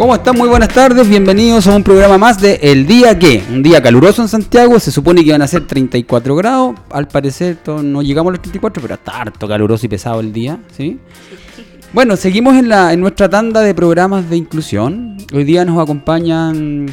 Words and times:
¿Cómo 0.00 0.14
están? 0.14 0.34
Muy 0.34 0.48
buenas 0.48 0.70
tardes, 0.70 1.06
bienvenidos 1.06 1.66
a 1.66 1.76
un 1.76 1.82
programa 1.82 2.16
más 2.16 2.40
de 2.40 2.54
El 2.62 2.86
Día 2.86 3.18
Que. 3.18 3.44
Un 3.52 3.62
día 3.62 3.82
caluroso 3.82 4.22
en 4.22 4.28
Santiago, 4.28 4.80
se 4.80 4.90
supone 4.90 5.20
que 5.20 5.28
iban 5.28 5.42
a 5.42 5.46
ser 5.46 5.66
34 5.66 6.36
grados, 6.36 6.74
al 6.88 7.06
parecer 7.06 7.58
no 7.66 8.00
llegamos 8.00 8.30
a 8.30 8.32
los 8.32 8.40
34, 8.40 8.80
pero 8.80 8.94
está 8.94 9.20
harto 9.20 9.46
caluroso 9.46 9.84
y 9.84 9.90
pesado 9.90 10.20
el 10.20 10.32
día, 10.32 10.58
¿sí? 10.74 10.98
Bueno, 11.92 12.16
seguimos 12.16 12.56
en, 12.56 12.70
la, 12.70 12.94
en 12.94 13.00
nuestra 13.00 13.28
tanda 13.28 13.60
de 13.60 13.74
programas 13.74 14.30
de 14.30 14.38
inclusión. 14.38 15.18
Hoy 15.34 15.44
día 15.44 15.66
nos 15.66 15.78
acompañan 15.78 16.86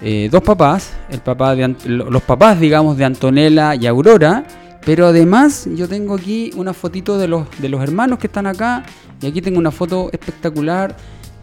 eh, 0.00 0.30
dos 0.32 0.42
papás, 0.42 0.94
el 1.10 1.20
papá 1.20 1.54
de, 1.54 1.76
los 1.84 2.22
papás, 2.22 2.58
digamos, 2.58 2.96
de 2.96 3.04
Antonella 3.04 3.74
y 3.74 3.86
Aurora. 3.86 4.46
Pero 4.82 5.08
además 5.08 5.68
yo 5.74 5.88
tengo 5.88 6.14
aquí 6.14 6.52
una 6.56 6.72
fotito 6.72 7.18
de 7.18 7.28
los, 7.28 7.46
de 7.58 7.68
los 7.68 7.82
hermanos 7.82 8.18
que 8.18 8.28
están 8.28 8.46
acá. 8.46 8.82
Y 9.20 9.26
aquí 9.26 9.42
tengo 9.42 9.58
una 9.58 9.72
foto 9.72 10.08
espectacular 10.12 10.96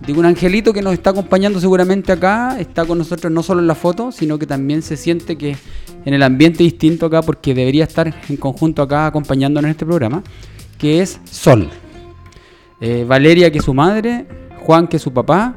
Digo, 0.05 0.19
un 0.19 0.25
angelito 0.25 0.73
que 0.73 0.81
nos 0.81 0.94
está 0.94 1.11
acompañando 1.11 1.59
seguramente 1.59 2.11
acá, 2.11 2.59
está 2.59 2.86
con 2.86 2.97
nosotros 2.97 3.31
no 3.31 3.41
solo 3.41 3.61
en 3.61 3.67
la 3.67 3.75
foto, 3.75 4.11
sino 4.11 4.38
que 4.38 4.45
también 4.45 4.81
se 4.81 4.97
siente 4.97 5.38
que 5.38 5.55
en 6.05 6.13
el 6.13 6.23
ambiente 6.23 6.63
distinto 6.63 7.05
acá, 7.05 7.22
porque 7.22 7.53
debería 7.53 7.85
estar 7.85 8.13
en 8.27 8.38
conjunto 8.38 8.81
acá 8.81 9.08
acompañándonos 9.08 9.67
en 9.67 9.72
este 9.72 9.85
programa, 9.85 10.23
que 10.77 11.02
es 11.02 11.19
Sol. 11.23 11.69
Eh, 12.81 13.05
Valeria, 13.08 13.50
que 13.50 13.59
es 13.59 13.63
su 13.63 13.73
madre, 13.73 14.25
Juan, 14.59 14.88
que 14.88 14.97
es 14.97 15.03
su 15.03 15.13
papá, 15.13 15.55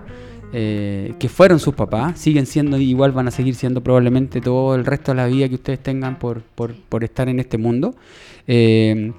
eh, 0.53 1.15
que 1.19 1.29
fueron 1.29 1.59
sus 1.59 1.75
papás, 1.75 2.21
siguen 2.21 2.47
siendo 2.47 2.79
igual, 2.79 3.11
van 3.11 3.27
a 3.27 3.31
seguir 3.33 3.57
siendo 3.57 3.83
probablemente 3.83 4.41
todo 4.41 4.77
el 4.77 4.87
resto 4.87 5.11
de 5.11 5.17
la 5.17 5.27
vida 5.27 5.49
que 5.49 5.57
ustedes 5.57 5.83
tengan 5.83 6.19
por, 6.19 6.43
por, 6.43 7.05
estar 7.05 7.29
en 7.29 7.41
este 7.41 7.59
mundo. 7.59 7.97
Eh, 8.47 9.13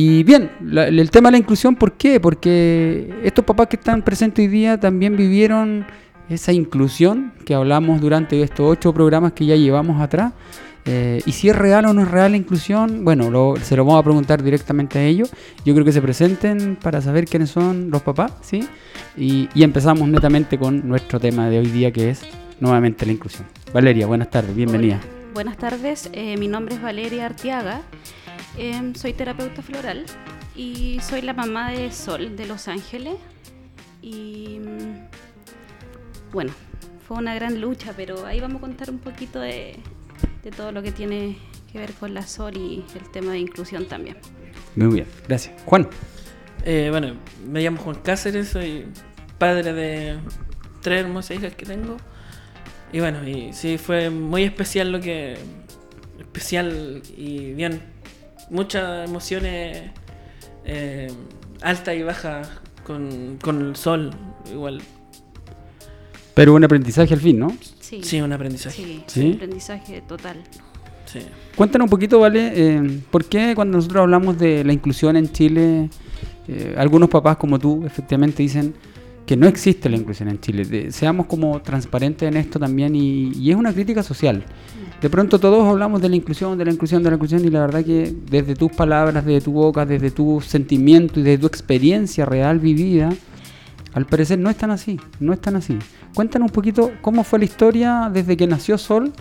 y 0.00 0.22
bien, 0.22 0.52
el 0.76 1.10
tema 1.10 1.26
de 1.26 1.32
la 1.32 1.38
inclusión, 1.38 1.74
¿por 1.74 1.94
qué? 1.94 2.20
Porque 2.20 3.12
estos 3.24 3.44
papás 3.44 3.66
que 3.66 3.74
están 3.74 4.02
presentes 4.02 4.44
hoy 4.44 4.46
día 4.46 4.78
también 4.78 5.16
vivieron 5.16 5.86
esa 6.28 6.52
inclusión 6.52 7.32
que 7.44 7.52
hablamos 7.52 8.00
durante 8.00 8.40
estos 8.40 8.60
ocho 8.70 8.94
programas 8.94 9.32
que 9.32 9.44
ya 9.44 9.56
llevamos 9.56 10.00
atrás. 10.00 10.34
Eh, 10.84 11.20
y 11.26 11.32
si 11.32 11.48
es 11.48 11.56
real 11.56 11.84
o 11.86 11.92
no 11.94 12.02
es 12.02 12.08
real 12.12 12.30
la 12.30 12.36
inclusión, 12.36 13.04
bueno, 13.04 13.56
se 13.60 13.74
lo 13.74 13.84
vamos 13.84 13.98
a 13.98 14.04
preguntar 14.04 14.40
directamente 14.40 15.00
a 15.00 15.02
ellos. 15.02 15.32
Yo 15.64 15.74
creo 15.74 15.84
que 15.84 15.90
se 15.90 16.00
presenten 16.00 16.76
para 16.76 17.00
saber 17.00 17.24
quiénes 17.24 17.50
son 17.50 17.90
los 17.90 18.02
papás, 18.02 18.34
¿sí? 18.40 18.68
Y, 19.16 19.48
empezamos 19.56 20.08
netamente 20.08 20.58
con 20.58 20.86
nuestro 20.86 21.18
tema 21.18 21.50
de 21.50 21.58
hoy 21.58 21.66
día 21.66 21.90
que 21.90 22.10
es 22.10 22.22
nuevamente 22.60 23.04
la 23.04 23.10
inclusión. 23.10 23.48
Valeria, 23.74 24.06
buenas 24.06 24.30
tardes, 24.30 24.54
bienvenida. 24.54 25.00
Buenas 25.34 25.56
tardes, 25.56 26.08
eh, 26.12 26.36
mi 26.36 26.46
nombre 26.46 26.76
es 26.76 26.82
Valeria 26.82 27.26
Artiaga. 27.26 27.82
Em, 28.58 28.92
soy 28.92 29.12
terapeuta 29.12 29.62
floral 29.62 30.04
y 30.56 30.98
soy 31.00 31.22
la 31.22 31.32
mamá 31.32 31.70
de 31.70 31.92
Sol 31.92 32.34
de 32.34 32.44
Los 32.44 32.66
Ángeles. 32.66 33.14
Y 34.02 34.58
mm, 34.58 36.32
bueno, 36.32 36.50
fue 37.06 37.18
una 37.18 37.36
gran 37.36 37.60
lucha, 37.60 37.92
pero 37.96 38.26
ahí 38.26 38.40
vamos 38.40 38.58
a 38.58 38.60
contar 38.62 38.90
un 38.90 38.98
poquito 38.98 39.38
de, 39.38 39.76
todo 40.56 40.72
lo 40.72 40.82
que 40.82 40.90
tiene 40.90 41.38
que 41.70 41.78
ver 41.78 41.92
con 41.92 42.14
la 42.14 42.26
Sol 42.26 42.56
y 42.56 42.84
el 42.96 43.08
tema 43.12 43.30
de 43.30 43.38
inclusión 43.38 43.86
también. 43.86 44.16
Muy 44.74 44.92
bien, 44.94 45.06
gracias. 45.28 45.54
Juan. 45.64 45.88
Eh, 46.64 46.88
bueno, 46.90 47.14
me 47.46 47.62
llamo 47.62 47.78
Juan 47.78 47.96
Cáceres, 48.02 48.48
soy 48.48 48.86
padre 49.38 49.72
de 49.72 50.18
tres 50.82 51.04
hermosas 51.04 51.36
hijas 51.36 51.54
que 51.54 51.64
tengo. 51.64 51.96
Y 52.92 52.98
bueno, 52.98 53.26
y 53.28 53.52
sí, 53.52 53.78
fue 53.78 54.10
muy 54.10 54.42
especial 54.42 54.90
lo 54.90 55.00
que... 55.00 55.36
Especial 56.18 57.00
y 57.16 57.52
bien 57.52 57.80
muchas 58.50 59.08
emociones 59.08 59.90
eh, 60.64 61.08
altas 61.62 61.96
y 61.96 62.02
bajas 62.02 62.48
con, 62.84 63.38
el 63.60 63.76
sol, 63.76 64.10
igual. 64.50 64.80
Pero 66.34 66.54
un 66.54 66.64
aprendizaje 66.64 67.14
al 67.14 67.20
fin, 67.20 67.38
¿no? 67.38 67.52
Sí, 67.80 68.20
un 68.20 68.32
aprendizaje. 68.32 69.02
Sí, 69.06 69.26
un 69.26 69.34
aprendizaje 69.34 70.02
total. 70.02 70.36
Sí. 71.06 71.20
Cuéntanos 71.56 71.86
un 71.86 71.90
poquito, 71.90 72.20
¿vale? 72.20 72.52
Eh, 72.54 73.00
¿Por 73.10 73.24
qué 73.24 73.54
cuando 73.54 73.78
nosotros 73.78 74.02
hablamos 74.02 74.38
de 74.38 74.62
la 74.62 74.72
inclusión 74.72 75.16
en 75.16 75.32
Chile, 75.32 75.88
eh, 76.46 76.74
algunos 76.76 77.08
papás 77.08 77.38
como 77.38 77.58
tú 77.58 77.84
efectivamente 77.84 78.42
dicen 78.42 78.74
que 79.26 79.36
no 79.36 79.46
existe 79.46 79.88
la 79.88 79.96
inclusión 79.96 80.28
en 80.28 80.40
Chile? 80.40 80.92
seamos 80.92 81.26
como 81.26 81.60
transparentes 81.62 82.28
en 82.28 82.36
esto 82.36 82.58
también 82.58 82.94
y, 82.94 83.32
y 83.32 83.50
es 83.50 83.56
una 83.56 83.72
crítica 83.72 84.02
social 84.02 84.44
de 85.00 85.10
pronto 85.10 85.38
todos 85.38 85.66
hablamos 85.66 86.02
de 86.02 86.08
la 86.08 86.16
inclusión, 86.16 86.58
de 86.58 86.64
la 86.64 86.72
inclusión, 86.72 87.02
de 87.02 87.10
la 87.10 87.16
inclusión 87.16 87.44
y 87.44 87.50
la 87.50 87.60
verdad 87.60 87.84
que 87.84 88.12
desde 88.28 88.54
tus 88.54 88.72
palabras, 88.72 89.24
desde 89.24 89.40
tu 89.40 89.52
boca, 89.52 89.86
desde 89.86 90.10
tu 90.10 90.40
sentimiento 90.40 91.20
y 91.20 91.22
desde 91.22 91.38
tu 91.38 91.46
experiencia 91.46 92.24
real 92.24 92.58
vivida, 92.58 93.10
al 93.94 94.06
parecer 94.06 94.38
no 94.38 94.50
es 94.50 94.56
tan 94.56 94.70
así, 94.70 95.00
no 95.20 95.32
es 95.32 95.40
tan 95.40 95.56
así. 95.56 95.78
Cuéntanos 96.14 96.48
un 96.48 96.52
poquito 96.52 96.92
cómo 97.00 97.22
fue 97.24 97.38
la 97.38 97.44
historia 97.44 98.10
desde 98.12 98.36
que 98.36 98.46
nació 98.46 98.76
Sol 98.76 99.12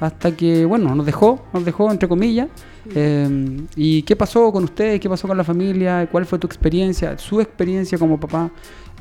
hasta 0.00 0.36
que, 0.36 0.64
bueno, 0.64 0.94
nos 0.94 1.04
dejó, 1.04 1.44
nos 1.52 1.64
dejó 1.64 1.90
entre 1.90 2.08
comillas. 2.08 2.48
Eh, 2.94 3.66
¿Y 3.76 4.02
qué 4.02 4.14
pasó 4.14 4.52
con 4.52 4.64
ustedes? 4.64 5.00
¿Qué 5.00 5.08
pasó 5.08 5.26
con 5.26 5.36
la 5.36 5.44
familia? 5.44 6.08
¿Cuál 6.10 6.26
fue 6.26 6.38
tu 6.38 6.46
experiencia? 6.46 7.18
Su 7.18 7.40
experiencia 7.40 7.98
como 7.98 8.18
papá, 8.20 8.50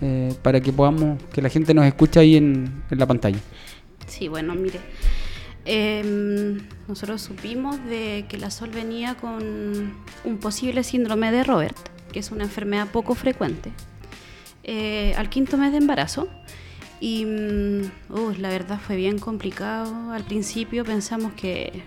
eh, 0.01 0.33
para 0.41 0.59
que 0.59 0.73
podamos, 0.73 1.22
que 1.31 1.41
la 1.41 1.49
gente 1.49 1.73
nos 1.73 1.85
escuche 1.85 2.19
ahí 2.19 2.38
en, 2.38 2.83
en 2.89 2.99
la 2.99 3.05
pantalla. 3.05 3.39
Sí, 4.07 4.27
bueno, 4.27 4.55
mire. 4.55 4.79
Em, 5.66 6.59
nosotros 6.88 7.22
supimos 7.22 7.84
de 7.85 8.25
que 8.28 8.38
la 8.38 8.51
Sol 8.51 8.69
venía 8.69 9.16
con 9.16 9.94
un 10.24 10.38
posible 10.40 10.84
síndrome 10.84 11.31
de 11.31 11.44
Robert, 11.44 11.78
que 12.12 12.19
es 12.19 12.31
una 12.31 12.44
enfermedad 12.44 12.88
poco 12.90 13.16
frecuente, 13.16 13.72
eh, 14.63 15.13
al 15.18 15.29
quinto 15.29 15.57
mes 15.57 15.72
de 15.72 15.78
embarazo. 15.78 16.28
Y 17.00 17.25
uh, 17.25 18.34
la 18.40 18.50
verdad 18.50 18.79
fue 18.79 18.96
bien 18.96 19.19
complicado. 19.19 20.12
Al 20.12 20.23
principio 20.23 20.85
pensamos 20.85 21.34
que 21.34 21.84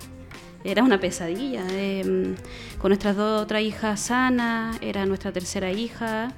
era 0.62 0.82
una 0.82 1.00
pesadilla. 1.00 1.66
Em, 1.70 2.34
con 2.78 2.90
nuestras 2.90 3.16
dos 3.16 3.42
otras 3.42 3.62
hijas 3.62 4.00
sanas, 4.00 4.76
era 4.82 5.06
nuestra 5.06 5.32
tercera 5.32 5.72
hija, 5.72 6.34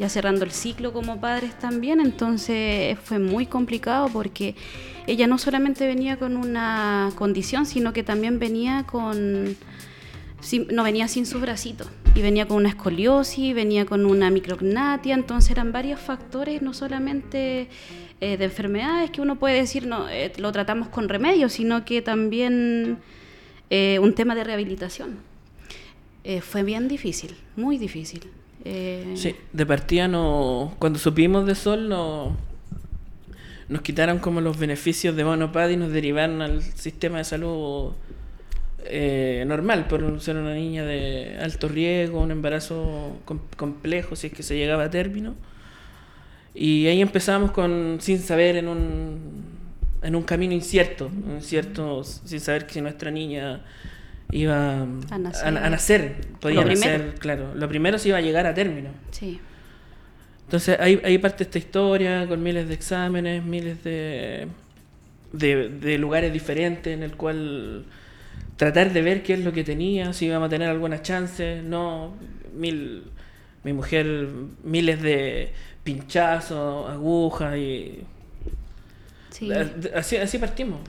ya 0.00 0.08
cerrando 0.08 0.46
el 0.46 0.50
ciclo 0.50 0.94
como 0.94 1.20
padres 1.20 1.56
también. 1.58 2.00
Entonces 2.00 2.98
fue 3.04 3.18
muy 3.18 3.44
complicado 3.44 4.08
porque 4.08 4.56
ella 5.06 5.26
no 5.26 5.36
solamente 5.36 5.86
venía 5.86 6.16
con 6.16 6.38
una 6.38 7.10
condición, 7.16 7.66
sino 7.66 7.92
que 7.92 8.02
también 8.02 8.38
venía 8.38 8.84
con... 8.84 9.56
no 10.70 10.82
venía 10.82 11.06
sin 11.06 11.26
sus 11.26 11.42
bracitos 11.42 11.88
y 12.14 12.22
venía 12.22 12.48
con 12.48 12.56
una 12.56 12.70
escoliosis, 12.70 13.54
venía 13.54 13.84
con 13.84 14.06
una 14.06 14.30
micrognatia, 14.30 15.14
entonces 15.14 15.50
eran 15.50 15.70
varios 15.70 16.00
factores, 16.00 16.62
no 16.62 16.72
solamente 16.72 17.68
eh, 18.22 18.38
de 18.38 18.44
enfermedades 18.46 19.10
que 19.10 19.20
uno 19.20 19.38
puede 19.38 19.56
decir, 19.56 19.86
no, 19.86 20.08
eh, 20.08 20.32
lo 20.38 20.50
tratamos 20.50 20.88
con 20.88 21.10
remedios, 21.10 21.52
sino 21.52 21.84
que 21.84 22.00
también 22.00 22.98
eh, 23.68 23.98
un 24.00 24.14
tema 24.14 24.34
de 24.34 24.44
rehabilitación. 24.44 25.18
fue 26.40 26.62
bien 26.62 26.88
difícil, 26.88 27.34
muy 27.54 27.76
difícil. 27.76 28.39
Sí, 28.64 29.36
de 29.52 29.66
partida 29.66 30.08
no, 30.08 30.74
cuando 30.78 30.98
supimos 30.98 31.46
de 31.46 31.54
Sol 31.54 31.88
no 31.88 32.36
nos 33.70 33.82
quitaron 33.82 34.18
como 34.18 34.40
los 34.40 34.58
beneficios 34.58 35.14
de 35.14 35.24
Monopad 35.24 35.68
y 35.68 35.76
nos 35.76 35.92
derivaron 35.92 36.42
al 36.42 36.60
sistema 36.60 37.18
de 37.18 37.24
salud 37.24 37.92
eh, 38.84 39.44
normal, 39.46 39.86
por 39.86 40.20
ser 40.20 40.36
una 40.36 40.54
niña 40.54 40.84
de 40.84 41.38
alto 41.40 41.68
riesgo, 41.68 42.20
un 42.20 42.32
embarazo 42.32 43.16
complejo, 43.56 44.16
si 44.16 44.26
es 44.26 44.32
que 44.32 44.42
se 44.42 44.56
llegaba 44.56 44.84
a 44.84 44.90
término. 44.90 45.36
Y 46.52 46.88
ahí 46.88 47.00
empezamos 47.00 47.52
con 47.52 47.98
sin 48.00 48.18
saber 48.18 48.56
en 48.56 48.66
un, 48.66 49.44
en 50.02 50.16
un 50.16 50.22
camino 50.24 50.52
incierto, 50.52 51.08
incierto, 51.28 52.02
sin 52.02 52.40
saber 52.40 52.66
que 52.66 52.74
si 52.74 52.80
nuestra 52.80 53.12
niña 53.12 53.64
iba 54.32 54.82
a 54.82 55.18
nacer, 55.18 56.16
podía 56.40 56.64
nacer, 56.64 57.14
claro. 57.18 57.54
Lo 57.54 57.68
primero 57.68 57.98
se 57.98 58.08
iba 58.08 58.18
a 58.18 58.20
llegar 58.20 58.46
a 58.46 58.54
término. 58.54 58.90
Sí. 59.10 59.40
Entonces 60.44 60.80
ahí, 60.80 61.18
parte 61.18 61.44
esta 61.44 61.58
historia 61.58 62.26
con 62.26 62.42
miles 62.42 62.66
de 62.66 62.74
exámenes, 62.74 63.44
miles 63.44 63.84
de, 63.84 64.48
de, 65.32 65.98
lugares 65.98 66.32
diferentes 66.32 66.92
en 66.92 67.04
el 67.04 67.16
cual 67.16 67.84
tratar 68.56 68.92
de 68.92 69.00
ver 69.00 69.22
qué 69.22 69.34
es 69.34 69.44
lo 69.44 69.52
que 69.52 69.62
tenía, 69.62 70.12
si 70.12 70.26
íbamos 70.26 70.48
a 70.48 70.50
tener 70.50 70.68
alguna 70.68 71.02
chance, 71.02 71.62
no, 71.62 72.16
mil, 72.52 73.04
mi 73.62 73.72
mujer, 73.72 74.28
miles 74.64 75.00
de 75.00 75.52
pinchazos, 75.84 76.90
agujas 76.90 77.56
y... 77.56 78.00
Así, 79.94 80.16
así 80.16 80.38
partimos. 80.38 80.80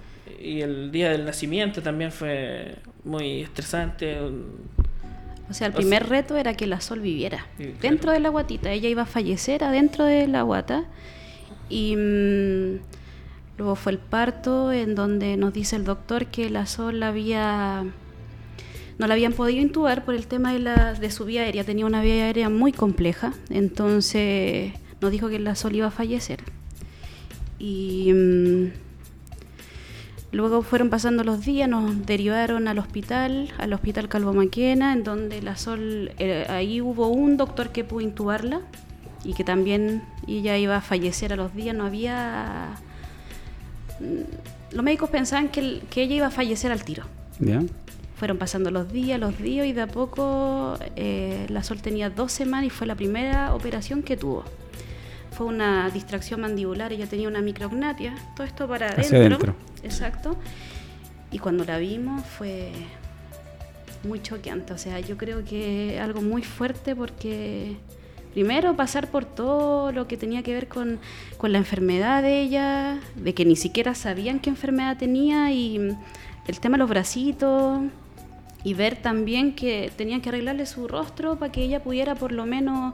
Y 0.42 0.62
el 0.62 0.92
día 0.92 1.12
del 1.12 1.24
nacimiento 1.24 1.84
también 1.84 2.12
fue 2.12 2.76
muy 3.04 3.42
estresante. 3.42 4.18
O 5.50 5.54
sea, 5.54 5.68
el 5.68 5.74
primer 5.74 6.08
reto 6.08 6.38
era 6.38 6.56
que 6.56 6.66
la 6.66 6.80
Sol 6.80 7.02
viviera 7.02 7.46
dentro 7.82 8.12
de 8.12 8.20
la 8.20 8.30
guatita. 8.30 8.72
Ella 8.72 8.90
iba 8.90 9.02
a 9.04 9.06
fallecer 9.06 9.64
adentro 9.64 10.06
de 10.06 10.28
la 10.28 10.44
guata. 10.44 10.86
Y 11.70 11.96
mm, 11.96 12.80
luego 13.58 13.76
fue 13.76 13.94
el 13.94 13.98
parto 13.98 14.72
en 14.72 14.96
donde 14.96 15.38
nos 15.38 15.54
dice 15.54 15.76
el 15.76 15.84
doctor 15.84 16.28
que 16.28 16.50
la 16.50 16.66
Sol 16.66 17.04
había 17.04 17.86
no 18.98 19.08
la 19.08 19.16
habían 19.16 19.34
podido 19.34 19.62
intubar 19.62 20.06
por 20.06 20.14
el 20.14 20.28
tema 20.28 20.54
de, 20.54 20.60
la, 20.60 20.94
de 20.94 21.10
su 21.10 21.26
vía 21.26 21.42
aérea. 21.42 21.64
Tenía 21.64 21.88
una 21.88 22.04
vía 22.04 22.26
aérea 22.26 22.50
muy 22.50 22.72
compleja. 22.72 23.34
Entonces 23.50 24.74
nos 25.02 25.12
dijo 25.12 25.28
que 25.28 25.40
la 25.40 25.56
Sol 25.56 25.76
iba 25.76 25.88
a 25.88 25.92
fallecer. 25.92 26.40
Y 27.58 28.14
mm, 28.14 28.72
luego 30.32 30.62
fueron 30.62 30.90
pasando 30.90 31.24
los 31.24 31.46
días, 31.46 31.68
nos 31.70 32.06
derivaron 32.06 32.68
al 32.68 32.80
hospital, 32.80 33.50
al 33.58 33.74
hospital 33.74 34.08
Calvo 34.08 34.34
Maquena, 34.34 34.94
en 34.94 35.04
donde 35.04 35.42
la 35.42 35.58
Sol, 35.58 36.12
eh, 36.20 36.46
ahí 36.50 36.82
hubo 36.82 37.08
un 37.10 37.38
doctor 37.38 37.70
que 37.70 37.84
pudo 37.84 38.02
intubarla 38.02 38.62
y 39.24 39.34
que 39.34 39.44
también 39.44 40.04
ella 40.28 40.58
iba 40.58 40.78
a 40.78 40.82
fallecer 40.82 41.34
a 41.34 41.36
los 41.36 41.54
días, 41.56 41.76
no 41.76 41.86
había... 41.86 42.70
mm, 44.00 44.74
Los 44.76 44.84
médicos 44.84 45.10
pensaban 45.10 45.50
que, 45.50 45.82
que 45.90 46.04
ella 46.04 46.16
iba 46.16 46.28
a 46.28 46.32
fallecer 46.32 46.72
al 46.72 46.84
tiro. 46.84 47.04
¿Ya? 47.40 47.62
Fueron 48.16 48.38
pasando 48.38 48.70
los 48.72 48.92
días, 48.92 49.20
los 49.20 49.38
días 49.40 49.66
y 49.66 49.74
de 49.74 49.82
a 49.82 49.88
poco 49.88 50.78
eh, 50.96 51.46
la 51.50 51.64
Sol 51.64 51.82
tenía 51.82 52.10
dos 52.10 52.32
semanas 52.32 52.68
y 52.68 52.70
fue 52.70 52.86
la 52.88 52.96
primera 52.96 53.54
operación 53.54 54.04
que 54.04 54.16
tuvo. 54.16 54.44
Fue 55.32 55.46
una 55.46 55.90
distracción 55.90 56.42
mandibular, 56.42 56.92
ella 56.92 57.08
tenía 57.08 57.28
una 57.28 57.42
micrognatia, 57.42 58.16
todo 58.36 58.46
esto 58.46 58.68
para 58.68 58.88
adentro. 58.90 59.18
adentro. 59.18 59.56
Exacto. 59.84 60.36
Y 61.32 61.40
cuando 61.40 61.64
la 61.64 61.78
vimos 61.78 62.26
fue 62.26 62.72
muy 64.04 64.22
choqueante, 64.22 64.74
o 64.74 64.78
sea, 64.78 65.00
yo 65.00 65.18
creo 65.18 65.46
que 65.46 66.00
algo 66.02 66.22
muy 66.22 66.44
fuerte 66.44 66.96
porque 66.96 67.78
primero 68.34 68.76
pasar 68.76 69.10
por 69.10 69.26
todo 69.26 69.92
lo 69.92 70.08
que 70.08 70.18
tenía 70.18 70.44
que 70.44 70.54
ver 70.54 70.68
con, 70.68 71.00
con 71.38 71.52
la 71.52 71.58
enfermedad 71.58 72.22
de 72.22 72.42
ella, 72.42 73.00
de 73.16 73.34
que 73.34 73.46
ni 73.46 73.56
siquiera 73.56 73.96
sabían 73.96 74.40
qué 74.40 74.50
enfermedad 74.50 74.98
tenía 74.98 75.52
y 75.52 75.96
el 76.48 76.60
tema 76.60 76.76
de 76.76 76.80
los 76.80 76.90
bracitos 76.90 77.82
y 78.64 78.74
ver 78.74 78.96
también 78.96 79.54
que 79.56 79.92
tenían 79.96 80.22
que 80.22 80.30
arreglarle 80.30 80.66
su 80.66 80.88
rostro 80.88 81.38
para 81.38 81.52
que 81.52 81.62
ella 81.64 81.82
pudiera 81.82 82.16
por 82.16 82.32
lo 82.32 82.46
menos 82.46 82.94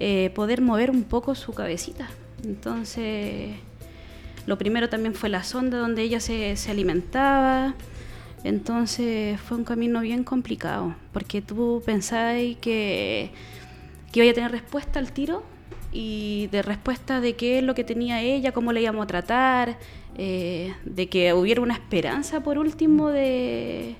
eh, 0.00 0.30
poder 0.34 0.60
mover 0.60 0.90
un 0.90 1.04
poco 1.04 1.34
su 1.34 1.52
cabecita. 1.52 2.08
Entonces, 2.44 3.54
lo 4.46 4.58
primero 4.58 4.88
también 4.88 5.14
fue 5.14 5.28
la 5.28 5.44
sonda 5.44 5.78
donde 5.78 6.02
ella 6.02 6.20
se, 6.20 6.56
se 6.56 6.70
alimentaba. 6.70 7.74
Entonces 8.42 9.38
fue 9.40 9.58
un 9.58 9.64
camino 9.64 10.00
bien 10.00 10.24
complicado, 10.24 10.94
porque 11.12 11.42
tú 11.42 11.82
pensabas 11.84 12.36
que, 12.60 13.30
que 14.12 14.20
iba 14.24 14.30
a 14.30 14.34
tener 14.34 14.50
respuesta 14.50 14.98
al 14.98 15.12
tiro 15.12 15.42
y 15.92 16.48
de 16.50 16.62
respuesta 16.62 17.20
de 17.20 17.36
qué 17.36 17.58
es 17.58 17.64
lo 17.64 17.74
que 17.74 17.84
tenía 17.84 18.22
ella, 18.22 18.52
cómo 18.52 18.72
la 18.72 18.80
íbamos 18.80 19.04
a 19.04 19.06
tratar, 19.06 19.78
eh, 20.16 20.74
de 20.84 21.08
que 21.08 21.34
hubiera 21.34 21.60
una 21.60 21.74
esperanza 21.74 22.42
por 22.42 22.58
último 22.58 23.10
de, 23.10 23.96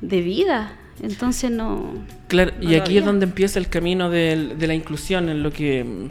de 0.00 0.20
vida. 0.20 0.78
Entonces 1.02 1.50
no... 1.50 1.92
Claro, 2.28 2.52
No 2.60 2.70
y 2.70 2.74
aquí 2.74 2.96
es 2.98 3.04
donde 3.04 3.24
empieza 3.26 3.58
el 3.58 3.68
camino 3.68 4.10
de, 4.10 4.54
la 4.58 4.74
inclusión, 4.74 5.28
en 5.28 5.42
lo 5.42 5.52
que 5.52 5.84
mm, 5.84 6.08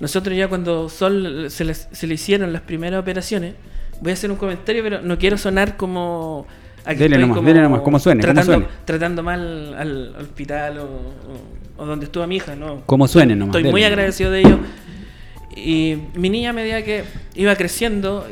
nosotros 0.00 0.36
ya 0.36 0.48
cuando 0.48 0.88
Sol 0.88 1.46
se 1.50 1.64
le, 1.64 1.74
se 1.74 2.06
le 2.06 2.14
hicieron 2.14 2.52
las 2.52 2.62
primeras 2.62 3.00
operaciones, 3.00 3.54
voy 4.00 4.10
a 4.10 4.14
hacer 4.14 4.30
un 4.30 4.36
comentario, 4.36 4.82
pero 4.82 5.00
no 5.02 5.18
quiero 5.18 5.36
sonar 5.38 5.76
como... 5.76 6.46
Dele 6.84 7.16
nomás, 7.18 7.44
dele 7.44 7.60
nomás, 7.62 7.80
como 7.82 7.98
suene, 8.00 8.22
como 8.22 8.32
tratando, 8.34 8.52
suene. 8.54 8.68
tratando 8.84 9.22
mal 9.22 9.74
al, 9.74 10.14
al 10.16 10.22
hospital 10.22 10.78
o, 10.78 10.84
o- 10.84 11.82
o 11.82 11.86
donde 11.86 12.06
estuvo 12.06 12.26
mi 12.26 12.36
hija, 12.36 12.56
¿no? 12.56 12.82
Como 12.86 13.06
suene 13.06 13.36
nomás. 13.36 13.50
Estoy 13.50 13.62
dele 13.62 13.70
muy 13.72 13.84
agradecido 13.84 14.30
de 14.32 14.40
ello. 14.40 14.58
Y 15.56 15.96
mi 16.14 16.28
niña, 16.30 16.50
a 16.50 16.52
medida 16.52 16.82
que 16.82 17.04
iba 17.36 17.54
creciendo, 17.54 18.26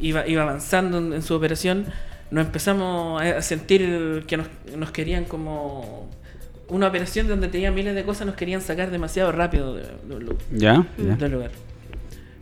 y 0.00 0.06
iba, 0.08 0.26
iba 0.28 0.42
avanzando 0.42 0.98
en, 0.98 1.12
en 1.14 1.22
su 1.22 1.34
operación, 1.34 1.86
nos 2.30 2.46
empezamos 2.46 3.20
a 3.22 3.40
sentir 3.42 4.24
que 4.26 4.36
nos, 4.36 4.46
nos 4.76 4.90
querían 4.90 5.24
como 5.24 6.08
una 6.68 6.88
operación 6.88 7.26
donde 7.28 7.48
tenía 7.48 7.70
miles 7.70 7.94
de 7.94 8.04
cosas, 8.04 8.26
nos 8.26 8.36
querían 8.36 8.60
sacar 8.60 8.90
demasiado 8.90 9.32
rápido 9.32 9.74
de- 9.74 9.84
de 10.06 10.14
un 10.16 11.18
del 11.18 11.32
lugar. 11.32 11.50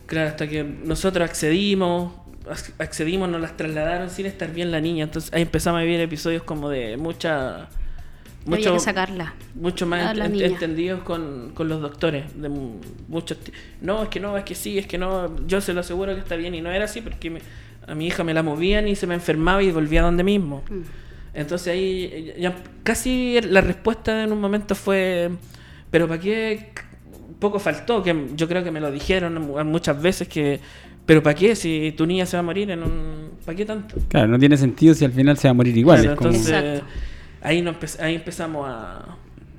Claro, 0.07 0.29
hasta 0.31 0.49
que 0.49 0.63
nosotros 0.65 1.29
accedimos, 1.29 2.13
ac- 2.47 2.73
accedimos, 2.79 3.29
nos 3.29 3.41
las 3.41 3.57
trasladaron 3.57 4.11
sin 4.11 4.27
estar 4.27 4.53
bien 4.53 4.71
la 4.71 4.81
niña. 4.81 5.05
Entonces 5.05 5.33
ahí 5.33 5.43
empezamos 5.43 5.81
a 5.81 5.83
vivir 5.83 6.01
episodios 6.01 6.43
como 6.43 6.69
de 6.69 6.97
mucha. 6.97 7.69
Había 8.49 8.59
Mucho, 8.59 8.75
que 8.75 8.79
sacarla. 8.81 9.35
mucho 9.57 9.87
a 9.87 9.89
más 9.89 10.17
ent- 10.17 10.41
entendidos 10.45 11.03
con, 11.03 11.51
con 11.53 11.69
los 11.69 11.81
doctores. 11.83 12.41
De 12.41 12.49
mu- 12.49 12.81
muchos 13.09 13.39
no, 13.81 14.05
es 14.05 14.09
que 14.09 14.21
no, 14.21 14.37
es 14.39 14.45
que 14.45 14.55
sí, 14.55 14.79
es 14.79 14.87
que 14.87 14.99
no. 14.99 15.45
Yo 15.49 15.61
se 15.61 15.73
lo 15.73 15.81
aseguro 15.81 16.15
que 16.15 16.21
está 16.21 16.37
bien. 16.37 16.55
Y 16.55 16.61
no 16.61 16.71
era 16.71 16.85
así 16.85 17.01
porque 17.01 17.31
me- 17.31 17.41
a 17.87 17.95
mi 17.95 18.07
hija 18.07 18.25
me 18.25 18.35
la 18.35 18.43
movían 18.43 18.89
y 18.89 18.97
se 18.97 19.07
me 19.07 19.15
enfermaba 19.15 19.63
y 19.63 19.71
volvía 19.71 20.03
donde 20.03 20.25
mismo. 20.25 20.63
Mm. 20.71 20.81
Entonces 21.35 21.69
ahí 21.69 22.33
ya 22.39 22.55
casi 22.83 23.39
la 23.43 23.61
respuesta 23.61 24.23
en 24.25 24.33
un 24.33 24.41
momento 24.41 24.75
fue, 24.75 25.31
pero 25.91 26.09
¿para 26.09 26.21
qué? 26.21 26.71
Poco 27.39 27.59
faltó, 27.59 28.03
que 28.03 28.29
yo 28.35 28.49
creo 28.49 28.65
que 28.65 28.71
me 28.71 28.81
lo 28.81 28.91
dijeron 28.91 29.39
mu- 29.43 29.63
muchas 29.65 30.01
veces 30.01 30.27
que, 30.29 30.59
pero 31.05 31.23
¿para 31.23 31.35
qué? 31.35 31.55
Si 31.55 31.93
tu 31.97 32.07
niña 32.07 32.25
se 32.25 32.37
va 32.37 32.41
a 32.41 32.43
morir 32.43 32.71
en 32.71 32.83
un... 32.83 33.31
¿Para 33.45 33.55
qué 33.57 33.67
tanto? 33.67 33.97
Claro, 34.09 34.29
no 34.29 34.39
tiene 34.39 34.57
sentido 34.57 34.95
si 34.95 35.05
al 35.05 35.13
final 35.13 35.37
se 35.37 35.47
va 35.49 35.51
a 35.51 35.55
morir 35.55 35.77
igual. 35.77 35.99
Claro, 36.01 36.13
es 36.15 36.19
como- 36.19 36.31
entonces 36.31 36.83
ahí, 37.43 37.61
no 37.61 37.73
empe- 37.79 38.01
ahí 38.01 38.15
empezamos 38.15 38.67
a, 38.67 39.05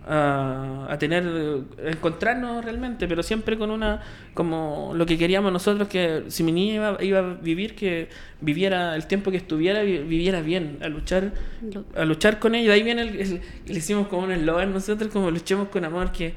a, 0.10 0.88
a 0.90 0.98
tener, 0.98 1.24
a 1.26 1.90
encontrarnos 1.90 2.64
realmente, 2.64 3.08
pero 3.08 3.22
siempre 3.24 3.58
con 3.58 3.72
una, 3.72 4.02
como 4.34 4.94
lo 4.96 5.06
que 5.06 5.18
queríamos 5.18 5.52
nosotros, 5.52 5.88
que 5.88 6.24
si 6.30 6.44
mi 6.44 6.52
niña 6.52 6.74
iba, 6.76 6.98
iba 7.04 7.20
a 7.20 7.34
vivir, 7.36 7.76
que 7.76 8.10
viviera 8.42 8.96
el 8.96 9.06
tiempo 9.08 9.32
que 9.32 9.38
estuviera, 9.38 9.82
vi- 9.84 10.00
viviera 10.00 10.42
bien, 10.42 10.78
a 10.82 10.88
luchar 10.88 11.32
a 11.96 12.06
luchar 12.06 12.40
con 12.40 12.56
ella. 12.56 12.68
De 12.70 12.74
ahí 12.76 12.84
viene 12.84 13.02
el, 13.04 13.20
el- 13.20 13.42
le 13.66 13.78
hicimos 13.78 14.08
como 14.08 14.24
un 14.24 14.32
eslogan 14.32 14.74
nosotros, 14.74 15.12
como 15.12 15.30
luchemos 15.32 15.68
con 15.70 15.84
amor, 15.86 16.12
que 16.12 16.34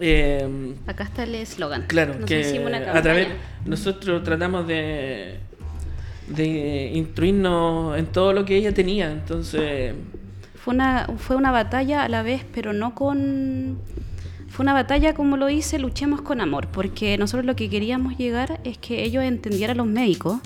eh, 0.00 0.74
Acá 0.86 1.04
está 1.04 1.24
el 1.24 1.34
eslogan. 1.34 1.82
claro, 1.88 2.14
Nos 2.14 2.24
que 2.28 2.64
a 2.94 3.02
través 3.02 3.28
nosotros 3.64 4.22
tratamos 4.22 4.66
de 4.66 5.36
de 6.28 6.90
instruirnos 6.94 7.98
en 7.98 8.04
todo 8.06 8.32
lo 8.34 8.44
que 8.44 8.54
ella 8.56 8.72
tenía, 8.74 9.10
entonces 9.10 9.94
Fue 10.68 10.74
una, 10.74 11.06
fue 11.16 11.36
una 11.36 11.50
batalla 11.50 12.02
a 12.04 12.10
la 12.10 12.22
vez, 12.22 12.44
pero 12.52 12.74
no 12.74 12.94
con... 12.94 13.78
Fue 14.48 14.64
una 14.64 14.74
batalla, 14.74 15.14
como 15.14 15.38
lo 15.38 15.48
hice, 15.48 15.78
luchemos 15.78 16.20
con 16.20 16.42
amor, 16.42 16.68
porque 16.70 17.16
nosotros 17.16 17.46
lo 17.46 17.56
que 17.56 17.70
queríamos 17.70 18.18
llegar 18.18 18.60
es 18.64 18.76
que 18.76 19.02
ellos 19.02 19.24
entendieran 19.24 19.78
los 19.78 19.86
médicos 19.86 20.36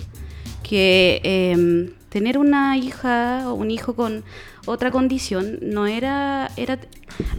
que 0.63 1.19
eh, 1.25 1.93
tener 2.07 2.37
una 2.37 2.77
hija 2.77 3.49
o 3.49 3.55
un 3.55 3.69
hijo 3.69 3.95
con 3.95 4.23
otra 4.65 4.91
condición 4.91 5.59
no 5.61 5.87
era, 5.87 6.49
era 6.55 6.79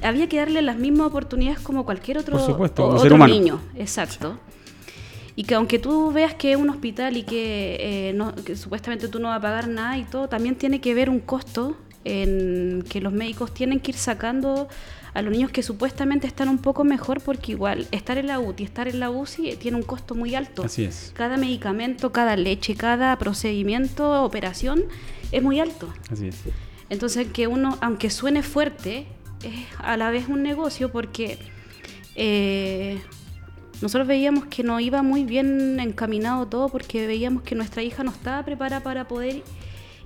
había 0.02 0.28
que 0.28 0.36
darle 0.36 0.60
las 0.60 0.76
mismas 0.76 1.06
oportunidades 1.06 1.60
como 1.60 1.86
cualquier 1.86 2.18
otro, 2.18 2.36
Por 2.36 2.44
supuesto, 2.46 2.84
otro 2.86 2.98
ser 2.98 3.14
humano. 3.14 3.32
niño, 3.32 3.60
exacto. 3.76 4.38
Y 5.36 5.44
que 5.44 5.54
aunque 5.54 5.78
tú 5.78 6.12
veas 6.12 6.34
que 6.34 6.52
es 6.52 6.58
un 6.58 6.68
hospital 6.68 7.16
y 7.16 7.22
que, 7.22 7.76
eh, 7.80 8.12
no- 8.14 8.34
que 8.34 8.56
supuestamente 8.56 9.08
tú 9.08 9.20
no 9.20 9.28
vas 9.28 9.38
a 9.38 9.40
pagar 9.40 9.68
nada 9.68 9.96
y 9.96 10.04
todo, 10.04 10.28
también 10.28 10.54
tiene 10.56 10.82
que 10.82 10.92
ver 10.92 11.08
un 11.08 11.20
costo 11.20 11.78
en 12.04 12.84
que 12.88 13.00
los 13.00 13.12
médicos 13.12 13.52
tienen 13.52 13.80
que 13.80 13.92
ir 13.92 13.96
sacando 13.96 14.68
a 15.14 15.22
los 15.22 15.32
niños 15.32 15.50
que 15.50 15.62
supuestamente 15.62 16.26
están 16.26 16.48
un 16.48 16.58
poco 16.58 16.84
mejor 16.84 17.20
porque 17.20 17.52
igual 17.52 17.86
estar 17.92 18.18
en 18.18 18.26
la 18.26 18.40
UTI, 18.40 18.64
estar 18.64 18.88
en 18.88 19.00
la 19.00 19.10
UCI 19.10 19.56
tiene 19.56 19.76
un 19.76 19.84
costo 19.84 20.14
muy 20.14 20.34
alto. 20.34 20.64
Así 20.64 20.84
es. 20.84 21.12
Cada 21.14 21.36
medicamento, 21.36 22.12
cada 22.12 22.36
leche, 22.36 22.74
cada 22.74 23.16
procedimiento, 23.16 24.24
operación 24.24 24.84
es 25.30 25.42
muy 25.42 25.60
alto. 25.60 25.92
Así 26.10 26.28
es. 26.28 26.36
Entonces, 26.90 27.28
que 27.32 27.46
uno, 27.46 27.78
aunque 27.80 28.10
suene 28.10 28.42
fuerte, 28.42 29.06
es 29.44 29.54
a 29.78 29.96
la 29.96 30.10
vez 30.10 30.28
un 30.28 30.42
negocio 30.42 30.90
porque 30.90 31.38
eh, 32.16 33.00
nosotros 33.80 34.06
veíamos 34.06 34.46
que 34.46 34.62
no 34.62 34.80
iba 34.80 35.02
muy 35.02 35.24
bien 35.24 35.78
encaminado 35.80 36.46
todo 36.46 36.68
porque 36.68 37.06
veíamos 37.06 37.42
que 37.42 37.54
nuestra 37.54 37.82
hija 37.82 38.02
no 38.02 38.10
estaba 38.10 38.44
preparada 38.44 38.82
para 38.82 39.06
poder 39.06 39.42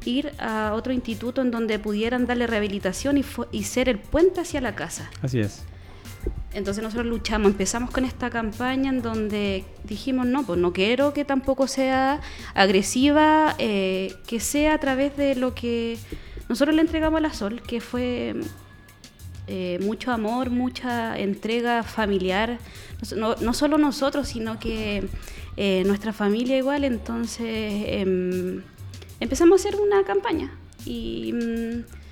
ir 0.05 0.33
a 0.39 0.73
otro 0.75 0.93
instituto 0.93 1.43
en 1.43 1.51
donde 1.51 1.79
pudieran 1.79 2.27
darle 2.27 2.47
rehabilitación 2.47 3.19
y, 3.19 3.25
y 3.53 3.65
ser 3.65 3.89
el 3.89 3.99
puente 3.99 4.41
hacia 4.41 4.61
la 4.61 4.75
casa. 4.75 5.11
Así 5.23 5.41
es. 5.41 5.65
Entonces 6.55 6.83
nosotros 6.83 7.07
luchamos, 7.07 7.51
empezamos 7.51 7.91
con 7.91 8.05
esta 8.05 8.31
campaña 8.31 8.91
en 8.91 9.03
donde 9.03 9.65
dijimos, 9.85 10.27
no, 10.27 10.45
pues 10.45 10.59
no 10.59 10.73
quiero 10.73 11.13
que 11.13 11.25
tampoco 11.25 11.67
sea 11.67 12.21
agresiva, 12.55 13.55
eh, 13.59 14.15
que 14.27 14.41
sea 14.41 14.75
a 14.75 14.79
través 14.79 15.17
de 15.17 15.35
lo 15.35 15.55
que 15.55 15.99
nosotros 16.49 16.75
le 16.75 16.81
entregamos 16.81 17.19
a 17.19 17.21
la 17.21 17.35
Sol, 17.35 17.61
que 17.61 17.83
fue 17.83 18.35
eh, 19.47 19.79
mucho 19.83 20.11
amor, 20.11 20.49
mucha 20.49 21.19
entrega 21.19 21.83
familiar, 21.83 22.59
no, 23.15 23.37
no 23.37 23.53
solo 23.53 23.77
nosotros, 23.77 24.29
sino 24.29 24.59
que 24.59 25.07
eh, 25.59 25.83
nuestra 25.87 26.15
familia 26.15 26.57
igual, 26.57 26.85
entonces 26.85 27.85
em, 27.87 28.63
empezamos 29.21 29.65
a 29.65 29.69
hacer 29.69 29.81
una 29.81 30.05
campaña 30.05 30.53
y... 30.85 31.33
mm, 31.33 32.09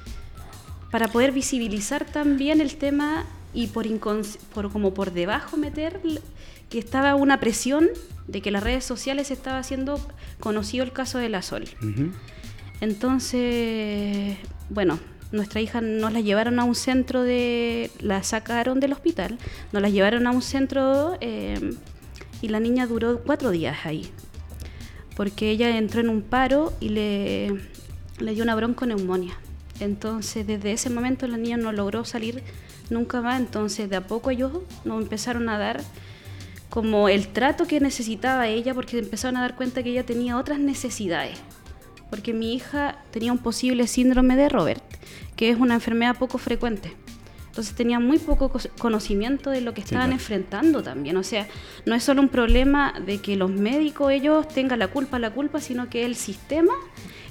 para 0.90 1.08
poder 1.08 1.32
visibilizar 1.32 2.04
también 2.04 2.60
el 2.60 2.76
tema 2.76 3.26
y 3.52 3.66
por, 3.66 3.86
por 4.54 4.70
como 4.72 4.94
por 4.94 5.12
debajo 5.12 5.56
meter 5.56 6.00
que 6.70 6.78
estaba 6.78 7.14
una 7.14 7.40
presión 7.40 7.88
de 8.26 8.40
que 8.40 8.50
las 8.50 8.62
redes 8.62 8.84
sociales 8.84 9.30
estaba 9.30 9.58
haciendo 9.58 10.00
conocido 10.40 10.84
el 10.84 10.92
caso 10.92 11.18
de 11.18 11.28
la 11.28 11.42
Sol. 11.42 11.64
Entonces, 12.80 14.36
bueno, 14.68 14.98
nuestra 15.32 15.60
hija 15.60 15.80
nos 15.80 16.12
la 16.12 16.20
llevaron 16.20 16.58
a 16.58 16.64
un 16.64 16.74
centro 16.74 17.22
de, 17.22 17.90
la 18.00 18.22
sacaron 18.22 18.80
del 18.80 18.92
hospital, 18.92 19.38
nos 19.72 19.82
la 19.82 19.88
llevaron 19.88 20.26
a 20.26 20.30
un 20.30 20.42
centro 20.42 21.16
eh, 21.20 21.74
y 22.42 22.48
la 22.48 22.60
niña 22.60 22.86
duró 22.86 23.20
cuatro 23.22 23.50
días 23.50 23.84
ahí, 23.84 24.10
porque 25.16 25.50
ella 25.50 25.76
entró 25.76 26.00
en 26.00 26.10
un 26.10 26.22
paro 26.22 26.74
y 26.78 26.90
le, 26.90 27.48
le 28.18 28.34
dio 28.34 28.44
una 28.44 28.54
bronconeumonía. 28.54 29.36
Entonces, 29.80 30.46
desde 30.46 30.72
ese 30.72 30.90
momento 30.90 31.26
la 31.26 31.38
niña 31.38 31.56
no 31.56 31.72
logró 31.72 32.04
salir 32.04 32.42
nunca 32.90 33.20
más, 33.20 33.40
entonces 33.40 33.90
de 33.90 33.96
a 33.96 34.06
poco 34.06 34.30
ellos 34.30 34.52
nos 34.84 35.02
empezaron 35.02 35.48
a 35.48 35.58
dar 35.58 35.82
como 36.68 37.08
el 37.08 37.28
trato 37.28 37.66
que 37.66 37.80
necesitaba 37.80 38.48
ella, 38.48 38.74
porque 38.74 38.98
empezaron 38.98 39.38
a 39.38 39.40
dar 39.40 39.56
cuenta 39.56 39.82
que 39.82 39.90
ella 39.90 40.04
tenía 40.04 40.36
otras 40.36 40.58
necesidades. 40.58 41.38
Porque 42.10 42.32
mi 42.34 42.54
hija 42.54 42.98
tenía 43.10 43.32
un 43.32 43.38
posible 43.38 43.86
síndrome 43.86 44.36
de 44.36 44.48
Robert, 44.48 44.82
que 45.34 45.50
es 45.50 45.58
una 45.58 45.74
enfermedad 45.74 46.16
poco 46.18 46.38
frecuente. 46.38 46.94
Entonces 47.56 47.74
tenía 47.74 47.98
muy 47.98 48.18
poco 48.18 48.52
conocimiento 48.78 49.48
de 49.48 49.62
lo 49.62 49.72
que 49.72 49.80
estaban 49.80 50.12
enfrentando 50.12 50.82
también. 50.82 51.16
O 51.16 51.22
sea, 51.22 51.48
no 51.86 51.94
es 51.94 52.04
solo 52.04 52.20
un 52.20 52.28
problema 52.28 52.92
de 53.06 53.16
que 53.22 53.34
los 53.34 53.50
médicos 53.50 54.12
ellos 54.12 54.46
tengan 54.46 54.78
la 54.78 54.88
culpa, 54.88 55.18
la 55.18 55.30
culpa, 55.30 55.58
sino 55.58 55.88
que 55.88 56.04
el 56.04 56.16
sistema 56.16 56.74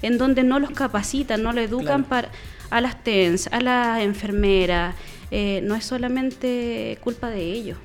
en 0.02 0.18
donde 0.18 0.42
no 0.42 0.58
los 0.58 0.72
capacitan, 0.72 1.44
no 1.44 1.54
lo 1.54 1.62
educan 1.62 2.06
para 2.06 2.32
a 2.72 2.82
las 2.82 3.04
TENS, 3.04 3.50
a 3.52 3.62
las 3.62 4.02
enfermeras, 4.02 4.96
eh, 5.30 5.62
no 5.64 5.76
es 5.76 5.86
solamente 5.86 6.98
culpa 7.04 7.30
de 7.30 7.44
ellos. 7.44 7.78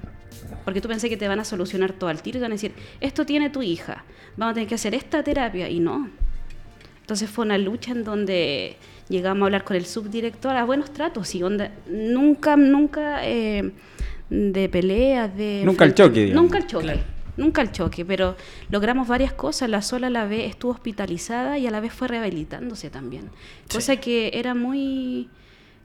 Porque 0.64 0.80
tú 0.80 0.88
pensé 0.88 1.11
que 1.11 1.18
te 1.18 1.28
van 1.28 1.40
a 1.40 1.44
solucionar 1.44 1.92
todo 1.92 2.09
al 2.09 2.23
tiro 2.23 2.38
y 2.38 2.40
te 2.40 2.44
van 2.44 2.52
a 2.52 2.54
decir, 2.54 2.73
esto 3.02 3.26
tiene 3.26 3.50
tu 3.50 3.61
hija, 3.61 4.06
vamos 4.38 4.52
a 4.52 4.54
tener 4.54 4.66
que 4.66 4.76
hacer 4.76 4.94
esta 4.94 5.23
terapia, 5.23 5.68
y 5.68 5.78
no. 5.78 6.09
Entonces 7.02 7.28
fue 7.28 7.44
una 7.44 7.59
lucha 7.59 7.92
en 7.92 8.02
donde 8.02 8.78
llegamos 9.11 9.43
a 9.43 9.47
hablar 9.47 9.64
con 9.64 9.76
el 9.76 9.85
subdirector 9.85 10.57
a 10.57 10.64
buenos 10.64 10.90
tratos 10.93 11.35
y 11.35 11.43
onda, 11.43 11.73
nunca, 11.87 12.57
nunca 12.57 13.21
eh, 13.26 13.73
de 14.31 14.69
peleas, 14.69 15.37
de... 15.37 15.62
Nunca 15.64 15.85
el 15.85 15.95
choque, 15.95 16.25
digamos. 16.25 16.43
Nunca 16.43 16.59
el 16.59 16.67
choque. 16.67 17.00
Nunca 17.37 17.62
el 17.62 17.73
choque, 17.73 18.05
pero 18.05 18.37
logramos 18.71 19.09
varias 19.09 19.33
cosas. 19.33 19.69
La 19.69 19.83
sola 19.83 20.07
a 20.07 20.11
la 20.11 20.25
vez 20.26 20.49
estuvo 20.50 20.73
hospitalizada 20.73 21.59
y 21.59 21.67
a 21.67 21.71
la 21.71 21.81
vez 21.81 21.93
fue 21.93 22.09
rehabilitándose 22.09 22.90
también. 22.90 23.31
Cosa 23.71 23.97
que 23.97 24.31
era 24.35 24.55
muy 24.55 25.29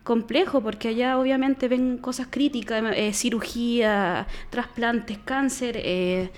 complejo 0.04 0.62
porque 0.62 0.90
allá 0.90 1.18
obviamente 1.18 1.68
ven 1.68 1.98
cosas 1.98 2.28
críticas, 2.30 2.84
eh, 2.96 3.12
cirugía, 3.14 4.28
trasplantes, 4.50 5.18
cáncer, 5.18 5.80
eh, 5.82 6.30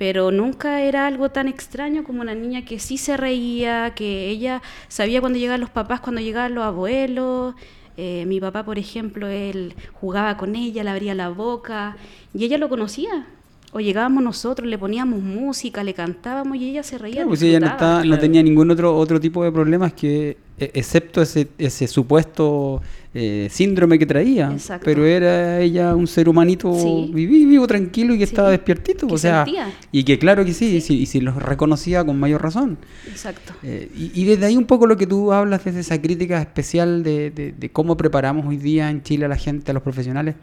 pero 0.00 0.30
nunca 0.30 0.80
era 0.80 1.06
algo 1.06 1.28
tan 1.28 1.46
extraño 1.46 2.04
como 2.04 2.22
una 2.22 2.34
niña 2.34 2.64
que 2.64 2.78
sí 2.78 2.96
se 2.96 3.18
reía, 3.18 3.92
que 3.94 4.30
ella 4.30 4.62
sabía 4.88 5.20
cuando 5.20 5.38
llegaban 5.38 5.60
los 5.60 5.68
papás, 5.68 6.00
cuando 6.00 6.22
llegaban 6.22 6.54
los 6.54 6.64
abuelos. 6.64 7.54
Eh, 7.98 8.24
mi 8.26 8.40
papá, 8.40 8.64
por 8.64 8.78
ejemplo, 8.78 9.28
él 9.28 9.74
jugaba 9.92 10.38
con 10.38 10.56
ella, 10.56 10.84
le 10.84 10.88
abría 10.88 11.14
la 11.14 11.28
boca 11.28 11.98
y 12.32 12.46
ella 12.46 12.56
lo 12.56 12.70
conocía. 12.70 13.26
O 13.72 13.80
llegábamos 13.80 14.22
nosotros, 14.22 14.68
le 14.68 14.78
poníamos 14.78 15.22
música, 15.22 15.84
le 15.84 15.94
cantábamos 15.94 16.56
y 16.56 16.70
ella 16.70 16.82
se 16.82 16.98
reía. 16.98 17.24
pues 17.24 17.40
ella 17.42 17.60
no, 17.60 18.04
no 18.04 18.18
tenía 18.18 18.42
ningún 18.42 18.70
otro, 18.70 18.96
otro 18.96 19.20
tipo 19.20 19.44
de 19.44 19.52
problemas 19.52 19.92
que, 19.92 20.36
e, 20.58 20.70
excepto 20.74 21.22
ese, 21.22 21.48
ese 21.56 21.86
supuesto 21.86 22.82
eh, 23.14 23.48
síndrome 23.50 23.98
que 23.98 24.06
traía. 24.06 24.54
Pero 24.84 25.04
era 25.06 25.58
ella 25.60 25.94
un 25.96 26.06
ser 26.06 26.28
humanito 26.28 26.70
vivo, 27.12 27.66
tranquilo 27.66 28.14
y 28.14 28.18
que 28.18 28.24
estaba 28.24 28.50
despiertito. 28.50 29.06
o 29.06 29.18
sea, 29.18 29.46
y 29.90 30.04
que 30.04 30.18
claro 30.18 30.44
que 30.44 30.52
sí, 30.52 30.76
Y, 30.76 31.06
si 31.06 31.20
los 31.20 31.36
reconocía 31.36 32.04
con 32.04 32.20
mayor 32.20 32.42
razón. 32.42 32.78
Exacto. 33.08 33.54
Eh, 33.62 33.90
y, 33.96 34.24
desde 34.24 34.46
ahí 34.46 34.56
un 34.56 34.66
poco 34.66 34.86
lo 34.86 34.96
que 34.96 35.06
tú 35.06 35.32
hablas, 35.32 35.64
desde 35.64 35.80
esa 35.80 36.00
crítica 36.00 36.40
especial 36.40 37.02
de, 37.02 37.30
de, 37.30 37.70
cómo 37.70 37.96
preparamos 37.96 38.46
hoy 38.46 38.58
día 38.58 38.90
en 38.90 39.02
Chile 39.02 39.24
a 39.24 39.28
la 39.28 39.36
gente, 39.36 39.70
a 39.70 39.74
los 39.74 39.82
profesionales, 39.82 40.34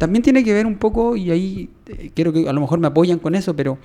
también 0.00 0.22
tiene 0.22 0.42
que 0.42 0.54
ver 0.54 0.64
un 0.64 0.76
poco, 0.76 1.14
y 1.14 1.30
ahí 1.30 1.68
eh, 1.86 2.10
quiero 2.14 2.32
que 2.32 2.48
a 2.48 2.54
lo 2.54 2.60
mejor 2.62 2.78
me 2.78 2.86
apoyan 2.86 3.18
con 3.18 3.34
eso, 3.34 3.54
pero 3.54 3.76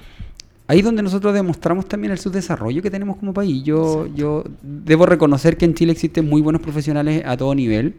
ahí 0.65 0.79
es 0.79 0.85
donde 0.85 1.03
nosotros 1.03 1.33
demostramos 1.33 1.89
también 1.89 2.13
el 2.13 2.17
subdesarrollo 2.17 2.81
que 2.81 2.89
tenemos 2.89 3.17
como 3.17 3.33
país. 3.33 3.61
Yo, 3.65 4.07
yo 4.15 4.45
debo 4.61 5.05
reconocer 5.05 5.57
que 5.57 5.65
en 5.65 5.73
Chile 5.73 5.91
existen 5.91 6.29
muy 6.29 6.41
buenos 6.41 6.61
profesionales 6.61 7.21
a 7.25 7.35
todo 7.35 7.53
nivel, 7.53 7.95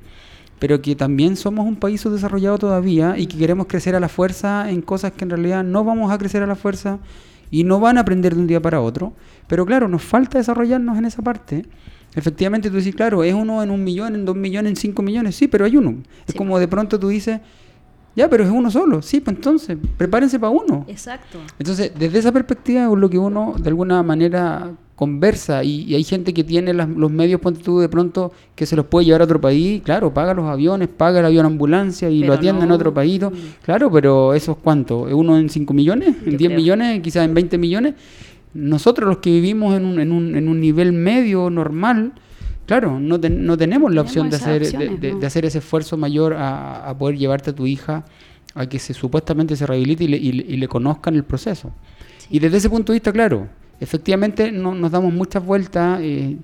pero 0.58 0.80
que 0.80 0.96
también 0.96 1.36
somos 1.36 1.66
un 1.66 1.76
país 1.76 2.00
subdesarrollado 2.00 2.56
todavía 2.56 3.18
y 3.18 3.26
que 3.26 3.36
queremos 3.36 3.66
crecer 3.66 3.94
a 3.94 4.00
la 4.00 4.08
fuerza 4.08 4.70
en 4.70 4.80
cosas 4.80 5.12
que 5.12 5.24
en 5.24 5.30
realidad 5.30 5.62
no 5.62 5.84
vamos 5.84 6.10
a 6.10 6.16
crecer 6.16 6.42
a 6.42 6.46
la 6.46 6.54
fuerza 6.56 6.98
y 7.50 7.64
no 7.64 7.80
van 7.80 7.98
a 7.98 8.00
aprender 8.00 8.34
de 8.34 8.40
un 8.40 8.46
día 8.46 8.62
para 8.62 8.80
otro. 8.80 9.12
Pero 9.46 9.66
claro, 9.66 9.88
nos 9.88 10.02
falta 10.02 10.38
desarrollarnos 10.38 10.96
en 10.96 11.04
esa 11.04 11.20
parte. 11.20 11.66
Efectivamente, 12.14 12.70
tú 12.70 12.76
dices, 12.76 12.94
claro, 12.94 13.22
es 13.24 13.34
uno 13.34 13.62
en 13.62 13.70
un 13.70 13.84
millón, 13.84 14.14
en 14.14 14.24
dos 14.24 14.36
millones, 14.36 14.70
en 14.70 14.76
cinco 14.76 15.02
millones, 15.02 15.36
sí, 15.36 15.48
pero 15.48 15.66
hay 15.66 15.76
uno. 15.76 15.96
Es 16.26 16.34
como 16.34 16.58
de 16.58 16.66
pronto 16.66 16.98
tú 16.98 17.08
dices, 17.08 17.40
ya, 18.16 18.30
pero 18.30 18.42
es 18.42 18.50
uno 18.50 18.70
solo. 18.70 19.02
Sí, 19.02 19.20
pues 19.20 19.36
entonces, 19.36 19.76
prepárense 19.98 20.40
para 20.40 20.50
uno. 20.50 20.86
Exacto. 20.88 21.38
Entonces, 21.58 21.92
desde 21.96 22.18
esa 22.18 22.32
perspectiva 22.32 22.84
es 22.84 22.98
lo 22.98 23.10
que 23.10 23.18
uno 23.18 23.54
de 23.58 23.68
alguna 23.68 24.02
manera 24.02 24.72
conversa 24.96 25.62
y, 25.62 25.94
hay 25.94 26.02
gente 26.02 26.32
que 26.32 26.42
tiene 26.42 26.72
los 26.72 27.10
medios, 27.10 27.38
ponte 27.40 27.62
tú 27.62 27.78
de 27.78 27.88
pronto, 27.90 28.32
que 28.54 28.64
se 28.64 28.74
los 28.74 28.86
puede 28.86 29.04
llevar 29.04 29.20
a 29.20 29.24
otro 29.24 29.40
país, 29.40 29.82
claro, 29.82 30.12
paga 30.14 30.32
los 30.32 30.46
aviones, 30.46 30.88
paga 30.88 31.20
el 31.20 31.26
avión 31.26 31.44
ambulancia 31.44 32.08
y 32.08 32.24
lo 32.24 32.32
atiende 32.32 32.64
en 32.64 32.70
otro 32.70 32.94
país, 32.94 33.20
mm. 33.20 33.62
claro, 33.62 33.92
pero 33.92 34.32
eso 34.32 34.52
es 34.52 34.58
cuánto, 34.62 35.02
¿uno 35.02 35.38
en 35.38 35.50
5 35.50 35.74
millones? 35.74 36.16
¿En 36.24 36.38
10 36.38 36.56
millones? 36.56 37.02
¿Quizás 37.02 37.26
en 37.26 37.34
20 37.34 37.58
millones? 37.58 37.94
Nosotros 38.54 39.06
los 39.06 39.18
que 39.18 39.30
vivimos 39.30 39.76
en 39.76 39.84
un, 39.84 40.00
en 40.00 40.10
un, 40.10 40.34
en 40.34 40.48
un 40.48 40.60
nivel 40.60 40.94
medio 40.94 41.50
normal, 41.50 42.12
Claro, 42.66 42.98
no, 42.98 43.18
no 43.18 43.56
tenemos 43.56 43.94
la 43.94 44.00
opción 44.00 44.28
de 44.28 44.36
hacer, 44.36 44.72
de, 44.98 45.26
hacer 45.26 45.44
ese 45.44 45.58
esfuerzo 45.58 45.96
mayor 45.96 46.34
a, 46.36 46.94
poder 46.98 47.16
llevarte 47.16 47.50
a 47.50 47.54
tu 47.54 47.66
hija 47.66 48.04
a 48.54 48.66
que 48.66 48.78
se 48.78 48.92
supuestamente 48.92 49.54
se 49.54 49.66
rehabilite 49.66 50.04
y 50.04 50.08
le, 50.08 50.16
y, 50.16 50.32
le 50.32 50.68
conozcan 50.68 51.14
el 51.14 51.22
proceso. 51.22 51.72
Y 52.28 52.40
desde 52.40 52.56
ese 52.56 52.68
punto 52.68 52.92
de 52.92 52.96
vista, 52.96 53.12
claro, 53.12 53.46
efectivamente 53.80 54.50
no, 54.50 54.74
nos 54.74 54.90
damos 54.90 55.12
muchas 55.12 55.44
vueltas. 55.44 56.00
Eh, 56.02 56.36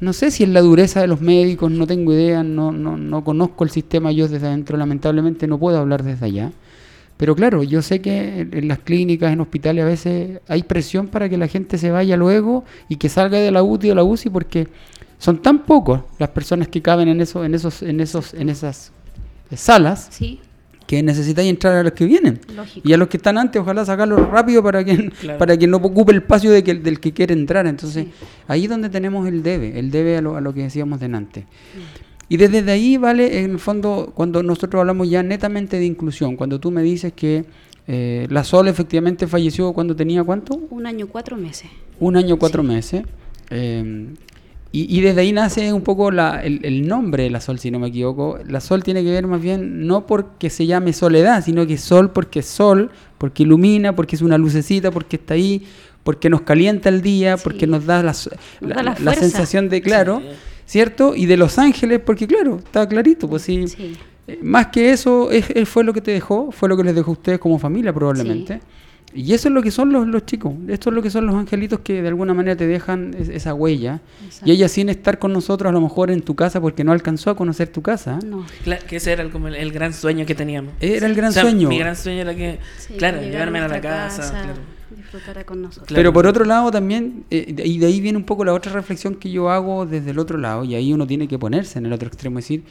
no 0.00 0.12
sé 0.12 0.30
si 0.30 0.42
es 0.42 0.50
la 0.50 0.60
dureza 0.60 1.00
de 1.00 1.06
los 1.06 1.20
médicos, 1.20 1.70
no 1.70 1.86
tengo 1.86 2.12
idea, 2.12 2.42
no, 2.42 2.70
no, 2.72 2.98
no 2.98 3.24
conozco 3.24 3.64
el 3.64 3.70
sistema 3.70 4.12
yo 4.12 4.28
desde 4.28 4.48
adentro, 4.48 4.76
lamentablemente 4.76 5.46
no 5.46 5.58
puedo 5.58 5.78
hablar 5.78 6.02
desde 6.02 6.26
allá. 6.26 6.52
Pero 7.16 7.36
claro, 7.36 7.62
yo 7.62 7.82
sé 7.82 8.00
que 8.00 8.40
en 8.50 8.68
las 8.68 8.80
clínicas, 8.80 9.32
en 9.32 9.40
hospitales, 9.40 9.84
a 9.84 9.86
veces 9.86 10.40
hay 10.48 10.64
presión 10.64 11.06
para 11.06 11.28
que 11.28 11.38
la 11.38 11.46
gente 11.46 11.78
se 11.78 11.90
vaya 11.90 12.16
luego 12.16 12.64
y 12.88 12.96
que 12.96 13.08
salga 13.08 13.38
de 13.38 13.50
la 13.52 13.62
UTI 13.62 13.92
o 13.92 13.94
la 13.94 14.02
UCI 14.02 14.30
porque 14.30 14.66
son 15.22 15.40
tan 15.40 15.60
pocos 15.60 16.00
las 16.18 16.30
personas 16.30 16.66
que 16.66 16.82
caben 16.82 17.06
en 17.06 17.20
eso, 17.20 17.44
en 17.44 17.54
esos, 17.54 17.80
en 17.82 18.00
esos, 18.00 18.34
en 18.34 18.48
esas 18.48 18.90
salas. 19.54 20.10
que 20.84 21.00
necesitáis 21.00 21.48
entrar 21.48 21.76
a 21.76 21.84
los 21.84 21.92
que 21.92 22.06
vienen. 22.06 22.40
Y 22.82 22.92
a 22.92 22.96
los 22.96 23.06
que 23.06 23.18
están 23.18 23.38
antes, 23.38 23.62
ojalá 23.62 23.84
sacarlos 23.84 24.28
rápido 24.28 24.64
para 24.64 24.84
que, 24.84 25.12
para 25.38 25.56
que 25.56 25.68
no 25.68 25.76
ocupe 25.76 26.10
el 26.10 26.18
espacio 26.18 26.50
de 26.50 26.64
que, 26.64 26.74
del 26.74 26.98
que 26.98 27.12
quiere 27.12 27.34
entrar. 27.34 27.68
Entonces, 27.68 28.08
ahí 28.48 28.64
es 28.64 28.68
donde 28.68 28.88
tenemos 28.88 29.28
el 29.28 29.44
debe, 29.44 29.78
el 29.78 29.92
debe 29.92 30.16
a 30.16 30.20
lo, 30.20 30.34
a 30.34 30.40
lo 30.40 30.52
que 30.52 30.64
decíamos 30.64 30.98
delante. 30.98 31.46
Y 32.28 32.36
desde 32.36 32.68
ahí, 32.72 32.96
vale, 32.96 33.44
en 33.44 33.52
el 33.52 33.58
fondo, 33.60 34.10
cuando 34.16 34.42
nosotros 34.42 34.80
hablamos 34.80 35.08
ya 35.08 35.22
netamente 35.22 35.78
de 35.78 35.86
inclusión, 35.86 36.34
cuando 36.34 36.58
tú 36.58 36.72
me 36.72 36.82
dices 36.82 37.12
que 37.12 37.44
eh, 37.86 38.26
la 38.28 38.42
Sol 38.42 38.66
efectivamente 38.66 39.28
falleció 39.28 39.72
cuando 39.72 39.94
tenía 39.94 40.24
cuánto? 40.24 40.56
Un 40.68 40.84
año, 40.84 41.06
cuatro 41.06 41.36
meses. 41.36 41.70
Un 42.00 42.16
año, 42.16 42.40
cuatro 42.40 42.64
meses. 42.64 43.04
Eh, 43.50 44.08
y, 44.74 45.02
desde 45.02 45.20
ahí 45.20 45.32
nace 45.32 45.70
un 45.74 45.82
poco 45.82 46.08
el, 46.08 46.88
nombre 46.88 47.24
de 47.24 47.30
la 47.30 47.42
sol, 47.42 47.58
si 47.58 47.70
no 47.70 47.78
me 47.78 47.88
equivoco. 47.88 48.38
La 48.48 48.58
sol 48.60 48.82
tiene 48.82 49.04
que 49.04 49.10
ver 49.10 49.26
más 49.26 49.42
bien 49.42 49.86
no 49.86 50.06
porque 50.06 50.48
se 50.48 50.66
llame 50.66 50.94
soledad, 50.94 51.44
sino 51.44 51.66
que 51.66 51.76
sol 51.76 52.10
porque 52.10 52.38
es 52.38 52.46
sol, 52.46 52.90
porque 53.18 53.42
ilumina, 53.42 53.94
porque 53.94 54.16
es 54.16 54.22
una 54.22 54.38
lucecita, 54.38 54.90
porque 54.90 55.16
está 55.16 55.34
ahí, 55.34 55.66
porque 56.02 56.30
nos 56.30 56.40
calienta 56.40 56.88
el 56.88 57.02
día, 57.02 57.36
porque 57.36 57.66
nos 57.66 57.84
da 57.84 58.02
la, 58.02 58.14
la, 58.98 59.14
sensación 59.14 59.68
de 59.68 59.82
claro, 59.82 60.22
¿cierto? 60.64 61.14
Y 61.14 61.26
de 61.26 61.36
los 61.36 61.58
ángeles, 61.58 62.00
porque 62.00 62.26
claro, 62.26 62.56
está 62.56 62.88
clarito, 62.88 63.28
pues 63.28 63.42
sí. 63.42 63.66
Eh, 64.26 64.38
más 64.42 64.68
que 64.68 64.90
eso, 64.90 65.30
es, 65.30 65.68
fue 65.68 65.84
lo 65.84 65.92
que 65.92 66.00
te 66.00 66.12
dejó, 66.12 66.50
fue 66.50 66.70
lo 66.70 66.78
que 66.78 66.84
les 66.84 66.94
dejó 66.94 67.10
a 67.10 67.14
ustedes 67.14 67.38
como 67.38 67.58
familia 67.58 67.92
probablemente. 67.92 68.60
Y 69.14 69.34
eso 69.34 69.48
es 69.48 69.54
lo 69.54 69.62
que 69.62 69.70
son 69.70 69.92
los, 69.92 70.06
los 70.06 70.24
chicos, 70.24 70.54
esto 70.68 70.88
es 70.88 70.94
lo 70.94 71.02
que 71.02 71.10
son 71.10 71.26
los 71.26 71.34
angelitos 71.34 71.80
que 71.80 72.00
de 72.00 72.08
alguna 72.08 72.32
manera 72.32 72.56
te 72.56 72.66
dejan 72.66 73.14
esa 73.18 73.52
huella. 73.52 74.00
Y 74.44 74.52
ella 74.52 74.68
sin 74.68 74.88
estar 74.88 75.18
con 75.18 75.32
nosotros 75.32 75.68
a 75.68 75.72
lo 75.72 75.80
mejor 75.80 76.10
en 76.10 76.22
tu 76.22 76.34
casa 76.34 76.60
porque 76.60 76.82
no 76.82 76.92
alcanzó 76.92 77.30
a 77.30 77.36
conocer 77.36 77.68
tu 77.68 77.82
casa. 77.82 78.18
No. 78.24 78.46
que 78.88 78.96
ese 78.96 79.12
era 79.12 79.28
como 79.28 79.48
el, 79.48 79.72
gran 79.72 79.92
sueño 79.92 80.24
que 80.24 80.34
teníamos. 80.34 80.72
Era 80.80 81.06
el 81.06 81.14
gran 81.14 81.32
sueño. 81.32 81.68
Mi 81.68 81.78
gran 81.78 81.94
sueño 81.94 82.22
era 82.22 82.34
que, 82.34 82.58
claro, 82.96 83.20
llevarme 83.20 83.58
a, 83.58 83.68
la 83.68 83.80
casa. 83.80 84.54
Disfrutar 84.96 85.44
con 85.44 85.62
nosotros. 85.62 85.92
Pero 85.94 86.12
por 86.12 86.26
otro 86.26 86.44
lado 86.44 86.70
también, 86.70 87.24
eh, 87.30 87.62
y 87.64 87.78
de 87.78 87.86
ahí 87.86 88.00
viene 88.00 88.18
un 88.18 88.24
poco 88.24 88.44
la 88.44 88.54
otra 88.54 88.72
reflexión 88.72 89.14
que 89.14 89.30
yo 89.30 89.50
hago 89.50 89.84
desde 89.84 90.10
el 90.10 90.18
otro 90.18 90.38
lado, 90.38 90.64
y 90.64 90.74
ahí 90.74 90.92
uno 90.92 91.06
tiene 91.06 91.28
que 91.28 91.38
ponerse 91.38 91.78
en 91.78 91.86
el 91.86 91.92
otro 91.92 92.08
extremo, 92.08 92.38
y 92.38 92.42
decir, 92.42 92.64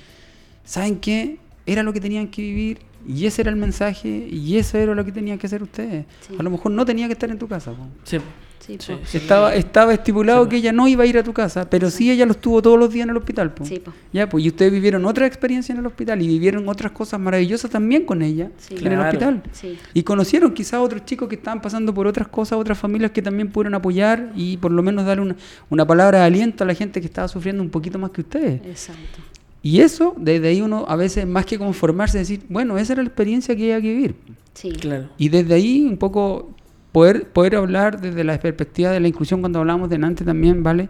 ¿saben 0.63 0.99
qué? 0.99 1.37
Era 1.65 1.83
lo 1.83 1.93
que 1.93 1.99
tenían 1.99 2.27
que 2.27 2.41
vivir 2.41 2.90
y 3.07 3.25
ese 3.25 3.41
era 3.41 3.51
el 3.51 3.57
mensaje 3.57 4.07
y 4.09 4.57
eso 4.57 4.77
era 4.77 4.93
lo 4.95 5.03
que 5.05 5.11
tenían 5.11 5.37
que 5.37 5.47
hacer 5.47 5.63
ustedes. 5.63 6.05
A 6.37 6.43
lo 6.43 6.49
mejor 6.49 6.71
no 6.71 6.85
tenía 6.85 7.07
que 7.07 7.13
estar 7.13 7.29
en 7.29 7.37
tu 7.39 7.47
casa. 7.47 7.73
Sí. 8.03 8.17
Sí, 8.59 8.77
Sí. 8.79 8.93
po. 8.93 8.99
Estaba, 9.17 9.55
estaba 9.55 9.91
estipulado 9.91 10.47
que 10.47 10.57
ella 10.57 10.71
no 10.71 10.87
iba 10.87 11.03
a 11.03 11.07
ir 11.07 11.17
a 11.17 11.23
tu 11.23 11.33
casa, 11.33 11.67
pero 11.67 11.89
sí 11.89 12.11
ella 12.11 12.27
lo 12.27 12.33
estuvo 12.33 12.61
todos 12.61 12.77
los 12.77 12.93
días 12.93 13.05
en 13.05 13.09
el 13.09 13.17
hospital. 13.17 13.51
po. 13.55 13.65
Sí, 13.65 13.79
po. 13.79 13.91
Ya, 14.13 14.29
pues, 14.29 14.45
y 14.45 14.49
ustedes 14.49 14.71
vivieron 14.71 15.03
otra 15.05 15.25
experiencia 15.25 15.73
en 15.73 15.79
el 15.79 15.85
hospital 15.87 16.21
y 16.21 16.27
vivieron 16.27 16.69
otras 16.69 16.91
cosas 16.91 17.19
maravillosas 17.19 17.71
también 17.71 18.05
con 18.05 18.21
ella 18.21 18.51
Sí. 18.59 18.75
en 18.79 18.91
el 18.91 18.99
hospital. 18.99 19.41
Sí. 19.51 19.79
Y 19.95 20.03
conocieron 20.03 20.53
quizás 20.53 20.75
a 20.75 20.81
otros 20.81 21.05
chicos 21.05 21.27
que 21.27 21.35
estaban 21.35 21.59
pasando 21.59 21.91
por 21.91 22.05
otras 22.05 22.27
cosas, 22.27 22.59
otras 22.59 22.77
familias 22.77 23.09
que 23.11 23.23
también 23.23 23.49
pudieron 23.49 23.73
apoyar 23.73 24.31
y 24.35 24.57
por 24.57 24.71
lo 24.71 24.83
menos 24.83 25.05
darle 25.07 25.23
una, 25.23 25.35
una 25.71 25.87
palabra 25.87 26.19
de 26.19 26.25
aliento 26.25 26.63
a 26.63 26.67
la 26.67 26.75
gente 26.75 27.01
que 27.01 27.07
estaba 27.07 27.27
sufriendo 27.27 27.63
un 27.63 27.69
poquito 27.71 27.97
más 27.97 28.11
que 28.11 28.21
ustedes. 28.21 28.61
Exacto. 28.63 29.21
Y 29.63 29.81
eso, 29.81 30.15
desde 30.17 30.47
ahí 30.47 30.61
uno 30.61 30.85
a 30.87 30.95
veces 30.95 31.27
más 31.27 31.45
que 31.45 31.57
conformarse, 31.59 32.17
decir, 32.17 32.41
bueno, 32.49 32.77
esa 32.77 32.93
era 32.93 33.03
la 33.03 33.07
experiencia 33.07 33.55
que 33.55 33.63
había 33.73 33.81
que 33.81 33.93
vivir. 33.93 34.15
Sí. 34.53 34.71
Claro. 34.71 35.09
Y 35.17 35.29
desde 35.29 35.53
ahí 35.53 35.81
un 35.87 35.97
poco 35.97 36.49
poder, 36.91 37.29
poder 37.29 37.55
hablar 37.55 38.01
desde 38.01 38.23
la 38.23 38.39
perspectiva 38.39 38.89
de 38.91 38.99
la 38.99 39.07
inclusión 39.07 39.39
cuando 39.41 39.59
hablamos 39.59 39.89
delante 39.89 40.25
también, 40.25 40.63
¿vale? 40.63 40.89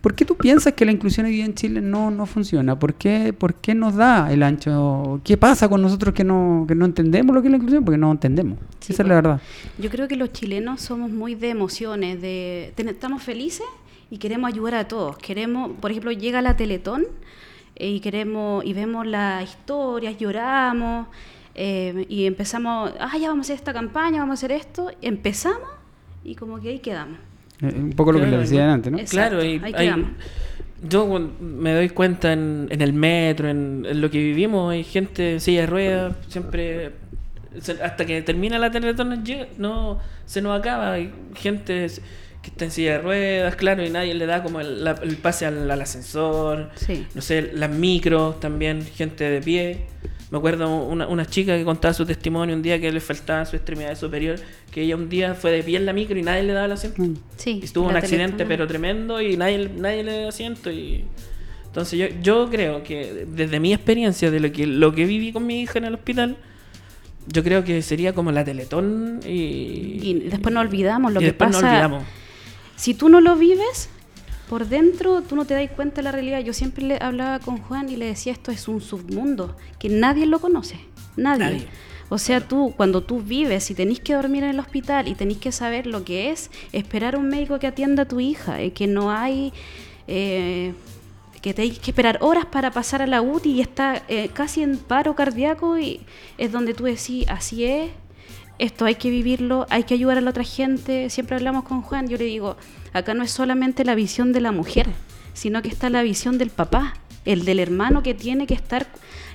¿Por 0.00 0.14
qué 0.14 0.26
tú 0.26 0.36
piensas 0.36 0.74
que 0.74 0.84
la 0.84 0.92
inclusión 0.92 1.24
hoy 1.24 1.32
día 1.32 1.46
en 1.46 1.54
Chile 1.54 1.80
no, 1.80 2.10
no 2.10 2.26
funciona? 2.26 2.78
¿Por 2.78 2.92
qué, 2.92 3.32
¿Por 3.32 3.54
qué 3.54 3.74
nos 3.74 3.94
da 3.94 4.30
el 4.30 4.42
ancho? 4.42 5.18
¿Qué 5.24 5.38
pasa 5.38 5.66
con 5.68 5.80
nosotros 5.80 6.12
que 6.12 6.24
no, 6.24 6.66
que 6.68 6.74
no 6.74 6.84
entendemos 6.84 7.34
lo 7.34 7.40
que 7.40 7.48
es 7.48 7.52
la 7.52 7.56
inclusión? 7.56 7.86
Porque 7.86 7.96
no 7.96 8.12
entendemos. 8.12 8.58
Sí, 8.80 8.92
Esa 8.92 9.02
es 9.02 9.08
la 9.08 9.14
pues. 9.14 9.22
verdad. 9.24 9.40
Yo 9.78 9.88
creo 9.88 10.06
que 10.06 10.16
los 10.16 10.30
chilenos 10.30 10.82
somos 10.82 11.10
muy 11.10 11.36
de 11.36 11.48
emociones, 11.48 12.20
de 12.20 12.72
ten- 12.74 12.88
estamos 12.90 13.22
felices 13.22 13.64
y 14.10 14.18
queremos 14.18 14.48
ayudar 14.52 14.74
a 14.74 14.88
todos. 14.88 15.16
Queremos, 15.16 15.70
por 15.80 15.90
ejemplo, 15.90 16.12
llega 16.12 16.42
la 16.42 16.54
Teletón 16.54 17.06
y 17.76 18.00
queremos 18.00 18.64
y 18.64 18.72
vemos 18.72 19.06
las 19.06 19.42
historias, 19.44 20.16
lloramos 20.18 21.08
eh, 21.54 22.06
y 22.08 22.26
empezamos, 22.26 22.92
ah, 22.98 23.16
ya 23.18 23.28
vamos 23.28 23.44
a 23.44 23.52
hacer 23.52 23.56
esta 23.56 23.72
campaña, 23.72 24.18
vamos 24.20 24.34
a 24.34 24.38
hacer 24.46 24.52
esto, 24.52 24.90
empezamos 25.02 25.68
y 26.24 26.34
como 26.34 26.60
que 26.60 26.68
ahí 26.70 26.78
quedamos. 26.78 27.18
Eh, 27.62 27.72
un 27.76 27.90
poco 27.92 28.12
lo 28.12 28.18
que 28.18 28.24
Claro, 28.24 28.36
le 28.38 28.42
decía 28.42 28.72
antes, 28.72 28.92
¿no? 28.92 28.98
Claro, 29.08 29.44
y 29.44 29.48
ahí 29.48 29.60
hay- 29.64 29.72
quedamos. 29.72 30.08
yo 30.88 31.06
me 31.40 31.72
doy 31.74 31.88
cuenta 31.90 32.32
en, 32.32 32.66
en 32.70 32.80
el 32.80 32.92
metro, 32.92 33.48
en, 33.48 33.86
en 33.88 34.00
lo 34.00 34.10
que 34.10 34.18
vivimos, 34.18 34.72
hay 34.72 34.84
gente 34.84 35.34
en 35.34 35.40
silla 35.40 35.60
de 35.62 35.66
ruedas, 35.66 36.16
siempre, 36.28 36.92
hasta 37.82 38.04
que 38.04 38.20
termina 38.22 38.58
la 38.58 38.70
teletón 38.70 39.10
no 39.10 39.16
llega- 39.22 39.46
no 39.58 39.98
se 40.26 40.42
nos 40.42 40.58
acaba, 40.58 40.92
hay 40.94 41.12
gente 41.36 41.86
que 42.44 42.50
está 42.50 42.66
en 42.66 42.70
silla 42.70 42.92
de 42.92 42.98
ruedas, 42.98 43.56
claro, 43.56 43.84
y 43.84 43.88
nadie 43.90 44.12
le 44.14 44.26
da 44.26 44.42
como 44.42 44.60
el, 44.60 44.84
la- 44.84 45.00
el 45.02 45.16
pase 45.16 45.46
al, 45.46 45.70
al 45.70 45.80
ascensor, 45.80 46.70
Sí. 46.76 47.06
no 47.14 47.22
sé, 47.22 47.50
las 47.54 47.70
micros 47.70 48.38
también, 48.38 48.84
gente 48.84 49.24
de 49.24 49.40
pie. 49.40 49.78
Me 50.30 50.38
acuerdo 50.38 50.68
una, 50.84 51.06
una 51.06 51.24
chica 51.26 51.56
que 51.56 51.64
contaba 51.64 51.94
su 51.94 52.04
testimonio 52.04 52.54
un 52.56 52.60
día 52.62 52.80
que 52.80 52.90
le 52.92 53.00
faltaba 53.00 53.44
su 53.46 53.56
extremidad 53.56 53.96
superior, 53.96 54.38
que 54.70 54.82
ella 54.82 54.96
un 54.96 55.08
día 55.08 55.34
fue 55.34 55.52
de 55.52 55.62
pie 55.62 55.76
en 55.78 55.86
la 55.86 55.92
micro 55.92 56.18
y 56.18 56.22
nadie 56.22 56.42
le 56.42 56.52
daba 56.52 56.66
el 56.66 56.72
asiento. 56.72 57.00
Mm. 57.02 57.14
Sí. 57.36 57.60
Y 57.62 57.64
estuvo 57.64 57.84
la 57.86 57.90
un 57.92 57.96
accidente 57.96 58.44
pero 58.44 58.66
tremendo 58.66 59.20
y 59.22 59.36
nadie, 59.36 59.70
nadie 59.76 60.02
le 60.04 60.18
dio 60.18 60.28
asiento 60.28 60.70
y 60.70 61.04
entonces 61.66 61.98
yo, 61.98 62.06
yo 62.22 62.50
creo 62.50 62.82
que 62.82 63.26
desde 63.28 63.58
mi 63.60 63.72
experiencia 63.72 64.30
de 64.30 64.40
lo 64.40 64.52
que 64.52 64.66
lo 64.66 64.92
que 64.94 65.04
viví 65.06 65.32
con 65.32 65.46
mi 65.46 65.60
hija 65.62 65.78
en 65.78 65.84
el 65.86 65.94
hospital 65.94 66.36
yo 67.26 67.42
creo 67.42 67.64
que 67.64 67.80
sería 67.82 68.12
como 68.12 68.30
la 68.32 68.44
Teletón 68.44 69.20
y, 69.24 69.98
Y 70.02 70.14
después 70.30 70.52
nos 70.54 70.64
olvidamos 70.66 71.12
lo 71.12 71.20
y 71.20 71.24
que 71.24 71.26
después 71.30 71.48
pasa. 71.52 71.60
nos 71.62 71.70
olvidamos. 71.70 72.04
Si 72.76 72.94
tú 72.94 73.08
no 73.08 73.20
lo 73.20 73.36
vives, 73.36 73.88
por 74.48 74.66
dentro 74.66 75.22
tú 75.22 75.36
no 75.36 75.44
te 75.44 75.54
das 75.54 75.70
cuenta 75.70 75.96
de 75.96 76.02
la 76.02 76.12
realidad. 76.12 76.40
Yo 76.40 76.52
siempre 76.52 76.84
le 76.84 76.98
hablaba 77.00 77.38
con 77.38 77.58
Juan 77.58 77.88
y 77.88 77.96
le 77.96 78.06
decía 78.06 78.32
esto 78.32 78.50
es 78.50 78.68
un 78.68 78.80
submundo 78.80 79.56
que 79.78 79.88
nadie 79.88 80.26
lo 80.26 80.40
conoce, 80.40 80.78
nadie. 81.16 81.44
Nadie. 81.44 81.68
O 82.10 82.18
sea, 82.18 82.46
tú 82.46 82.74
cuando 82.76 83.02
tú 83.02 83.20
vives 83.20 83.70
y 83.70 83.74
tenés 83.74 83.98
que 84.00 84.14
dormir 84.14 84.44
en 84.44 84.50
el 84.50 84.60
hospital 84.60 85.08
y 85.08 85.14
tenés 85.14 85.38
que 85.38 85.52
saber 85.52 85.86
lo 85.86 86.04
que 86.04 86.30
es 86.30 86.50
esperar 86.72 87.14
a 87.14 87.18
un 87.18 87.28
médico 87.28 87.58
que 87.58 87.66
atienda 87.66 88.02
a 88.02 88.08
tu 88.08 88.20
hija, 88.20 88.60
eh, 88.60 88.72
que 88.72 88.86
no 88.86 89.10
hay 89.10 89.52
eh, 90.06 90.74
que 91.40 91.54
tenés 91.54 91.78
que 91.78 91.90
esperar 91.90 92.18
horas 92.20 92.46
para 92.46 92.70
pasar 92.70 93.02
a 93.02 93.06
la 93.06 93.20
UTI 93.20 93.52
y 93.52 93.60
está 93.60 94.02
eh, 94.08 94.28
casi 94.32 94.62
en 94.62 94.78
paro 94.78 95.14
cardíaco 95.14 95.78
y 95.78 96.00
es 96.38 96.52
donde 96.52 96.74
tú 96.74 96.84
decís, 96.84 97.26
así 97.28 97.64
es, 97.64 97.90
esto 98.58 98.84
hay 98.84 98.94
que 98.96 99.10
vivirlo, 99.10 99.66
hay 99.70 99.84
que 99.84 99.94
ayudar 99.94 100.18
a 100.18 100.20
la 100.20 100.30
otra 100.30 100.44
gente. 100.44 101.10
Siempre 101.10 101.36
hablamos 101.36 101.64
con 101.64 101.82
Juan, 101.82 102.08
yo 102.08 102.16
le 102.16 102.24
digo, 102.24 102.56
acá 102.92 103.14
no 103.14 103.22
es 103.22 103.30
solamente 103.30 103.84
la 103.84 103.94
visión 103.94 104.32
de 104.32 104.40
la 104.40 104.52
mujer, 104.52 104.88
sino 105.32 105.62
que 105.62 105.68
está 105.68 105.90
la 105.90 106.02
visión 106.02 106.38
del 106.38 106.50
papá, 106.50 106.94
el 107.24 107.44
del 107.44 107.58
hermano 107.58 108.02
que 108.02 108.14
tiene 108.14 108.46
que 108.46 108.54
estar 108.54 108.86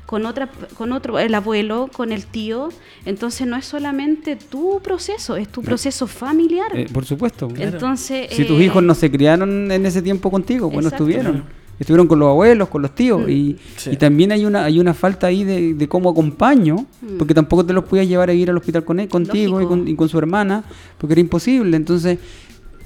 con 0.05 0.25
otra 0.25 0.49
con 0.75 0.91
otro 0.91 1.19
el 1.19 1.35
abuelo, 1.35 1.87
con 1.93 2.11
el 2.11 2.25
tío, 2.25 2.69
entonces 3.05 3.45
no 3.45 3.55
es 3.55 3.65
solamente 3.65 4.35
tu 4.35 4.79
proceso, 4.81 5.35
es 5.35 5.49
tu 5.49 5.61
proceso 5.61 6.07
familiar. 6.07 6.71
Eh, 6.73 6.87
por 6.91 7.05
supuesto. 7.05 7.47
Claro. 7.47 7.73
Entonces, 7.73 8.27
Si 8.31 8.43
tus 8.45 8.59
eh, 8.59 8.63
hijos 8.63 8.81
no 8.81 8.95
se 8.95 9.11
criaron 9.11 9.71
en 9.71 9.85
ese 9.85 10.01
tiempo 10.01 10.31
contigo, 10.31 10.71
pues 10.71 10.83
no 10.83 10.89
estuvieron. 10.89 11.43
Estuvieron 11.79 12.07
con 12.07 12.19
los 12.19 12.27
abuelos, 12.29 12.67
con 12.69 12.81
los 12.81 12.93
tíos. 12.93 13.21
Mm. 13.25 13.29
Y, 13.29 13.55
Sí. 13.77 13.91
y 13.93 13.95
también 13.95 14.31
hay 14.33 14.45
una 14.45 14.65
hay 14.65 14.79
una 14.79 14.93
falta 14.93 15.27
ahí 15.27 15.43
de, 15.45 15.73
de 15.73 15.87
cómo 15.87 16.09
acompaño, 16.09 16.85
Mm. 17.01 17.17
porque 17.17 17.33
tampoco 17.33 17.65
te 17.65 17.73
los 17.73 17.85
podías 17.85 18.07
llevar 18.07 18.29
a 18.29 18.33
ir 18.33 18.49
al 18.49 18.57
hospital 18.57 18.83
con 18.83 18.99
él, 18.99 19.07
contigo 19.07 19.61
y 19.61 19.65
con, 19.65 19.87
y 19.87 19.95
con 19.95 20.09
su 20.09 20.17
hermana, 20.17 20.63
porque 20.97 21.13
era 21.13 21.21
imposible. 21.21 21.77
Entonces, 21.77 22.19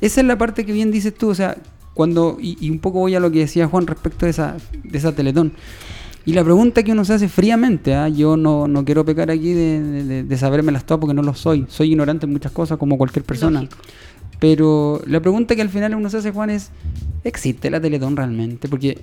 esa 0.01 0.21
es 0.21 0.27
la 0.27 0.37
parte 0.37 0.65
que 0.65 0.73
bien 0.73 0.91
dices 0.91 1.13
tú, 1.15 1.29
o 1.29 1.35
sea, 1.35 1.57
cuando, 1.93 2.37
y, 2.41 2.57
y 2.59 2.69
un 2.69 2.79
poco 2.79 2.99
voy 2.99 3.15
a 3.15 3.19
lo 3.19 3.31
que 3.31 3.39
decía 3.39 3.67
Juan 3.67 3.87
respecto 3.87 4.25
de 4.25 4.31
esa, 4.31 4.57
de 4.83 4.97
esa 4.97 5.11
teletón. 5.13 5.53
Y 6.25 6.31
la 6.33 6.43
pregunta 6.43 6.83
que 6.83 6.91
uno 6.93 7.03
se 7.03 7.13
hace 7.13 7.27
fríamente, 7.27 7.95
¿ah? 7.95 8.07
yo 8.07 8.37
no, 8.37 8.67
no 8.67 8.85
quiero 8.85 9.03
pecar 9.03 9.29
aquí 9.29 9.51
de, 9.53 9.81
de, 9.81 10.03
de, 10.05 10.23
de 10.23 10.37
sabérmelas 10.37 10.85
todas 10.85 11.01
porque 11.01 11.13
no 11.13 11.21
lo 11.21 11.33
soy. 11.33 11.65
Soy 11.67 11.89
ignorante 11.91 12.25
en 12.25 12.31
muchas 12.31 12.51
cosas 12.53 12.77
como 12.77 12.97
cualquier 12.97 13.25
persona. 13.25 13.61
Lógico. 13.63 13.77
Pero 14.43 15.01
la 15.07 15.21
pregunta 15.21 15.55
que 15.55 15.61
al 15.61 15.69
final 15.69 15.95
uno 15.95 16.09
se 16.09 16.17
hace, 16.17 16.31
Juan, 16.31 16.49
es, 16.49 16.69
¿existe 17.23 17.69
la 17.71 17.79
Teletón 17.79 18.17
realmente? 18.17 18.67
Porque, 18.67 18.97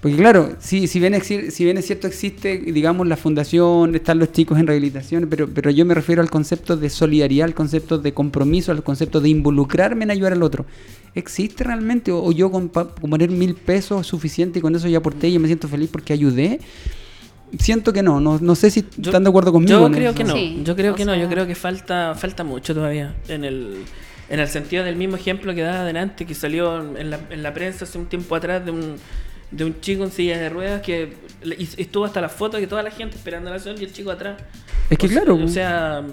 porque 0.00 0.16
claro, 0.16 0.56
si, 0.58 0.88
si, 0.88 0.98
bien, 0.98 1.12
exi- 1.14 1.50
si 1.50 1.62
bien 1.62 1.78
es 1.78 1.86
cierto 1.86 2.08
existe, 2.08 2.58
digamos, 2.58 3.06
la 3.06 3.16
fundación, 3.16 3.94
están 3.94 4.18
los 4.18 4.32
chicos 4.32 4.58
en 4.58 4.66
rehabilitación, 4.66 5.28
pero, 5.30 5.46
pero 5.48 5.70
yo 5.70 5.86
me 5.86 5.94
refiero 5.94 6.20
al 6.22 6.28
concepto 6.28 6.76
de 6.76 6.90
solidaridad, 6.90 7.44
al 7.44 7.54
concepto 7.54 7.98
de 7.98 8.12
compromiso, 8.12 8.72
al 8.72 8.82
concepto 8.82 9.20
de 9.20 9.28
involucrarme 9.28 10.02
en 10.02 10.10
ayudar 10.10 10.32
al 10.32 10.42
otro. 10.42 10.66
¿Existe 11.14 11.62
realmente? 11.62 12.10
¿O, 12.10 12.24
o 12.24 12.32
yo 12.32 12.50
con, 12.50 12.68
pa- 12.68 12.88
con 12.92 13.10
poner 13.10 13.30
mil 13.30 13.54
pesos 13.54 14.00
es 14.00 14.06
suficiente 14.08 14.58
y 14.58 14.62
con 14.62 14.74
eso 14.74 14.88
ya 14.88 14.98
aporté 14.98 15.28
y 15.28 15.34
yo 15.34 15.38
me 15.40 15.46
siento 15.46 15.68
feliz 15.68 15.88
porque 15.92 16.12
ayudé? 16.14 16.58
Siento 17.60 17.92
que 17.92 18.02
no, 18.02 18.18
no, 18.20 18.38
no 18.40 18.54
sé 18.56 18.70
si 18.72 18.82
Yo- 18.96 19.10
están 19.10 19.22
de 19.22 19.28
acuerdo 19.30 19.52
conmigo. 19.52 19.86
Yo 19.88 19.90
creo 19.92 20.10
eso. 20.10 20.18
que 20.18 20.24
no, 20.24 20.34
Sí, 20.34 20.62
yo 20.64 20.74
creo 20.74 20.94
o 20.94 20.96
que 20.96 21.04
no, 21.04 21.14
yo 21.14 21.28
creo 21.28 21.46
que 21.46 21.54
falta 21.54 22.16
falta 22.16 22.42
mucho 22.42 22.74
todavía 22.74 23.14
en 23.28 23.44
el 23.44 23.76
en 24.30 24.40
el 24.40 24.48
sentido 24.48 24.84
del 24.84 24.96
mismo 24.96 25.16
ejemplo 25.16 25.54
que 25.54 25.60
daba 25.62 25.80
adelante 25.80 26.24
que 26.24 26.34
salió 26.34 26.96
en 26.96 27.10
la, 27.10 27.20
en 27.30 27.42
la 27.42 27.52
prensa 27.52 27.84
hace 27.84 27.98
un 27.98 28.06
tiempo 28.06 28.34
atrás 28.36 28.64
de 28.64 28.70
un 28.70 28.96
de 29.50 29.64
un 29.64 29.80
chico 29.80 30.04
en 30.04 30.12
silla 30.12 30.38
de 30.38 30.48
ruedas 30.48 30.80
que 30.80 31.12
le- 31.42 31.56
y- 31.56 31.68
estuvo 31.76 32.04
hasta 32.04 32.20
la 32.20 32.28
foto 32.28 32.56
de 32.56 32.68
toda 32.68 32.84
la 32.84 32.92
gente 32.92 33.16
esperando 33.16 33.50
la 33.50 33.58
sol 33.58 33.74
y 33.80 33.82
el 33.84 33.92
chico 33.92 34.12
atrás. 34.12 34.40
Es 34.88 34.96
que 34.96 35.06
O 35.06 35.10
sea- 35.10 35.22
claro, 35.22 35.34
o 35.44 35.48
sea, 35.48 36.04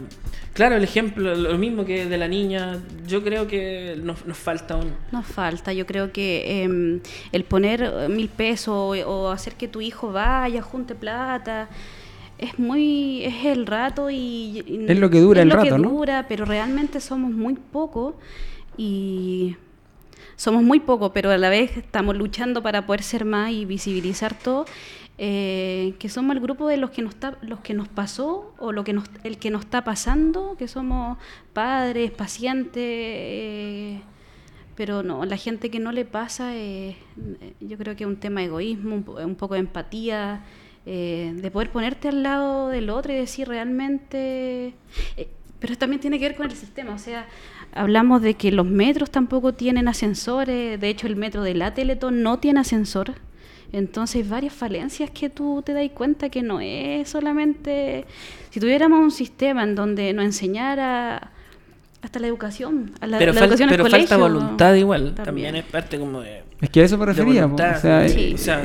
claro, 0.54 0.76
el 0.76 0.84
ejemplo, 0.84 1.36
lo 1.36 1.56
mismo 1.60 1.86
que 1.86 2.08
de 2.08 2.18
la 2.18 2.28
niña, 2.28 2.80
yo 3.06 3.24
creo 3.24 3.46
que 3.48 3.96
nos, 4.02 4.26
nos 4.26 4.38
falta 4.40 4.74
aún. 4.74 4.92
Nos 5.12 5.28
falta, 5.28 5.72
yo 5.72 5.86
creo 5.86 6.12
que 6.12 6.64
eh, 6.66 7.00
el 7.32 7.44
poner 7.44 8.10
mil 8.10 8.28
pesos 8.28 8.70
o, 8.70 8.88
o 9.08 9.30
hacer 9.30 9.54
que 9.54 9.68
tu 9.68 9.82
hijo 9.82 10.12
vaya, 10.12 10.64
junte 10.64 10.96
plata, 10.96 11.70
es 12.38 12.60
muy, 12.60 13.24
es 13.24 13.46
el 13.46 13.66
rato 13.66 14.10
y... 14.10 14.64
y 14.66 14.86
Es 14.88 15.00
lo 15.00 15.10
que 15.10 15.20
dura 15.20 15.42
es 15.42 15.44
el 15.44 15.50
lo 15.50 15.56
rato, 15.56 15.76
que 15.76 15.82
¿no? 15.82 15.90
dura, 15.90 16.26
pero 16.28 16.46
realmente 16.46 17.00
somos 17.00 17.32
muy 17.32 17.56
pocos 17.56 18.16
y 18.78 19.56
somos 20.36 20.64
muy 20.64 20.80
pocos, 20.80 21.12
pero 21.14 21.32
a 21.32 21.38
la 21.38 21.50
vez 21.50 21.78
estamos 21.78 22.16
luchando 22.16 22.62
para 22.62 22.86
poder 22.86 23.04
ser 23.04 23.26
más 23.26 23.52
y 23.52 23.66
visibilizar 23.66 24.38
todo. 24.38 24.66
eh, 25.20 25.96
que 26.00 26.10
somos 26.10 26.36
el 26.36 26.42
grupo 26.44 26.68
de 26.68 26.78
los 26.78 26.92
que 26.92 27.02
nos 27.02 27.16
está, 27.16 27.38
los 27.42 27.60
que 27.62 27.74
nos 27.74 27.88
pasó 27.88 28.54
o 28.60 28.72
lo 28.72 28.84
que 28.84 28.94
nos, 28.94 29.06
el 29.24 29.38
que 29.40 29.50
nos 29.50 29.62
está 29.64 29.84
pasando, 29.84 30.56
que 30.60 30.68
somos 30.68 31.18
padres, 31.54 32.12
pacientes, 32.12 32.84
eh, 32.84 34.02
pero 34.76 35.02
no, 35.02 35.26
la 35.26 35.38
gente 35.38 35.72
que 35.72 35.80
no 35.80 35.92
le 35.92 36.06
pasa, 36.06 36.56
eh, 36.56 36.98
yo 37.60 37.78
creo 37.80 37.96
que 37.96 38.04
es 38.04 38.08
un 38.08 38.18
tema 38.18 38.42
de 38.42 38.48
egoísmo, 38.48 38.96
un, 38.96 39.06
un 39.26 39.36
poco 39.36 39.56
de 39.56 39.62
empatía, 39.62 40.44
eh, 40.88 41.34
de 41.36 41.52
poder 41.52 41.70
ponerte 41.70 42.08
al 42.08 42.24
lado 42.24 42.70
del 42.70 42.90
otro 42.90 43.12
y 43.14 43.18
decir 43.18 43.48
realmente... 43.48 44.74
eh, 45.18 45.28
pero 45.60 45.76
también 45.76 46.00
tiene 46.00 46.18
que 46.20 46.26
ver 46.30 46.36
con 46.38 46.46
el 46.50 46.56
sistema, 46.56 46.94
o 46.94 47.00
sea, 47.00 47.26
hablamos 47.74 48.22
de 48.22 48.36
que 48.36 48.52
los 48.52 48.66
metros 48.66 49.10
tampoco 49.10 49.54
tienen 49.54 49.88
ascensores, 49.88 50.80
de 50.80 50.88
hecho 50.90 51.08
el 51.08 51.16
metro 51.16 51.42
de 51.44 51.56
la 51.56 51.74
Teletón 51.74 52.22
no 52.22 52.38
tiene 52.38 52.60
ascensor, 52.60 53.14
entonces 53.74 54.18
hay 54.24 54.30
varias 54.30 54.54
falencias 54.54 55.10
que 55.10 55.30
tú 55.32 55.64
te 55.66 55.74
das 55.74 55.90
cuenta 55.94 56.30
que 56.30 56.42
no 56.44 56.60
es 56.62 57.10
solamente... 57.10 58.06
Si 58.52 58.60
tuviéramos 58.60 59.00
un 59.00 59.12
sistema 59.12 59.64
en 59.64 59.74
donde 59.76 60.14
nos 60.14 60.26
enseñara 60.26 61.32
hasta 62.04 62.20
la 62.20 62.28
educación, 62.28 62.92
a 63.02 63.08
la, 63.08 63.18
pero 63.18 63.34
la 63.34 63.42
fal- 63.42 63.44
educación 63.46 63.70
en 63.70 63.74
el 63.76 63.82
pero 63.82 63.90
falta 63.90 64.16
colegio, 64.16 64.40
voluntad 64.40 64.74
igual, 64.76 65.02
también. 65.16 65.26
también 65.26 65.56
es 65.56 65.64
parte 65.66 65.98
como 66.00 66.22
de... 66.22 66.44
Es 66.62 66.70
que 66.70 66.82
a 66.82 66.84
eso 66.86 66.98
me 67.00 67.06
refería. 67.08 67.46
o 67.46 67.58
sea, 67.58 68.08
Sí. 68.08 68.34
O 68.36 68.38
sea, 68.38 68.64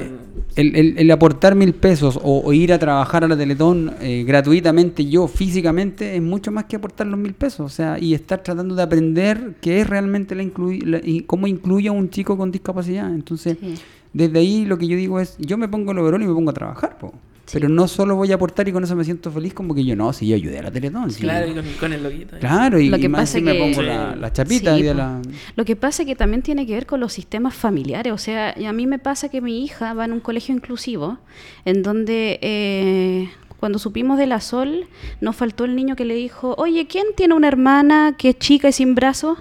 el, 0.56 0.76
el- 0.76 0.98
el 0.98 1.10
aportar 1.10 1.54
mil 1.54 1.74
pesos 1.74 2.18
o, 2.22 2.40
o 2.44 2.52
ir 2.52 2.72
a 2.72 2.78
trabajar 2.78 3.24
a 3.24 3.28
la 3.28 3.36
Teletón 3.36 3.92
eh, 4.00 4.24
gratuitamente 4.26 5.06
yo 5.06 5.26
físicamente 5.28 6.16
es 6.16 6.22
mucho 6.22 6.50
más 6.52 6.64
que 6.64 6.76
aportar 6.76 7.06
los 7.06 7.18
mil 7.18 7.34
pesos. 7.34 7.60
O 7.60 7.68
sea, 7.68 7.98
y 7.98 8.14
estar 8.14 8.42
tratando 8.42 8.74
de 8.74 8.82
aprender 8.82 9.54
qué 9.60 9.80
es 9.80 9.86
realmente 9.88 10.34
la, 10.34 10.42
inclui- 10.42 10.82
la- 10.84 11.00
y 11.02 11.20
cómo 11.22 11.46
incluye 11.46 11.88
a 11.88 11.92
un 11.92 12.10
chico 12.10 12.36
con 12.36 12.50
discapacidad. 12.50 13.12
Entonces, 13.14 13.56
Sí. 13.60 13.74
desde 14.12 14.38
ahí 14.38 14.64
lo 14.64 14.78
que 14.78 14.86
yo 14.86 14.96
digo 14.96 15.20
es, 15.20 15.36
yo 15.38 15.56
me 15.58 15.68
pongo 15.68 15.92
el 15.92 15.98
overol 15.98 16.22
y 16.22 16.26
me 16.26 16.34
pongo 16.34 16.50
a 16.50 16.54
trabajar, 16.54 16.98
po. 16.98 17.12
Pero 17.52 17.68
no 17.68 17.86
solo 17.86 18.16
voy 18.16 18.32
a 18.32 18.36
aportar 18.36 18.66
y 18.68 18.72
con 18.72 18.82
eso 18.82 18.96
me 18.96 19.04
siento 19.04 19.30
feliz 19.30 19.52
como 19.54 19.74
que 19.74 19.84
yo 19.84 19.94
no, 19.94 20.12
si 20.12 20.26
yo 20.26 20.34
ayudé 20.36 20.58
a 20.58 20.62
la 20.62 20.70
Teletón. 20.70 21.10
sí. 21.10 21.20
Claro, 21.20 21.46
y 21.50 21.54
con, 21.54 21.64
con 21.78 21.92
el 21.92 22.02
loguito. 22.02 22.36
ahí. 22.36 22.40
Claro, 22.40 22.78
y, 22.80 22.88
Lo 22.88 22.96
que 22.98 23.04
y 23.04 23.08
más 23.08 23.20
pasa 23.22 23.38
encima 23.38 23.50
me 23.52 23.56
que- 23.58 23.62
pongo 23.64 23.80
Sí. 23.82 23.86
la, 23.86 24.16
la 24.16 24.32
chapita 24.32 24.74
Sí, 24.76 24.80
y 24.82 24.94
la... 24.94 25.20
Lo 25.56 25.64
que 25.64 25.76
pasa 25.76 26.02
es 26.02 26.06
que 26.08 26.16
también 26.16 26.42
tiene 26.42 26.66
que 26.66 26.72
ver 26.74 26.86
con 26.86 27.00
los 27.00 27.12
sistemas 27.12 27.54
familiares. 27.54 28.12
O 28.12 28.18
sea, 28.18 28.54
y 28.58 28.64
a 28.64 28.72
mí 28.72 28.86
me 28.86 28.98
pasa 28.98 29.28
que 29.28 29.40
mi 29.40 29.62
hija 29.64 29.92
va 29.94 30.04
en 30.06 30.12
un 30.12 30.20
colegio 30.20 30.54
inclusivo, 30.54 31.18
en 31.64 31.82
donde 31.82 32.38
eh, 32.42 33.28
cuando 33.60 33.78
supimos 33.78 34.18
de 34.18 34.26
la 34.26 34.40
Sol, 34.40 34.86
nos 35.20 35.36
faltó 35.36 35.64
el 35.64 35.76
niño 35.76 35.94
que 35.94 36.04
le 36.04 36.14
dijo, 36.14 36.54
oye, 36.58 36.86
¿quién 36.86 37.06
tiene 37.16 37.34
una 37.34 37.48
hermana 37.48 38.14
que 38.16 38.30
es 38.30 38.38
chica 38.38 38.68
y 38.68 38.72
sin 38.72 38.94
brazos? 38.94 39.38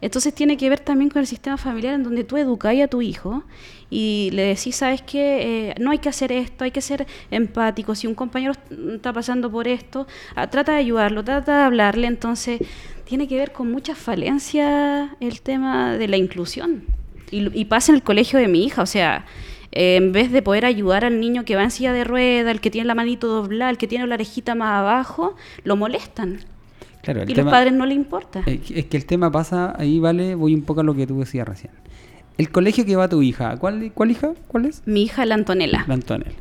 Entonces 0.00 0.32
tiene 0.34 0.56
que 0.56 0.68
ver 0.68 0.80
también 0.80 1.10
con 1.10 1.20
el 1.20 1.26
sistema 1.26 1.56
familiar 1.56 1.94
en 1.94 2.04
donde 2.04 2.22
tú 2.24 2.36
educáis 2.36 2.82
a 2.84 2.88
tu 2.88 3.02
hijo 3.02 3.42
y 3.90 4.30
le 4.32 4.42
decís, 4.42 4.76
sabes 4.76 5.00
qué, 5.02 5.74
no 5.80 5.90
hay 5.90 5.98
que 5.98 6.08
hacer 6.10 6.30
esto, 6.32 6.64
hay 6.64 6.70
que 6.70 6.80
ser 6.82 7.06
empático. 7.30 7.94
Si 7.94 8.06
un 8.06 8.14
compañero 8.14 8.52
está 8.94 9.12
pasando 9.12 9.50
por 9.50 9.66
esto, 9.66 10.06
ah, 10.34 10.46
trata 10.48 10.72
de 10.72 10.78
ayudarlo, 10.78 11.24
trata 11.24 11.58
de 11.58 11.62
hablarle. 11.64 12.06
Entonces 12.06 12.60
tiene 13.04 13.26
que 13.26 13.36
ver 13.36 13.52
con 13.52 13.70
muchas 13.72 13.96
falencias 13.96 15.10
el 15.20 15.40
tema 15.40 15.96
de 15.96 16.08
la 16.08 16.16
inclusión. 16.16 16.84
Y, 17.30 17.58
y 17.58 17.64
pasa 17.66 17.92
en 17.92 17.96
el 17.96 18.02
colegio 18.02 18.38
de 18.38 18.48
mi 18.48 18.64
hija, 18.64 18.82
o 18.82 18.86
sea, 18.86 19.24
eh, 19.72 19.96
en 19.96 20.12
vez 20.12 20.32
de 20.32 20.40
poder 20.42 20.64
ayudar 20.64 21.04
al 21.04 21.20
niño 21.20 21.44
que 21.44 21.56
va 21.56 21.62
en 21.64 21.70
silla 21.70 21.92
de 21.92 22.04
rueda, 22.04 22.50
el 22.50 22.60
que 22.60 22.70
tiene 22.70 22.86
la 22.86 22.94
manito 22.94 23.26
doblada, 23.26 23.70
el 23.70 23.78
que 23.78 23.86
tiene 23.86 24.06
la 24.06 24.14
orejita 24.14 24.54
más 24.54 24.80
abajo, 24.80 25.34
lo 25.64 25.76
molestan. 25.76 26.40
Claro, 27.02 27.22
el 27.22 27.30
y 27.30 27.34
tema- 27.34 27.44
los 27.50 27.52
padres 27.52 27.72
no 27.72 27.86
le 27.86 27.94
importa. 27.94 28.42
Es 28.46 28.60
que- 28.60 28.78
es 28.80 28.84
que 28.86 28.96
el 28.96 29.06
tema 29.06 29.30
pasa, 29.30 29.74
ahí 29.78 29.98
vale, 29.98 30.34
voy 30.34 30.54
un 30.54 30.62
poco 30.62 30.80
a 30.80 30.84
lo 30.84 30.94
que 30.94 31.06
tú 31.06 31.18
decías 31.20 31.46
recién. 31.46 31.72
El 32.38 32.50
colegio 32.50 32.84
que 32.86 32.94
va 32.94 33.08
tu 33.08 33.20
hija, 33.20 33.56
¿cuál, 33.56 33.90
cuál 33.92 34.12
hija? 34.12 34.32
¿Cuál 34.46 34.66
es? 34.66 34.82
Mi 34.86 35.02
hija, 35.02 35.26
la 35.26 35.34
Antonella. 35.34 35.84
La 35.88 35.94
Antonella. 35.94 36.36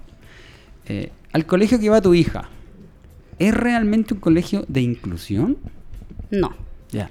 Eh, 0.85 1.11
al 1.33 1.45
colegio 1.47 1.79
que 1.79 1.89
va 1.89 2.01
tu 2.01 2.13
hija, 2.13 2.49
¿es 3.39 3.53
realmente 3.53 4.13
un 4.13 4.19
colegio 4.19 4.63
de 4.67 4.81
inclusión? 4.81 5.57
No. 6.29 6.55
Ya. 6.91 7.09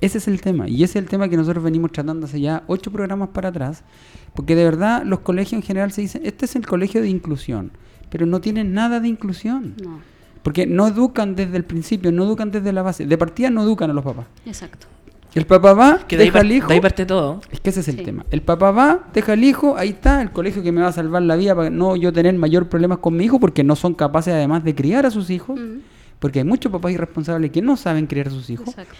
Ese 0.00 0.18
es 0.18 0.26
el 0.26 0.40
tema. 0.40 0.68
Y 0.68 0.82
ese 0.84 0.98
es 0.98 1.04
el 1.04 1.08
tema 1.08 1.28
que 1.28 1.36
nosotros 1.36 1.62
venimos 1.62 1.92
tratando 1.92 2.26
hace 2.26 2.40
ya 2.40 2.64
ocho 2.66 2.90
programas 2.90 3.28
para 3.28 3.50
atrás. 3.50 3.84
Porque 4.34 4.56
de 4.56 4.64
verdad 4.64 5.02
los 5.04 5.20
colegios 5.20 5.54
en 5.54 5.62
general 5.62 5.92
se 5.92 6.00
dicen, 6.00 6.22
este 6.24 6.46
es 6.46 6.56
el 6.56 6.66
colegio 6.66 7.02
de 7.02 7.08
inclusión. 7.08 7.72
Pero 8.10 8.26
no 8.26 8.40
tienen 8.40 8.72
nada 8.72 9.00
de 9.00 9.08
inclusión. 9.08 9.74
No, 9.82 10.00
Porque 10.42 10.66
no 10.66 10.88
educan 10.88 11.36
desde 11.36 11.56
el 11.56 11.64
principio, 11.64 12.10
no 12.10 12.24
educan 12.24 12.50
desde 12.50 12.72
la 12.72 12.82
base. 12.82 13.06
De 13.06 13.18
partida 13.18 13.50
no 13.50 13.62
educan 13.62 13.90
a 13.90 13.94
los 13.94 14.04
papás. 14.04 14.26
exacto. 14.46 14.86
El 15.34 15.46
papá 15.46 15.72
va, 15.74 15.98
Que 16.06 16.16
de 16.16 16.22
ahí, 16.24 16.28
deja 16.28 16.40
al 16.40 16.52
hijo. 16.52 16.68
de 16.68 16.74
ahí 16.74 16.80
parte 16.80 17.04
todo. 17.06 17.40
Es 17.50 17.60
que 17.60 17.70
ese 17.70 17.80
es 17.80 17.88
el 17.88 17.96
Sí. 17.98 18.04
tema. 18.04 18.24
El 18.30 18.42
papá 18.42 18.70
va, 18.70 19.08
deja 19.12 19.32
al 19.32 19.42
hijo, 19.42 19.76
ahí 19.76 19.88
está, 19.90 20.22
el 20.22 20.30
colegio 20.30 20.62
que 20.62 20.70
me 20.70 20.80
va 20.80 20.88
a 20.88 20.92
salvar 20.92 21.22
la 21.22 21.34
vida 21.36 21.54
para 21.56 21.70
no 21.70 21.96
yo 21.96 22.12
tener 22.12 22.34
mayor 22.34 22.68
problemas 22.68 22.98
con 22.98 23.16
mi 23.16 23.24
hijo 23.24 23.40
porque 23.40 23.64
no 23.64 23.74
son 23.74 23.94
capaces 23.94 24.32
además 24.32 24.62
de 24.64 24.74
criar 24.74 25.06
a 25.06 25.10
sus 25.10 25.30
hijos. 25.30 25.58
Mm, 25.58 25.78
Porque 26.20 26.38
hay 26.38 26.44
muchos 26.44 26.70
papás 26.72 26.92
irresponsables 26.92 27.50
que 27.50 27.60
no 27.60 27.76
saben 27.76 28.06
criar 28.06 28.28
a 28.28 28.30
sus 28.30 28.48
hijos 28.48 28.68
Exacto. 28.68 28.94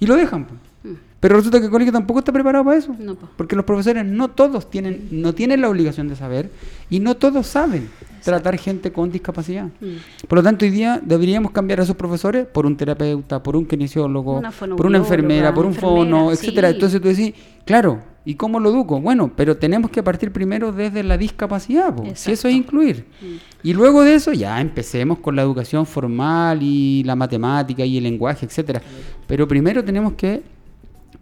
y 0.00 0.06
lo 0.06 0.16
dejan. 0.16 0.46
Mm, 0.82 0.88
Pero 1.20 1.36
resulta 1.36 1.58
que 1.60 1.66
el 1.66 1.70
colegio 1.70 1.92
tampoco 1.92 2.18
está 2.18 2.32
preparado 2.32 2.64
para 2.64 2.76
eso. 2.76 2.94
No, 2.98 3.14
po. 3.14 3.28
Porque 3.36 3.56
los 3.56 3.64
profesores 3.64 4.04
no 4.04 4.28
todos 4.28 4.68
tienen, 4.68 5.08
no 5.10 5.32
tienen 5.34 5.60
la 5.62 5.68
obligación 5.70 6.08
de 6.08 6.16
saber 6.16 6.50
y 6.90 7.00
no 7.00 7.16
todos 7.16 7.46
saben 7.46 7.88
tratar 8.22 8.58
gente 8.58 8.92
con 8.92 9.10
discapacidad. 9.10 9.66
Mm. 9.80 10.26
Por 10.26 10.38
lo 10.38 10.42
tanto, 10.42 10.64
hoy 10.64 10.70
día 10.70 11.00
deberíamos 11.02 11.52
cambiar 11.52 11.80
a 11.80 11.82
esos 11.82 11.96
profesores 11.96 12.46
por 12.46 12.66
un 12.66 12.76
terapeuta, 12.76 13.42
por 13.42 13.56
un 13.56 13.66
kinesiólogo, 13.66 14.38
Una 14.38 14.50
por 14.50 14.86
una 14.86 14.98
enfermera, 14.98 15.52
por 15.52 15.66
un 15.66 15.74
fono, 15.74 16.30
enfermera, 16.30 16.32
etcétera. 16.32 16.68
sí. 16.68 16.74
Entonces 16.74 17.00
tú 17.00 17.08
decís, 17.08 17.34
claro, 17.64 18.00
¿y 18.24 18.34
cómo 18.34 18.60
lo 18.60 18.70
educo? 18.70 19.00
Bueno, 19.00 19.32
pero 19.34 19.56
tenemos 19.56 19.90
que 19.90 20.02
partir 20.02 20.32
primero 20.32 20.72
desde 20.72 21.02
la 21.02 21.16
discapacidad, 21.16 21.94
si 22.14 22.32
eso 22.32 22.48
es 22.48 22.54
incluir. 22.54 23.06
Mm. 23.20 23.26
Y 23.62 23.72
luego 23.72 24.02
de 24.02 24.14
eso 24.14 24.32
ya 24.32 24.60
empecemos 24.60 25.18
con 25.18 25.34
la 25.34 25.42
educación 25.42 25.86
formal 25.86 26.58
y 26.62 27.02
la 27.04 27.16
matemática 27.16 27.84
y 27.84 27.96
el 27.96 28.04
lenguaje, 28.04 28.46
etcétera. 28.46 28.82
Pero 29.26 29.48
primero 29.48 29.82
tenemos 29.84 30.12
que 30.12 30.42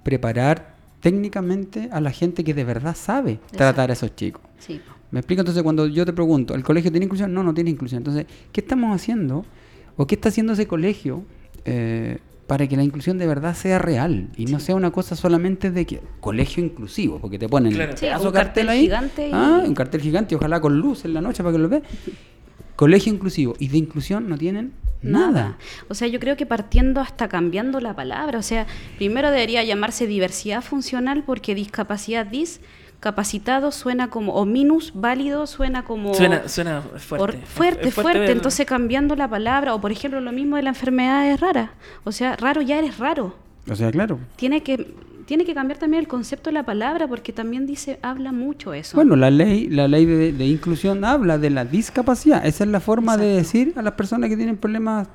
preparar 0.02 0.74
técnicamente 1.00 1.88
a 1.92 2.00
la 2.00 2.10
gente 2.10 2.42
que 2.42 2.54
de 2.54 2.64
verdad 2.64 2.96
sabe 2.96 3.38
tratar 3.52 3.90
a 3.90 3.92
esos 3.92 4.14
chicos. 4.16 4.42
Sí. 4.58 4.80
¿Me 5.10 5.20
explico? 5.20 5.40
Entonces, 5.40 5.62
cuando 5.62 5.86
yo 5.86 6.04
te 6.04 6.12
pregunto, 6.12 6.54
¿el 6.54 6.62
colegio 6.64 6.90
tiene 6.90 7.04
inclusión? 7.06 7.32
No, 7.32 7.42
no 7.42 7.54
tiene 7.54 7.70
inclusión. 7.70 7.98
Entonces, 8.00 8.26
¿qué 8.52 8.60
estamos 8.60 8.94
haciendo? 8.94 9.44
¿O 9.96 10.06
qué 10.06 10.14
está 10.16 10.28
haciendo 10.30 10.52
ese 10.54 10.66
colegio 10.66 11.24
eh, 11.64 12.18
para 12.46 12.66
que 12.66 12.76
la 12.76 12.82
inclusión 12.82 13.16
de 13.18 13.26
verdad 13.26 13.54
sea 13.54 13.78
real? 13.78 14.28
Y 14.36 14.46
no 14.46 14.58
sea 14.60 14.74
una 14.74 14.90
cosa 14.90 15.16
solamente 15.16 15.70
de 15.70 15.86
que 15.86 16.00
colegio 16.20 16.62
inclusivo, 16.64 17.18
porque 17.20 17.38
te 17.38 17.48
ponen 17.48 17.72
Claro. 17.72 17.92
el 17.92 17.98
Sí, 17.98 18.06
un 18.06 18.12
cartel 18.12 18.32
cartel 18.32 18.68
ahí. 18.68 18.80
gigante 18.82 19.28
y- 19.28 19.30
Ah, 19.32 19.62
un 19.66 19.74
cartel 19.74 20.00
gigante, 20.00 20.34
ojalá 20.36 20.60
con 20.60 20.78
luz 20.78 21.04
en 21.04 21.14
la 21.14 21.20
noche 21.20 21.42
para 21.42 21.52
que 21.56 21.58
lo 21.62 21.68
veas. 21.68 21.82
Colegio 22.74 23.12
inclusivo. 23.12 23.54
Y 23.58 23.68
de 23.68 23.78
inclusión 23.78 24.28
no 24.28 24.36
tienen 24.36 24.72
nada. 25.02 25.56
O 25.88 25.94
sea, 25.94 26.08
yo 26.08 26.20
creo 26.20 26.36
que 26.36 26.46
partiendo 26.46 27.00
hasta 27.00 27.28
cambiando 27.28 27.80
la 27.80 27.94
palabra, 27.94 28.38
o 28.38 28.42
sea, 28.42 28.66
primero 28.98 29.30
debería 29.30 29.62
llamarse 29.64 30.06
diversidad 30.06 30.62
funcional 30.62 31.22
porque 31.24 31.54
discapacidad 31.54 32.26
discapacitado 32.96 33.70
suena 33.72 34.08
como, 34.08 34.32
o 34.34 34.44
minus 34.46 34.92
válido 34.94 35.46
suena 35.46 35.84
como... 35.84 36.14
Suena, 36.14 36.48
suena 36.48 36.78
or- 36.78 36.98
fuerte. 36.98 37.46
fuerte, 37.46 37.90
fuerte. 37.90 38.32
Entonces 38.32 38.66
cambiando 38.66 39.14
la 39.16 39.28
palabra, 39.28 39.74
o 39.74 39.80
por 39.80 39.92
ejemplo 39.92 40.20
lo 40.20 40.32
mismo 40.32 40.56
de 40.56 40.62
la 40.62 40.70
enfermedad 40.70 41.30
es 41.30 41.38
rara. 41.40 41.72
O 42.04 42.12
sea, 42.12 42.36
raro 42.36 42.62
ya 42.62 42.78
eres 42.78 42.98
raro. 42.98 43.34
O 43.70 43.76
sea, 43.76 43.90
claro. 43.90 44.18
Tiene 44.36 44.62
que, 44.62 44.94
tiene 45.26 45.44
que 45.44 45.54
cambiar 45.54 45.78
también 45.78 46.00
el 46.00 46.08
concepto 46.08 46.50
de 46.50 46.54
la 46.54 46.62
palabra 46.64 47.06
porque 47.06 47.32
también 47.32 47.66
dice, 47.66 47.98
habla 48.02 48.32
mucho 48.32 48.72
eso. 48.72 48.96
Bueno, 48.96 49.14
la 49.14 49.30
ley, 49.30 49.68
la 49.68 49.88
ley 49.88 50.06
de, 50.06 50.32
de 50.32 50.46
inclusión 50.46 51.04
habla 51.04 51.36
de 51.38 51.50
la 51.50 51.64
discapacidad. 51.64 52.44
Esa 52.46 52.64
es 52.64 52.70
la 52.70 52.80
forma 52.80 53.16
de 53.16 53.26
decir 53.36 53.74
a 53.76 53.82
las 53.82 53.92
personas 53.92 54.30
que 54.30 54.36
tienen 54.36 54.56
problemas 54.56 55.06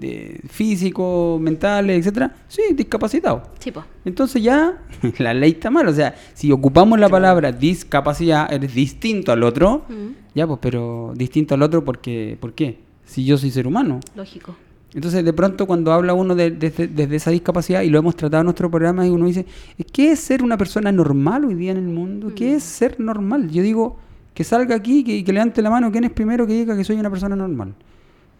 de 0.00 0.40
físicos, 0.48 1.40
mentales, 1.40 1.98
etcétera, 1.98 2.34
sí, 2.48 2.62
discapacitado. 2.74 3.42
Sí, 3.58 3.70
po. 3.70 3.84
Entonces 4.04 4.42
ya 4.42 4.78
la 5.18 5.34
ley 5.34 5.52
está 5.52 5.70
mal. 5.70 5.86
O 5.88 5.92
sea, 5.92 6.14
si 6.34 6.50
ocupamos 6.50 6.98
la 6.98 7.08
palabra 7.08 7.52
discapacidad, 7.52 8.52
eres 8.52 8.74
distinto 8.74 9.32
al 9.32 9.42
otro, 9.42 9.84
Mm, 9.88 10.12
ya 10.34 10.46
pues, 10.46 10.58
pero 10.62 11.12
distinto 11.16 11.54
al 11.54 11.62
otro 11.62 11.84
porque, 11.84 12.36
¿por 12.40 12.54
qué? 12.54 12.78
Si 13.04 13.24
yo 13.24 13.36
soy 13.36 13.50
ser 13.50 13.66
humano. 13.66 14.00
lógico. 14.16 14.54
Entonces, 14.92 15.24
de 15.24 15.32
pronto, 15.32 15.66
cuando 15.68 15.92
habla 15.92 16.14
uno 16.14 16.34
de- 16.34 16.50
desde, 16.50 16.88
desde 16.88 17.14
esa 17.16 17.30
discapacidad, 17.30 17.82
y 17.82 17.90
lo 17.90 17.98
hemos 18.00 18.16
tratado 18.16 18.40
en 18.40 18.46
nuestro 18.46 18.68
programa, 18.70 19.06
y 19.06 19.10
uno 19.10 19.26
dice, 19.26 19.46
¿qué 19.92 20.10
es 20.12 20.18
ser 20.18 20.42
una 20.42 20.56
persona 20.58 20.90
normal 20.90 21.44
hoy 21.44 21.54
día 21.54 21.70
en 21.70 21.76
el 21.76 21.84
mundo? 21.86 22.32
¿Qué 22.34 22.56
es 22.56 22.64
ser 22.64 22.98
normal? 22.98 23.48
Yo 23.50 23.62
digo, 23.62 23.96
que 24.34 24.42
salga 24.42 24.74
aquí 24.74 25.04
que, 25.04 25.22
que 25.22 25.32
levante 25.32 25.62
la 25.62 25.70
mano, 25.70 25.92
¿quién 25.92 26.02
es 26.04 26.10
primero 26.10 26.44
que 26.44 26.54
diga 26.54 26.76
que 26.76 26.82
soy 26.82 26.96
una 26.96 27.08
persona 27.10 27.36
normal? 27.36 27.72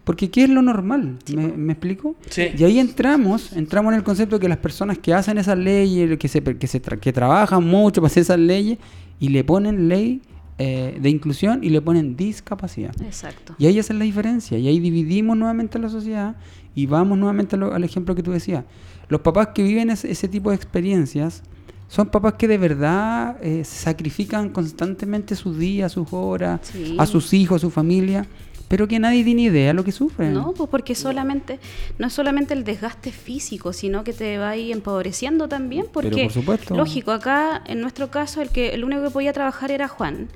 Porque 0.03 0.29
¿qué 0.31 0.43
es 0.45 0.49
lo 0.49 0.61
normal? 0.61 1.17
¿Me, 1.35 1.47
me 1.49 1.73
explico? 1.73 2.15
Sí. 2.29 2.47
Y 2.57 2.63
ahí 2.63 2.79
entramos, 2.79 3.53
entramos 3.53 3.93
en 3.93 3.97
el 3.99 4.03
concepto 4.03 4.37
de 4.37 4.41
que 4.41 4.49
las 4.49 4.57
personas 4.57 4.97
que 4.97 5.13
hacen 5.13 5.37
esas 5.37 5.57
leyes, 5.57 6.17
que, 6.17 6.27
se, 6.27 6.41
que, 6.41 6.67
se 6.67 6.81
tra- 6.81 6.99
que 6.99 7.13
trabajan 7.13 7.63
mucho 7.63 8.01
para 8.01 8.07
hacer 8.07 8.21
esas 8.21 8.39
leyes, 8.39 8.79
y 9.19 9.29
le 9.29 9.43
ponen 9.43 9.87
ley 9.87 10.21
eh, 10.57 10.97
de 10.99 11.09
inclusión 11.09 11.63
y 11.63 11.69
le 11.69 11.81
ponen 11.81 12.15
discapacidad. 12.17 12.99
Exacto. 13.03 13.53
Y 13.59 13.67
ahí 13.67 13.77
esa 13.77 13.93
es 13.93 13.99
la 13.99 14.05
diferencia. 14.05 14.57
Y 14.57 14.67
ahí 14.67 14.79
dividimos 14.79 15.37
nuevamente 15.37 15.77
la 15.79 15.89
sociedad 15.89 16.35
y 16.73 16.87
vamos 16.87 17.17
nuevamente 17.17 17.55
lo- 17.57 17.73
al 17.73 17.83
ejemplo 17.83 18.15
que 18.15 18.23
tú 18.23 18.31
decías. 18.31 18.63
Los 19.07 19.21
papás 19.21 19.49
que 19.53 19.61
viven 19.61 19.89
ese, 19.91 20.09
ese 20.09 20.27
tipo 20.27 20.49
de 20.49 20.55
experiencias 20.55 21.43
son 21.87 22.07
papás 22.09 22.33
que 22.33 22.47
de 22.47 22.57
verdad 22.57 23.37
eh, 23.41 23.63
sacrifican 23.65 24.49
constantemente 24.49 25.35
sus 25.35 25.57
días, 25.59 25.91
sus 25.91 26.07
horas, 26.11 26.61
Sí. 26.63 26.95
a 26.97 27.05
sus 27.05 27.33
hijos, 27.33 27.57
a 27.57 27.59
su 27.59 27.69
familia, 27.69 28.25
pero 28.71 28.87
que 28.87 28.99
nadie 28.99 29.25
tiene 29.25 29.41
idea 29.41 29.67
de 29.67 29.73
lo 29.73 29.83
que 29.83 29.91
sufren. 29.91 30.33
No, 30.33 30.53
pues 30.53 30.69
porque 30.69 30.95
solamente, 30.95 31.59
no 31.99 32.07
es 32.07 32.13
solamente 32.13 32.53
el 32.53 32.63
desgaste 32.63 33.11
físico, 33.11 33.73
sino 33.73 34.05
que 34.05 34.13
te 34.13 34.37
va 34.37 34.51
a 34.51 34.55
ir 34.55 34.71
empobreciendo 34.71 35.49
también, 35.49 35.87
porque 35.91 36.23
por 36.23 36.31
supuesto. 36.31 36.75
lógico, 36.77 37.11
acá 37.11 37.61
en 37.65 37.81
nuestro 37.81 38.09
caso 38.09 38.41
el 38.41 38.47
que 38.47 38.69
el 38.69 38.85
único 38.85 39.03
que 39.03 39.09
podía 39.09 39.33
trabajar 39.33 39.71
era 39.71 39.89
Juan. 39.89 40.29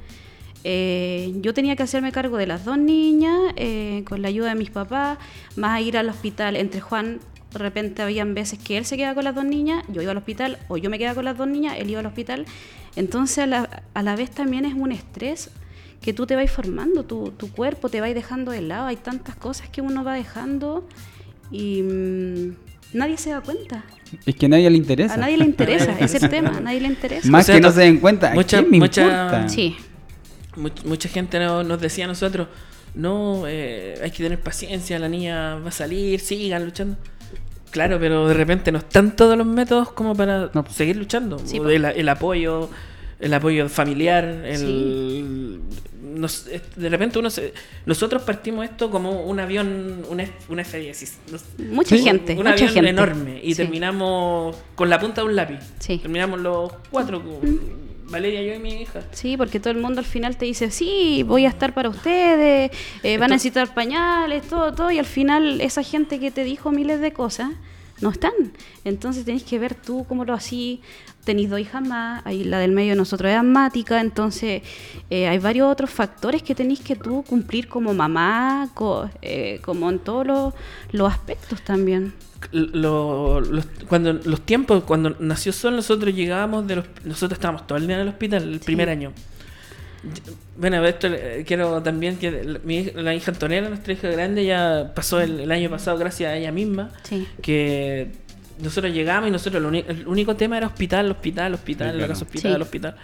Eh, 0.65 1.34
yo 1.39 1.54
tenía 1.54 1.78
que 1.78 1.84
hacerme 1.84 2.12
cargo 2.12 2.36
de 2.36 2.45
las 2.45 2.65
dos 2.65 2.78
niñas, 2.78 3.54
eh, 3.56 4.04
con 4.06 4.21
la 4.21 4.28
ayuda 4.28 4.50
de 4.50 4.56
mis 4.56 4.69
papás, 4.69 5.17
más 5.56 5.82
ir 5.82 5.98
al 5.98 6.10
hospital. 6.10 6.58
Entre 6.58 6.82
Juan, 6.82 7.21
de 7.54 7.58
repente 7.60 8.02
habían 8.02 8.34
veces 8.34 8.60
que 8.60 8.78
él 8.78 8.84
se 8.84 8.98
quedaba 8.98 9.15
con 9.15 9.24
las 9.24 9.36
dos 9.36 9.45
niñas, 9.45 9.86
yo 9.88 10.02
iba 10.02 10.12
al 10.12 10.17
hospital, 10.17 10.58
o 10.67 10.76
yo 10.76 10.89
me 10.89 11.00
quedaba 11.00 11.15
con 11.15 11.24
las 11.24 11.38
dos 11.38 11.48
niñas, 11.48 11.78
él 11.80 11.89
iba 11.89 12.02
al 12.02 12.06
hospital. 12.06 12.45
Entonces 12.98 13.38
a 13.38 13.48
la, 13.48 13.84
a 13.93 14.04
la 14.04 14.17
vez 14.17 14.30
también 14.30 14.65
es 14.65 14.74
un 14.74 14.91
estrés 14.91 15.52
que 16.05 16.13
tú 16.13 16.25
te 16.27 16.35
vas 16.35 16.49
formando, 16.51 17.03
tu, 17.03 17.31
tu 17.31 17.51
cuerpo 17.51 17.89
te 17.89 17.99
va 17.99 18.07
dejando 18.07 18.51
de 18.51 18.61
lado, 18.61 18.85
hay 18.87 18.95
tantas 18.95 19.35
cosas 19.35 19.67
que 19.69 19.81
uno 19.81 20.03
va 20.03 20.13
dejando 20.13 20.87
y 21.51 21.81
mm, 21.81 22.55
nadie 22.93 23.17
se 23.17 23.31
da 23.31 23.41
cuenta. 23.41 23.83
Es 24.25 24.35
que 24.35 24.45
a 24.45 24.49
nadie 24.49 24.69
le 24.69 24.77
interesa. 24.77 25.15
A 25.15 25.17
nadie 25.17 25.35
le 25.37 25.45
interesa, 25.45 25.91
ese 25.99 26.17
es 26.17 26.23
el 26.23 26.29
tema, 26.29 26.57
a 26.57 26.59
nadie 26.61 26.79
le 26.79 26.87
interesa. 26.89 27.27
Más 27.29 27.43
O 27.43 27.45
sea, 27.47 27.55
que 27.55 27.61
no 27.61 27.71
se 27.71 27.81
den 27.81 27.97
cuenta. 27.99 28.31
¿a 28.31 28.35
mucha- 28.35 28.59
quién 28.59 28.71
me 28.71 28.77
mucha- 28.77 29.01
importa? 29.01 29.49
Sí, 29.49 29.75
much- 30.55 30.85
mucha 30.85 31.09
gente 31.09 31.39
no- 31.39 31.63
nos 31.63 31.81
decía 31.81 32.05
a 32.05 32.07
nosotros, 32.07 32.47
no, 32.93 33.43
eh, 33.47 33.99
hay 34.01 34.11
que 34.11 34.23
tener 34.23 34.39
paciencia, 34.39 34.97
la 34.99 35.09
niña 35.09 35.55
va 35.55 35.69
a 35.69 35.71
salir, 35.71 36.19
sigan 36.19 36.63
luchando. 36.63 36.97
Claro, 37.71 37.97
pero 37.99 38.27
de 38.27 38.33
repente 38.35 38.71
no 38.71 38.77
están 38.77 39.15
todos 39.17 39.37
los 39.37 39.45
métodos 39.47 39.91
como 39.91 40.15
para 40.15 40.49
No. 40.53 40.63
seguir 40.69 40.95
luchando. 40.95 41.39
Sí, 41.43 41.57
el, 41.57 41.83
el 41.83 42.07
apoyo, 42.09 42.69
el 43.19 43.33
apoyo 43.33 43.67
familiar, 43.67 44.23
el, 44.23 44.57
Sí. 44.57 45.59
Nos- 46.05 46.47
es- 46.47 46.61
de 46.75 46.89
repente 46.89 47.19
uno 47.19 47.29
se, 47.29 47.53
nosotros 47.85 48.21
partimos 48.23 48.65
esto 48.65 48.89
como 48.89 49.23
un 49.25 49.39
avión, 49.39 50.05
un, 50.09 50.19
F, 50.19 50.33
un 50.49 50.59
F-16. 50.59 51.13
nos- 51.31 51.43
Mucha 51.59 51.97
gente, 51.97 52.33
un 52.33 52.39
mucha 52.39 52.51
avión 52.51 52.69
gente. 52.69 52.89
enorme 52.89 53.39
y 53.43 53.51
Sí. 53.53 53.57
terminamos 53.63 54.55
con 54.75 54.89
la 54.89 54.99
punta 54.99 55.21
de 55.21 55.27
un 55.27 55.35
lápiz. 55.35 55.59
Sí. 55.79 55.97
Terminamos 55.97 56.39
los 56.39 56.71
cuatro, 56.91 57.21
con 57.23 57.85
Valeria, 58.07 58.43
yo 58.43 58.53
y 58.53 58.59
mi 58.59 58.81
hija. 58.83 59.01
Sí, 59.11 59.35
porque 59.35 59.59
todo 59.59 59.71
el 59.71 59.79
mundo 59.79 59.99
al 59.99 60.05
final 60.05 60.37
te 60.37 60.45
dice, 60.45 60.69
sí, 60.69 61.23
voy 61.23 61.45
a 61.45 61.49
estar 61.49 61.73
para 61.73 61.89
ustedes, 61.89 62.69
eh, 63.01 63.17
van 63.17 63.31
a 63.31 63.35
necesitar 63.35 63.73
pañales, 63.73 64.47
todo, 64.47 64.73
todo, 64.73 64.91
y 64.91 64.99
al 64.99 65.05
final 65.07 65.59
esa 65.59 65.81
gente 65.81 66.19
que 66.19 66.29
te 66.29 66.43
dijo 66.43 66.71
miles 66.71 67.01
de 67.01 67.13
cosas 67.13 67.49
no 68.01 68.10
están. 68.10 68.31
Entonces 68.84 69.25
tenés 69.25 69.43
que 69.43 69.58
ver 69.60 69.75
tú 69.75 70.05
cómo 70.08 70.25
lo 70.25 70.34
así. 70.34 70.81
Tenéis 71.23 71.49
dos 71.49 71.60
hijas 71.60 71.81
más, 71.88 72.21
ahí 72.25 72.43
la 72.43 72.60
del 72.60 72.71
medio 72.71 72.91
de 72.91 72.97
nosotros 72.97 73.31
es 73.31 73.38
asmática, 73.38 73.99
entonces 73.99 74.62
eh, 75.10 75.27
hay 75.27 75.39
varios 75.39 75.71
otros 75.71 75.89
factores 75.89 76.43
que 76.43 76.53
tenéis 76.53 76.81
que 76.81 76.95
tú 76.95 77.23
cumplir 77.27 77.67
como 77.67 77.95
mamá, 77.95 78.69
co- 78.75 79.10
eh, 79.23 79.60
como 79.65 79.89
en 79.89 79.97
todos 79.97 80.27
los, 80.27 80.53
los 80.91 81.12
aspectos 81.12 81.63
también. 81.63 82.13
Lo- 82.51 83.41
los, 83.41 83.65
cuando 83.89 84.13
los 84.13 84.41
tiempos, 84.41 84.84
cuando 84.84 85.15
nació 85.19 85.51
Sol, 85.51 85.75
nosotros 85.75 86.13
llegábamos 86.13 86.67
de 86.67 86.75
los, 86.75 86.86
nosotros 87.05 87.38
estábamos 87.39 87.65
todo 87.65 87.79
el 87.79 87.88
día 87.88 87.95
en 87.95 88.01
el 88.03 88.10
hospital 88.10 88.43
el 88.43 88.60
primer 88.60 88.89
año. 88.89 89.12
Bueno, 90.57 90.85
esto 90.85 91.07
eh, 91.07 91.43
quiero 91.45 91.81
también 91.83 92.17
que 92.17 92.31
la, 92.31 92.59
mi 92.63 92.77
hija- 92.79 93.01
la 93.01 93.13
hija 93.13 93.31
Antonella, 93.31 93.69
nuestra 93.69 93.93
hija 93.93 94.07
grande, 94.09 94.45
ya 94.45 94.91
pasó 94.95 95.19
el, 95.19 95.39
el 95.41 95.51
año 95.51 95.69
pasado 95.69 95.97
gracias 95.97 96.31
a 96.31 96.35
ella 96.37 96.51
misma, 96.51 96.91
Sí. 97.03 97.27
que 97.41 98.11
nosotros 98.61 98.93
llegamos 98.93 99.27
y 99.29 99.31
nosotros 99.31 99.61
lo 99.61 99.69
el 99.69 100.07
único 100.07 100.35
tema 100.35 100.57
era 100.57 100.67
hospital, 100.67 101.11
hospital, 101.11 101.53
hospital, 101.55 101.87
Sí, 101.87 101.91
la 101.93 101.97
claro. 101.99 102.13
casa 102.13 102.25
hospital, 102.25 102.55
Sí. 102.55 102.61
hospital. 102.61 102.95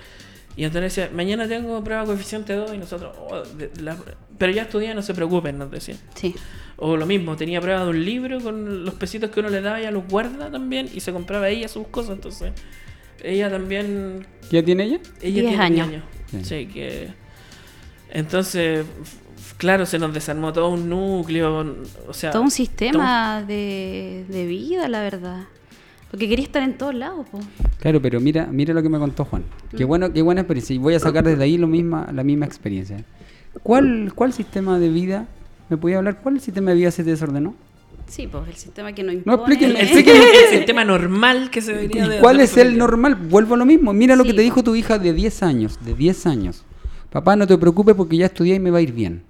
Y 0.55 0.63
Antonella 0.65 0.87
decía, 0.89 1.09
mañana 1.13 1.47
tengo 1.47 1.81
prueba 1.83 2.03
coeficiente 2.05 2.53
2 2.53 2.73
y 2.73 2.77
nosotros, 2.77 3.15
"Oh, 3.17 3.41
de- 3.57 3.71
la- 3.81 3.97
pero 4.37 4.51
ya 4.51 4.63
estudié, 4.63 4.93
no 4.93 5.01
se 5.01 5.13
preocupen, 5.13 5.57
nos 5.57 5.71
decían. 5.71 5.97
Sí, 6.15 6.35
O 6.83 6.97
lo 6.97 7.05
mismo, 7.05 7.35
tenía 7.35 7.61
prueba 7.61 7.83
de 7.83 7.91
un 7.91 8.03
libro 8.03 8.39
con 8.41 8.83
los 8.85 8.95
pesitos 8.95 9.29
que 9.29 9.39
uno 9.39 9.49
le 9.49 9.61
daba, 9.61 9.79
ella 9.79 9.91
los 9.91 10.07
guarda 10.07 10.49
también 10.49 10.89
y 10.91 10.99
se 11.01 11.11
compraba 11.13 11.47
ella 11.47 11.67
sus 11.67 11.87
cosas. 11.89 12.15
Entonces, 12.15 12.53
ella 13.23 13.51
también. 13.51 14.25
¿Qué 14.49 14.63
tiene 14.63 14.85
ella? 14.85 14.99
Ella 15.21 15.41
Diez 15.41 15.47
tiene 15.49 15.57
años. 15.63 15.89
diez 15.89 16.01
Sí. 16.31 16.43
Sí, 16.43 16.65
que. 16.67 17.09
Entonces, 18.09 18.85
claro, 19.57 19.85
se 19.85 19.99
nos 19.99 20.13
desarmó 20.13 20.51
todo 20.51 20.69
un 20.69 20.89
núcleo. 20.89 21.75
O 22.07 22.13
sea, 22.13 22.31
todo 22.31 22.41
un 22.41 22.51
sistema 22.51 23.43
de, 23.43 24.25
de 24.27 24.45
vida, 24.45 24.87
la 24.87 25.01
verdad. 25.01 25.43
Porque 26.09 26.27
quería 26.27 26.43
estar 26.43 26.61
en 26.61 26.77
todos 26.77 26.93
lados, 26.93 27.25
po. 27.29 27.39
Claro, 27.79 28.01
pero 28.01 28.19
mira, 28.19 28.45
mira 28.47 28.73
lo 28.73 28.83
que 28.83 28.89
me 28.89 28.99
contó 28.99 29.23
Juan. 29.23 29.43
Qué 29.75 29.85
bueno, 29.85 30.11
qué 30.11 30.21
buena 30.21 30.41
experiencia. 30.41 30.75
Y 30.75 30.77
voy 30.77 30.93
a 30.93 30.99
sacar 30.99 31.23
desde 31.23 31.43
ahí 31.43 31.57
lo 31.57 31.67
misma, 31.67 32.09
la 32.11 32.23
misma 32.23 32.45
experiencia. 32.45 33.03
¿Cuál, 33.63 34.11
cuál 34.13 34.33
sistema 34.33 34.77
de 34.77 34.89
vida 34.89 35.27
me 35.69 35.77
podía 35.77 35.99
hablar? 35.99 36.19
¿Cuál 36.21 36.41
sistema 36.41 36.71
de 36.71 36.77
vida 36.77 36.91
se 36.91 37.05
te 37.05 37.11
desordenó? 37.11 37.55
Sí, 38.11 38.27
pues 38.27 38.45
el 38.45 38.55
sistema 38.55 38.91
que 38.91 39.03
nos 39.03 39.15
impone. 39.15 39.37
expliquen, 39.37 39.69
el, 39.71 39.77
expliquen. 39.83 40.17
el 40.17 40.57
sistema 40.57 40.83
normal 40.83 41.49
que 41.49 41.61
se 41.61 41.73
debería 41.73 42.09
de. 42.09 42.17
¿Y 42.17 42.19
cuál 42.19 42.41
es 42.41 42.57
el 42.57 42.77
normal? 42.77 43.15
Vuelvo 43.15 43.55
a 43.55 43.57
lo 43.57 43.65
mismo. 43.65 43.93
Mira 43.93 44.17
lo 44.17 44.25
que 44.25 44.31
te 44.31 44.37
po. 44.37 44.41
dijo 44.41 44.63
tu 44.63 44.75
hija 44.75 44.99
de 44.99 45.13
10 45.13 45.43
años. 45.43 45.79
De 45.85 45.93
10 45.93 46.25
años. 46.25 46.65
Papá, 47.09 47.37
no 47.37 47.47
te 47.47 47.57
preocupes 47.57 47.95
porque 47.95 48.17
ya 48.17 48.25
estudié 48.25 48.55
y 48.55 48.59
me 48.59 48.69
va 48.69 48.79
a 48.79 48.81
ir 48.81 48.91
bien. 48.91 49.23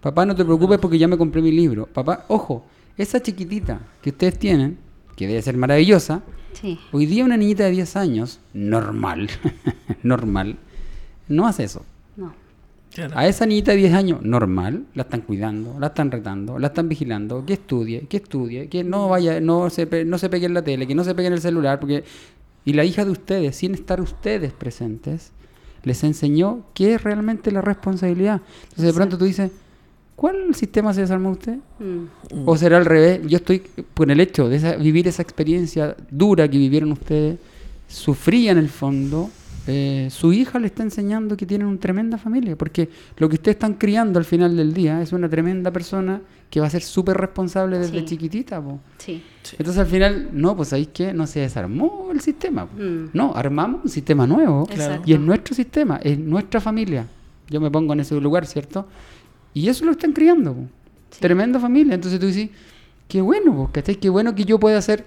Papá, 0.00 0.26
no 0.26 0.34
te 0.34 0.44
preocupes 0.44 0.78
porque 0.80 0.98
ya 0.98 1.06
me 1.06 1.16
compré 1.16 1.42
mi 1.42 1.52
libro. 1.52 1.86
Papá, 1.86 2.24
ojo, 2.26 2.66
esa 2.98 3.22
chiquitita 3.22 3.80
que 4.02 4.10
ustedes 4.10 4.36
tienen, 4.36 4.78
que 5.14 5.28
debe 5.28 5.40
ser 5.40 5.56
maravillosa, 5.56 6.22
Sí, 6.60 6.78
hoy 6.92 7.06
día 7.06 7.24
una 7.24 7.36
niñita 7.36 7.64
de 7.64 7.70
10 7.70 7.96
años, 7.96 8.40
normal, 8.52 9.28
normal, 10.02 10.56
no 11.28 11.46
hace 11.46 11.64
eso. 11.64 11.84
Claro. 12.94 13.12
A 13.18 13.26
esa 13.26 13.44
niñita 13.44 13.72
de 13.72 13.78
10 13.78 13.92
años, 13.92 14.22
normal, 14.22 14.84
la 14.94 15.02
están 15.02 15.22
cuidando, 15.22 15.76
la 15.80 15.88
están 15.88 16.10
retando, 16.12 16.58
la 16.60 16.68
están 16.68 16.88
vigilando, 16.88 17.44
que 17.44 17.54
estudie, 17.54 18.02
que 18.08 18.18
estudie, 18.18 18.68
que 18.68 18.84
no 18.84 19.08
vaya, 19.08 19.40
no 19.40 19.68
se, 19.68 19.86
pe- 19.88 20.04
no 20.04 20.16
se 20.16 20.28
pegue 20.28 20.46
en 20.46 20.54
la 20.54 20.62
tele, 20.62 20.86
que 20.86 20.94
no 20.94 21.02
se 21.02 21.14
pegue 21.14 21.26
en 21.28 21.34
el 21.34 21.40
celular, 21.40 21.80
porque... 21.80 22.04
Y 22.66 22.72
la 22.72 22.84
hija 22.84 23.04
de 23.04 23.10
ustedes, 23.10 23.56
sin 23.56 23.74
estar 23.74 24.00
ustedes 24.00 24.52
presentes, 24.52 25.32
les 25.82 26.02
enseñó 26.04 26.62
qué 26.72 26.94
es 26.94 27.02
realmente 27.02 27.50
la 27.52 27.60
responsabilidad. 27.60 28.40
Entonces 28.62 28.86
de 28.86 28.92
pronto 28.94 29.18
tú 29.18 29.24
dices, 29.26 29.50
¿cuál 30.16 30.54
sistema 30.54 30.94
se 30.94 31.02
desarmó 31.02 31.30
usted? 31.32 31.58
Mm, 31.78 32.46
¿O 32.46 32.56
será 32.56 32.78
al 32.78 32.86
revés? 32.86 33.20
Yo 33.26 33.36
estoy 33.36 33.62
con 33.92 34.10
el 34.10 34.18
hecho 34.20 34.48
de 34.48 34.56
esa- 34.56 34.76
vivir 34.76 35.06
esa 35.08 35.20
experiencia 35.20 35.94
dura 36.10 36.48
que 36.48 36.56
vivieron 36.56 36.92
ustedes, 36.92 37.38
sufría 37.88 38.52
en 38.52 38.58
el 38.58 38.68
fondo. 38.70 39.28
Eh, 39.66 40.08
su 40.10 40.32
hija 40.32 40.58
le 40.58 40.66
está 40.66 40.82
enseñando 40.82 41.36
que 41.36 41.46
tienen 41.46 41.66
una 41.66 41.78
tremenda 41.80 42.18
familia, 42.18 42.56
porque 42.56 42.88
lo 43.16 43.28
que 43.28 43.36
ustedes 43.36 43.56
están 43.56 43.74
criando 43.74 44.18
al 44.18 44.24
final 44.24 44.56
del 44.56 44.74
día 44.74 45.00
es 45.00 45.12
una 45.12 45.28
tremenda 45.28 45.70
persona 45.72 46.20
que 46.50 46.60
va 46.60 46.66
a 46.66 46.70
ser 46.70 46.82
súper 46.82 47.16
responsable 47.16 47.78
desde 47.78 48.00
Sí. 48.00 48.04
chiquitita. 48.04 48.60
po. 48.62 48.78
Sí. 48.98 49.22
Sí. 49.42 49.56
Entonces 49.58 49.80
al 49.80 49.86
final, 49.88 50.28
no, 50.32 50.56
pues 50.56 50.72
ahí 50.72 50.86
que 50.86 51.12
no 51.12 51.26
se 51.26 51.40
desarmó 51.40 52.10
el 52.12 52.20
sistema. 52.20 52.66
Mm. 52.66 53.10
No, 53.14 53.32
armamos 53.34 53.80
un 53.84 53.90
sistema 53.90 54.26
nuevo 54.26 54.66
Exacto. 54.70 55.02
y 55.06 55.14
es 55.14 55.20
nuestro 55.20 55.54
sistema, 55.54 55.98
es 56.02 56.18
nuestra 56.18 56.60
familia. 56.60 57.06
Yo 57.50 57.60
me 57.60 57.70
pongo 57.70 57.92
en 57.94 58.00
ese 58.00 58.18
lugar, 58.20 58.46
¿cierto? 58.46 58.86
Y 59.52 59.68
eso 59.68 59.84
lo 59.84 59.92
están 59.92 60.12
criando. 60.12 60.56
Tremenda 61.20 61.58
familia. 61.58 61.94
Entonces 61.94 62.18
tú 62.20 62.26
dices, 62.26 62.50
qué 63.08 63.20
bueno, 63.20 63.54
po, 63.54 63.70
¿cachai? 63.72 63.96
Qué 63.96 64.08
bueno 64.08 64.34
que 64.34 64.44
yo 64.44 64.58
pueda 64.58 64.80
ser 64.82 65.04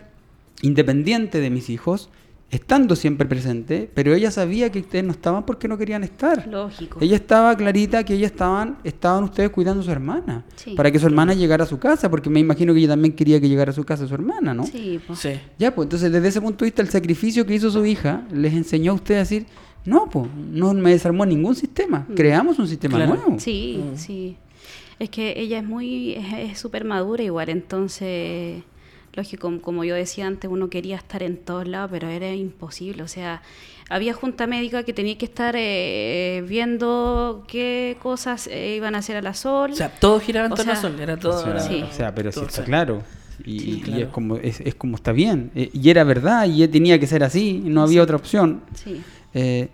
independiente 0.61 1.39
de 1.39 1.49
mis 1.49 1.69
hijos, 1.69 2.09
estando 2.49 2.95
siempre 2.95 3.27
presente, 3.27 3.89
pero 3.93 4.13
ella 4.13 4.31
sabía 4.31 4.71
que 4.71 4.79
ustedes 4.79 5.03
no 5.03 5.11
estaban 5.11 5.45
porque 5.45 5.67
no 5.67 5.77
querían 5.77 6.03
estar. 6.05 6.47
Lógico. 6.47 6.99
Ella 7.01 7.17
estaba 7.17 7.55
clarita 7.57 8.05
que 8.05 8.13
ella 8.13 8.27
estaban, 8.27 8.77
estaban 8.85 9.25
ustedes 9.25 9.49
cuidando 9.49 9.81
a 9.81 9.83
su 9.83 9.91
hermana. 9.91 10.45
Sí. 10.55 10.73
Para 10.73 10.89
que 10.91 10.97
su 10.99 11.05
hermana 11.07 11.33
llegara 11.33 11.65
a 11.65 11.67
su 11.67 11.77
casa, 11.77 12.09
porque 12.09 12.29
me 12.29 12.39
imagino 12.39 12.73
que 12.73 12.79
ella 12.79 12.89
también 12.89 13.13
quería 13.13 13.41
que 13.41 13.49
llegara 13.49 13.71
a 13.71 13.73
su 13.73 13.83
casa 13.83 14.07
su 14.07 14.13
hermana, 14.13 14.53
¿no? 14.53 14.65
Sí, 14.65 14.99
pues. 15.05 15.19
Sí. 15.19 15.31
Ya, 15.59 15.75
pues 15.75 15.87
entonces 15.87 16.09
desde 16.11 16.27
ese 16.29 16.39
punto 16.41 16.63
de 16.63 16.69
vista 16.71 16.81
el 16.81 16.89
sacrificio 16.89 17.45
que 17.45 17.53
hizo 17.55 17.69
su 17.69 17.85
hija 17.85 18.25
les 18.31 18.53
enseñó 18.53 18.93
a 18.93 18.95
ustedes 18.95 19.17
a 19.17 19.21
decir, 19.23 19.45
no, 19.83 20.09
pues 20.09 20.27
no 20.51 20.73
me 20.73 20.91
desarmó 20.91 21.25
ningún 21.25 21.55
sistema, 21.55 22.05
Mm. 22.07 22.13
creamos 22.13 22.59
un 22.59 22.67
sistema 22.69 22.95
Claro. 22.95 23.15
nuevo. 23.15 23.39
Sí, 23.39 23.79
Mm. 23.93 23.97
sí. 23.97 24.37
Es 24.99 25.09
que 25.09 25.33
ella 25.39 25.59
es 25.59 25.65
muy, 25.65 26.13
es 26.13 26.25
es 26.51 26.59
súper 26.59 26.83
madura 26.85 27.23
igual, 27.23 27.49
entonces, 27.49 28.63
lógico, 29.17 29.51
como, 29.61 29.83
yo 29.83 29.95
decía 29.95 30.27
antes, 30.27 30.49
uno 30.49 30.69
quería 30.69 30.95
estar 30.95 31.21
en 31.23 31.35
todos 31.37 31.67
lados, 31.67 31.89
pero 31.91 32.07
era 32.07 32.33
imposible, 32.33 33.03
o 33.03 33.07
sea, 33.07 33.41
había 33.89 34.13
junta 34.13 34.47
médica 34.47 34.83
que 34.83 34.93
tenía 34.93 35.17
que 35.17 35.25
estar 35.25 35.55
eh, 35.57 36.43
viendo 36.47 37.43
qué 37.47 37.97
cosas 38.01 38.47
eh, 38.47 38.75
iban 38.77 38.95
a 38.95 38.99
hacer 38.99 39.17
a 39.17 39.21
la 39.21 39.33
sol. 39.33 39.71
O 39.71 39.75
sea, 39.75 39.89
todo 39.89 40.19
giraba 40.19 40.47
en 40.47 40.53
torno 40.53 40.71
al 40.71 40.77
sol. 40.77 40.99
Era 40.99 41.17
todo. 41.17 41.37
O 41.39 41.41
sea, 41.41 41.51
era- 41.51 41.59
Sí. 41.61 41.83
o 41.89 41.91
sea, 41.93 42.13
pero 42.15 42.31
sí 42.31 42.35
todo, 42.35 42.45
está 42.47 42.61
o 42.61 42.65
sea, 42.65 42.65
claro. 42.65 43.03
Y, 43.45 43.59
Sí, 43.59 43.83
es, 44.01 44.07
como, 44.07 44.35
es, 44.37 44.59
es 44.61 44.75
como 44.75 44.95
está 44.95 45.11
bien. 45.11 45.51
Eh, 45.55 45.69
y 45.73 45.89
era 45.89 46.03
verdad, 46.03 46.47
y 46.49 46.67
tenía 46.67 46.99
que 46.99 47.07
ser 47.07 47.23
así, 47.23 47.61
no 47.63 47.81
había 47.83 48.01
otra 48.01 48.15
opción. 48.15 48.61
Sí, 48.73 49.01
Eh, 49.33 49.67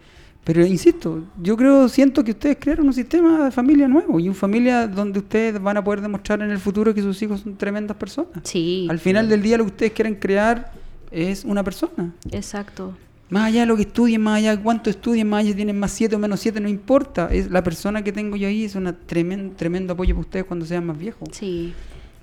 pero 0.44 0.66
insisto, 0.66 1.24
yo 1.42 1.56
creo, 1.56 1.88
siento 1.88 2.24
que 2.24 2.32
ustedes 2.32 2.58
crearon 2.60 2.88
un 2.88 2.94
sistema 2.94 3.46
de 3.46 3.52
familia 3.52 3.88
nuevo 3.88 4.20
y 4.20 4.28
una 4.28 4.36
familia 4.36 4.88
donde 4.88 5.20
ustedes 5.20 5.62
van 5.62 5.78
a 5.78 5.84
poder 5.84 6.02
demostrar 6.02 6.42
en 6.42 6.52
el 6.52 6.60
futuro 6.60 6.94
que 6.94 7.02
sus 7.02 7.22
hijos 7.22 7.42
son 7.42 7.56
tremendas 7.56 7.96
personas. 7.98 8.30
sí, 8.44 8.88
Al 8.90 9.00
final 9.00 9.30
del 9.30 9.42
día 9.42 9.58
lo 9.58 9.64
que 9.66 9.72
ustedes 9.72 9.92
quieren 9.94 10.16
crear 10.16 10.72
es 11.12 11.46
una 11.46 11.64
persona. 11.64 12.14
exacto. 12.32 12.96
Más 13.30 13.46
allá 13.46 13.62
de 13.62 13.66
lo 13.66 13.76
que 13.76 13.82
estudien, 13.84 14.22
más 14.22 14.38
allá 14.38 14.56
de 14.56 14.62
cuánto 14.62 14.92
estudien, 14.92 15.28
más 15.28 15.40
allá 15.40 15.52
si 15.52 15.56
tienen 15.56 15.80
más 15.80 15.92
7 15.92 16.16
o 16.16 16.20
menos 16.20 16.40
7, 16.40 16.60
no 16.60 16.70
importa. 16.70 17.30
Es 17.32 17.50
la 17.50 17.64
persona 17.64 18.04
que 18.04 18.12
tengo 18.12 18.36
yo 18.36 18.48
ahí 18.48 18.66
es 18.66 18.76
un 18.76 18.96
tremendo, 19.08 19.56
tremendo 19.56 19.94
apoyo 19.94 20.14
para 20.14 20.22
ustedes 20.22 20.46
cuando 20.46 20.66
sean 20.68 20.86
más 20.86 21.00
viejos. 21.00 21.30
Sí. 21.32 21.74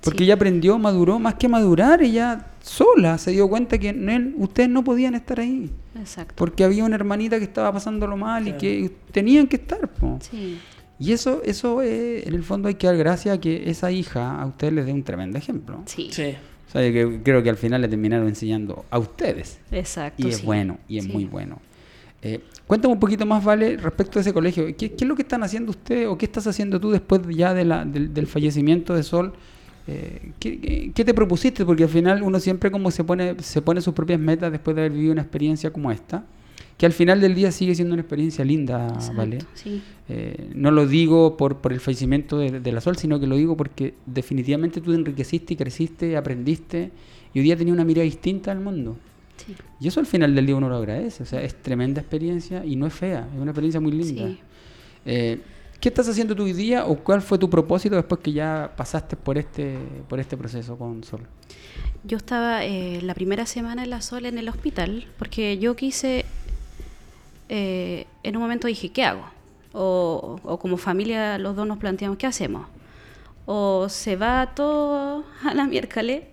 Porque 0.03 0.19
sí. 0.19 0.23
ella 0.25 0.33
aprendió, 0.35 0.77
maduró, 0.79 1.19
más 1.19 1.35
que 1.35 1.47
madurar, 1.47 2.01
ella 2.01 2.47
sola 2.61 3.17
se 3.17 3.31
dio 3.31 3.47
cuenta 3.47 3.77
que 3.77 3.89
él- 3.89 4.33
ustedes 4.37 4.69
no 4.69 4.83
podían 4.83 5.13
estar 5.15 5.39
ahí. 5.39 5.69
Exacto. 5.99 6.33
Porque 6.37 6.63
había 6.63 6.83
una 6.85 6.95
hermanita 6.95 7.37
que 7.37 7.43
estaba 7.45 7.71
pasándolo 7.71 8.17
mal 8.17 8.47
y 8.47 8.53
que 8.53 8.91
tenían 9.11 9.47
que 9.47 9.57
estar. 9.57 9.87
po. 9.89 10.17
Sí, 10.21 10.59
Y 10.99 11.11
eso, 11.13 11.41
eso 11.43 11.81
eh, 11.81 12.27
en 12.27 12.33
el 12.35 12.43
fondo 12.43 12.67
hay 12.67 12.75
que 12.75 12.85
dar 12.87 12.95
gracias 12.97 13.35
a 13.37 13.41
que 13.41 13.69
esa 13.69 13.91
hija 13.91 14.39
a 14.41 14.45
ustedes 14.45 14.73
les 14.73 14.85
dé 14.85 14.93
un 14.93 15.03
tremendo 15.03 15.37
ejemplo. 15.37 15.81
sí, 15.85 16.09
Sí. 16.11 16.35
O 16.67 16.71
sea, 16.71 16.81
que 16.89 17.19
creo 17.21 17.43
que 17.43 17.49
al 17.49 17.57
final 17.57 17.81
le 17.81 17.89
terminaron 17.89 18.27
enseñando 18.29 18.85
a 18.89 18.97
ustedes. 18.97 19.59
exacto. 19.71 20.25
Y 20.25 20.29
es 20.29 20.37
sí. 20.37 20.45
bueno, 20.45 20.77
y 20.87 20.99
es 20.99 21.03
Sí. 21.05 21.11
muy 21.11 21.25
bueno. 21.25 21.59
Eh, 22.21 22.39
cuéntame 22.65 22.93
un 22.93 22.99
poquito 22.99 23.25
más, 23.25 23.43
Vale, 23.43 23.75
respecto 23.77 24.19
a 24.19 24.21
ese 24.21 24.31
colegio. 24.31 24.65
¿Qué, 24.67 24.93
qué 24.93 24.95
es 24.95 25.03
lo 25.05 25.15
que 25.15 25.23
están 25.23 25.43
haciendo 25.43 25.71
ustedes 25.71 26.07
o 26.07 26.17
qué 26.17 26.25
estás 26.25 26.47
haciendo 26.47 26.79
tú 26.79 26.91
después 26.91 27.21
ya 27.35 27.53
de 27.53 27.65
la, 27.65 27.83
del, 27.83 28.13
del 28.13 28.25
fallecimiento 28.27 28.93
de 28.95 29.03
Sol? 29.03 29.33
Eh, 29.87 30.31
¿qué, 30.39 30.91
qué- 30.93 31.03
te 31.05 31.13
propusiste? 31.13 31.65
Porque 31.65 31.83
al 31.83 31.89
final 31.89 32.21
uno 32.23 32.39
siempre 32.39 32.69
como 32.71 32.91
se 32.91 33.03
pone, 33.03 33.35
se 33.39 33.61
pone 33.61 33.81
sus 33.81 33.93
propias 33.93 34.19
metas 34.19 34.51
después 34.51 34.75
de 34.75 34.81
haber 34.83 34.91
vivido 34.91 35.11
una 35.13 35.21
experiencia 35.23 35.71
como 35.71 35.91
esta. 35.91 36.23
que 36.77 36.85
al 36.85 36.93
final 36.93 37.21
del 37.21 37.35
día 37.35 37.51
sigue 37.51 37.75
siendo 37.75 37.93
una 37.93 38.01
experiencia 38.01 38.43
linda, 38.45 38.87
Exacto, 38.87 39.17
¿vale? 39.17 39.37
sí. 39.53 39.81
Eh, 40.09 40.49
no 40.55 40.71
lo 40.71 40.87
digo 40.87 41.37
por, 41.37 41.57
por 41.57 41.73
el 41.73 41.79
fallecimiento 41.79 42.37
de, 42.39 42.59
de 42.59 42.71
la 42.71 42.81
Sol, 42.81 42.97
sino 42.97 43.19
que 43.19 43.27
lo 43.27 43.35
digo 43.35 43.55
porque 43.55 43.93
definitivamente 44.07 44.81
tú 44.81 44.91
enriqueciste 44.93 45.53
y 45.53 45.57
creciste, 45.57 46.17
aprendiste 46.17 46.91
y 47.33 47.39
hoy 47.39 47.43
día 47.45 47.55
tenías 47.55 47.73
una 47.75 47.85
mirada 47.85 48.03
distinta 48.05 48.51
al 48.51 48.59
mundo. 48.61 48.97
sí. 49.37 49.55
Y 49.79 49.87
eso 49.87 49.99
al 49.99 50.05
final 50.07 50.33
del 50.35 50.45
día 50.45 50.55
uno 50.55 50.69
lo 50.69 50.75
agradece, 50.77 51.23
o 51.23 51.25
sea, 51.25 51.41
es 51.43 51.55
tremenda 51.61 52.01
experiencia 52.01 52.63
y 52.65 52.75
no 52.75 52.85
es 52.87 52.93
fea, 52.93 53.27
es 53.33 53.39
una 53.39 53.51
experiencia 53.51 53.79
muy 53.79 53.91
linda. 53.91 54.27
Sí. 54.27 54.39
Eh, 55.05 55.39
¿Qué 55.81 55.89
estás 55.89 56.07
haciendo 56.07 56.35
tú 56.35 56.43
hoy 56.43 56.53
día 56.53 56.85
o 56.85 56.95
cuál 56.95 57.23
fue 57.23 57.39
tu 57.39 57.49
propósito 57.49 57.95
después 57.95 58.21
que 58.21 58.31
ya 58.31 58.71
pasaste 58.77 59.15
por 59.15 59.39
este, 59.39 59.79
por 60.07 60.19
este 60.19 60.37
proceso 60.37 60.77
con 60.77 61.03
Sol? 61.03 61.21
Yo 62.03 62.17
estaba 62.17 62.63
eh, 62.63 62.99
la 63.01 63.15
primera 63.15 63.47
semana 63.47 63.83
en 63.83 63.89
la 63.89 64.01
Sol 64.01 64.27
en 64.27 64.37
el 64.37 64.47
hospital 64.47 65.07
porque 65.17 65.57
yo 65.57 65.75
quise, 65.75 66.25
eh, 67.49 68.05
en 68.21 68.35
un 68.35 68.43
momento 68.43 68.67
dije, 68.67 68.89
¿qué 68.89 69.03
hago? 69.03 69.25
O, 69.73 70.59
como 70.61 70.77
familia 70.77 71.39
los 71.39 71.55
dos 71.55 71.65
nos 71.65 71.79
planteamos, 71.79 72.19
¿qué 72.19 72.27
hacemos? 72.27 72.67
O 73.47 73.89
se 73.89 74.15
va 74.17 74.53
todo 74.53 75.25
a 75.43 75.53
la 75.55 75.65
miércoles 75.65 76.25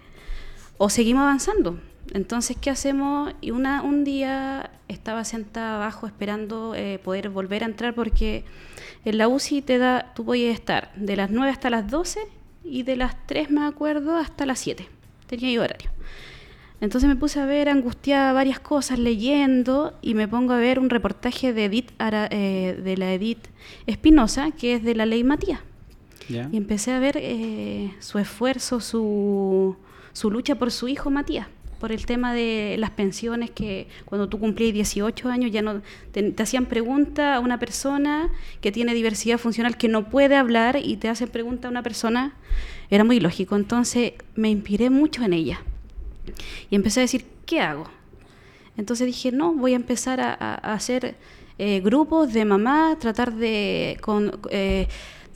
o 0.77 0.91
seguimos 0.91 1.23
avanzando. 1.23 1.81
Entonces, 2.13 2.55
¿qué 2.61 2.69
hacemos? 2.69 3.33
Y 3.41 3.53
una, 3.53 3.81
un 3.81 4.05
día 4.05 4.71
estaba 4.89 5.25
sentada 5.25 5.77
abajo 5.77 6.07
esperando 6.07 6.75
eh, 6.75 7.01
poder 7.03 7.31
volver 7.31 7.63
a 7.63 7.67
entrar 7.67 7.95
porque 7.95 8.45
en 9.09 9.18
la 9.18 9.29
UCI 9.29 9.62
te 9.62 9.79
da, 9.79 10.12
tú 10.14 10.25
puedes 10.25 10.55
estar 10.55 10.92
de 10.97 11.16
las 11.16 11.31
9 11.31 11.51
hasta 11.51 11.71
las 11.71 11.90
12 11.90 12.21
y 12.64 12.83
de 12.83 12.97
las 12.97 13.16
3, 13.27 13.51
me 13.51 13.64
acuerdo, 13.66 14.16
hasta 14.16 14.44
las 14.47 14.59
7. 14.61 14.88
Tenía 15.27 15.51
yo 15.53 15.62
horario. 15.62 15.90
Entonces 16.81 17.09
me 17.09 17.16
puse 17.16 17.40
a 17.40 17.47
ver, 17.47 17.68
angustiada, 17.68 18.33
varias 18.33 18.61
cosas, 18.61 18.99
leyendo, 19.01 19.99
y 20.01 20.14
me 20.14 20.29
pongo 20.29 20.53
a 20.53 20.59
ver 20.59 20.79
un 20.79 20.90
reportaje 20.90 21.53
de, 21.53 21.64
Edith 21.64 21.90
Ara- 21.99 22.29
eh, 22.31 22.79
de 22.85 22.97
la 22.97 23.12
Edith 23.12 23.49
Espinosa, 23.87 24.53
que 24.53 24.75
es 24.75 24.85
de 24.85 24.94
la 24.94 25.05
ley 25.05 25.25
Matías. 25.25 25.61
Y 26.53 26.57
empecé 26.57 26.92
a 26.92 27.01
ver 27.01 27.16
eh, 27.21 27.92
su 28.01 28.18
esfuerzo, 28.18 28.81
su, 28.81 29.77
su 30.12 30.31
lucha 30.31 30.55
por 30.57 30.71
su 30.71 30.87
hijo 30.88 31.11
Matías, 31.11 31.49
por 31.79 31.93
el 31.93 32.07
tema 32.07 32.35
de 32.35 32.77
las 32.79 32.91
pensiones, 32.91 33.51
que 33.51 33.88
cuando 34.05 34.29
tú 34.29 34.38
cumplías 34.38 34.73
18 34.73 35.29
años 35.29 35.51
ya 35.51 35.62
no 35.62 35.83
te, 36.12 36.35
hacían 36.38 36.67
pregunta 36.67 37.35
a 37.35 37.41
una 37.41 37.59
persona 37.59 38.31
que 38.61 38.73
tiene 38.73 38.95
diversidad 38.95 39.38
funcional 39.38 39.77
que 39.77 39.88
no 39.88 40.09
puede 40.09 40.37
hablar 40.37 40.79
y 40.83 40.97
te 40.97 41.09
hacen 41.09 41.29
pregunta 41.29 41.69
a 41.69 41.71
una 41.71 41.83
persona, 41.83 42.35
era 42.91 43.05
muy 43.05 43.21
lógico. 43.21 43.57
Entonces 43.57 44.12
me 44.35 44.51
inspiré 44.51 44.91
mucho 44.91 45.23
en 45.25 45.33
ella 45.33 45.61
y 46.71 46.77
empecé 46.77 47.01
a 47.01 47.03
decir, 47.03 47.25
¿qué 47.47 47.61
hago? 47.61 47.88
Entonces 48.77 49.07
dije, 49.07 49.33
no, 49.33 49.55
voy 49.55 49.73
a 49.73 49.77
empezar 49.77 50.21
a 50.21 50.55
hacer 50.55 51.17
eh, 51.61 51.81
grupos 51.81 52.33
de 52.33 52.45
mamá, 52.45 52.97
tratar 53.01 53.35
de, 53.35 53.99
con, 54.01 54.38
eh, 54.51 54.87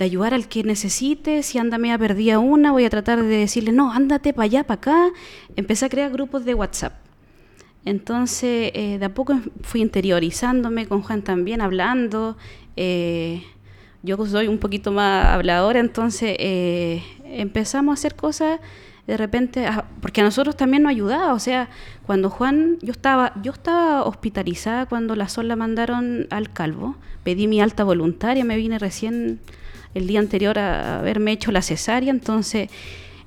de 0.02 0.06
ayudar 0.06 0.34
al 0.34 0.48
que 0.48 0.64
necesite. 0.64 1.42
Si 1.42 1.58
anda 1.58 1.78
media 1.78 1.96
perdida 1.96 2.40
una, 2.40 2.72
voy 2.72 2.84
a 2.84 2.90
tratar 2.90 3.22
de 3.22 3.36
decirle, 3.36 3.72
no, 3.72 3.92
ándate 3.92 4.32
para 4.32 4.44
allá, 4.44 4.64
para 4.64 4.78
acá. 4.78 5.10
Empecé 5.54 5.86
a 5.86 5.88
crear 5.88 6.10
grupos 6.10 6.44
de 6.44 6.54
WhatsApp. 6.54 6.94
Entonces, 7.84 8.72
eh, 8.74 8.98
de 8.98 9.04
a 9.04 9.14
poco 9.14 9.38
fui 9.62 9.80
interiorizándome 9.80 10.86
con 10.86 11.02
Juan 11.02 11.22
también, 11.22 11.60
hablando. 11.60 12.36
eh, 12.76 13.42
yo 14.02 14.26
soy 14.26 14.48
un 14.48 14.58
poquito 14.58 14.90
más 14.90 15.26
habladora, 15.26 15.78
entonces 15.78 16.34
eh, 16.40 17.04
empezamos 17.24 17.92
a 17.92 17.94
hacer 17.94 18.16
cosas 18.16 18.58
de 19.06 19.16
repente, 19.16 19.66
ah, 19.66 19.84
porque 20.00 20.20
a 20.20 20.24
nosotros 20.24 20.56
también 20.56 20.82
nos 20.84 20.90
ayudaba, 20.90 21.32
o 21.34 21.38
sea, 21.38 21.68
cuando 22.04 22.30
Juan, 22.30 22.78
yo 22.82 22.92
estaba, 22.92 23.32
yo 23.42 23.52
estaba 23.52 24.04
hospitalizada 24.04 24.86
cuando 24.86 25.14
la 25.14 25.28
Sol 25.28 25.48
la 25.48 25.56
mandaron 25.56 26.26
al 26.30 26.52
Calvo, 26.52 26.96
pedí 27.22 27.46
mi 27.46 27.60
alta 27.60 27.84
voluntaria, 27.84 28.44
me 28.44 28.56
vine 28.56 28.78
recién 28.78 29.40
el 29.94 30.06
día 30.06 30.20
anterior 30.20 30.58
a 30.58 30.98
haberme 31.00 31.32
hecho 31.32 31.52
la 31.52 31.62
cesárea, 31.62 32.10
entonces 32.10 32.68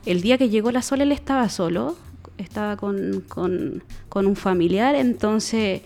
el 0.05 0.21
día 0.21 0.37
que 0.37 0.49
llegó 0.49 0.71
la 0.71 0.81
Sol 0.81 1.01
él 1.01 1.11
estaba 1.11 1.49
solo, 1.49 1.95
estaba 2.37 2.75
con, 2.77 3.23
con, 3.27 3.83
con 4.09 4.25
un 4.27 4.35
familiar, 4.35 4.95
entonces 4.95 5.81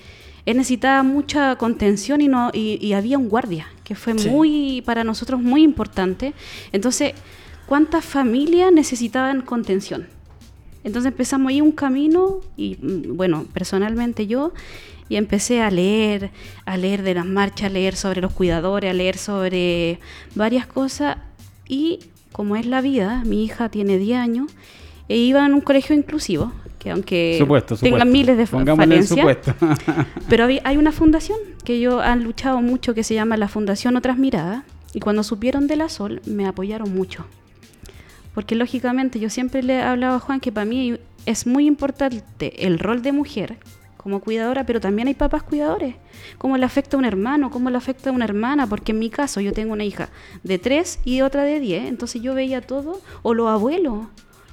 él 0.45 0.57
necesitaba 0.57 1.03
mucha 1.03 1.55
contención 1.57 2.21
y, 2.21 2.27
no, 2.27 2.49
y, 2.53 2.79
y 2.85 2.93
había 2.93 3.17
un 3.17 3.29
guardia, 3.29 3.67
que 3.83 3.95
fue 3.95 4.17
Sí. 4.17 4.29
muy, 4.29 4.81
para 4.85 5.03
nosotros 5.03 5.41
muy 5.41 5.61
importante. 5.63 6.33
Entonces, 6.71 7.13
¿cuántas 7.67 8.03
familias 8.03 8.71
necesitaban 8.71 9.41
contención? 9.41 10.07
Entonces 10.83 11.11
empezamos 11.11 11.49
ahí 11.49 11.61
un 11.61 11.71
camino 11.73 12.39
y 12.57 12.77
mm, 12.81 13.15
bueno, 13.15 13.45
personalmente 13.53 14.25
yo 14.27 14.53
y 15.09 15.15
empecé 15.15 15.61
a 15.61 15.71
leer, 15.71 16.29
a 16.65 16.77
leer 16.77 17.01
de 17.01 17.15
las 17.15 17.25
marchas, 17.25 17.69
a 17.69 17.73
leer 17.73 17.95
sobre 17.95 18.21
los 18.21 18.31
cuidadores, 18.31 18.91
a 18.91 18.93
leer 18.93 19.17
sobre 19.17 19.99
varias 20.35 20.67
cosas 20.67 21.17
y 21.67 21.99
como 22.31 22.55
es 22.55 22.65
la 22.65 22.79
vida, 22.79 23.23
mi 23.25 23.43
hija 23.43 23.69
tiene 23.69 23.97
10 23.97 24.19
años 24.19 24.51
e 25.09 25.17
iba 25.17 25.45
en 25.45 25.55
un 25.55 25.61
colegio 25.61 25.95
inclusivo, 25.95 26.53
que 26.77 26.91
aunque 26.91 27.35
Supuesto, 27.39 27.75
tenga 27.75 27.97
supuesto. 27.97 28.11
miles 28.11 28.37
de 28.37 28.45
falencias, 28.45 29.37
pero 30.29 30.47
hay 30.63 30.77
una 30.77 30.91
fundación 30.91 31.37
que 31.65 31.73
ellos 31.73 32.01
han 32.01 32.23
luchado 32.23 32.61
mucho 32.61 32.93
que 32.93 33.03
se 33.03 33.15
llama 33.15 33.35
la 33.35 33.47
Fundación 33.47 33.97
Otras 33.97 34.17
Miradas 34.17 34.63
y 34.93 34.99
cuando 34.99 35.23
supieron 35.23 35.67
de 35.67 35.75
la 35.75 35.89
Sol 35.89 36.21
me 36.25 36.47
apoyaron 36.47 36.93
mucho. 36.93 37.25
Porque 38.35 38.55
lógicamente 38.55 39.19
yo 39.19 39.29
siempre 39.29 39.63
le 39.63 39.73
he 39.75 39.81
hablado 39.81 40.15
a 40.15 40.19
Juan 40.19 40.39
que 40.39 40.51
para 40.51 40.65
mí 40.65 40.97
es 41.25 41.47
muy 41.47 41.65
importante 41.65 42.65
el 42.65 42.79
rol 42.79 43.01
de 43.01 43.11
mujer 43.11 43.57
como 44.01 44.21
cuidadora, 44.21 44.65
pero 44.65 44.79
también 44.79 45.09
hay 45.09 45.13
papás 45.13 45.43
cuidadores. 45.43 45.95
¿Cómo 46.37 46.57
le 46.57 46.65
afecta 46.65 46.95
a 46.95 46.99
un 46.99 47.03
hermano? 47.03 47.51
¿Cómo 47.51 47.69
le 47.69 47.75
afecta 47.75 48.09
a 48.09 48.13
una 48.13 48.23
hermana? 48.23 48.65
Porque 48.65 48.93
en 48.93 48.99
mi 48.99 49.09
caso 49.09 49.41
yo 49.41 49.51
tengo 49.51 49.73
una 49.73 49.83
hija 49.83 50.07
de 50.41 50.57
3 50.57 51.01
y 51.03 51.19
otra 51.19 51.43
de 51.43 51.59
10, 51.59 51.83
entonces 51.89 52.21
yo 52.21 52.33
veía 52.33 52.61
todo, 52.61 53.01
o 53.23 53.33
los 53.33 53.49
abuelos. 53.49 54.07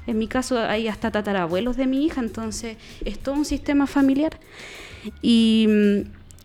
En 0.08 0.18
mi 0.18 0.26
caso 0.26 0.58
hay 0.58 0.88
hasta 0.88 1.12
tatarabuelos 1.12 1.76
de 1.76 1.86
mi 1.86 2.04
hija, 2.04 2.20
entonces 2.20 2.76
es 3.04 3.20
todo 3.20 3.36
un 3.36 3.44
sistema 3.44 3.86
familiar. 3.86 4.36
Y 5.22 5.66
mm, 5.68 6.00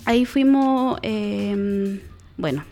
ahí 0.06 0.26
fuimos, 0.26 1.00
eh, 1.02 2.00
bueno, 2.38 2.64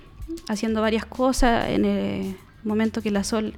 haciendo 0.48 0.82
varias 0.82 1.08
cosas 1.08 1.70
en 1.70 1.86
el 1.86 2.36
momento 2.64 3.02
que 3.02 3.10
la 3.10 3.24
Sol 3.24 3.56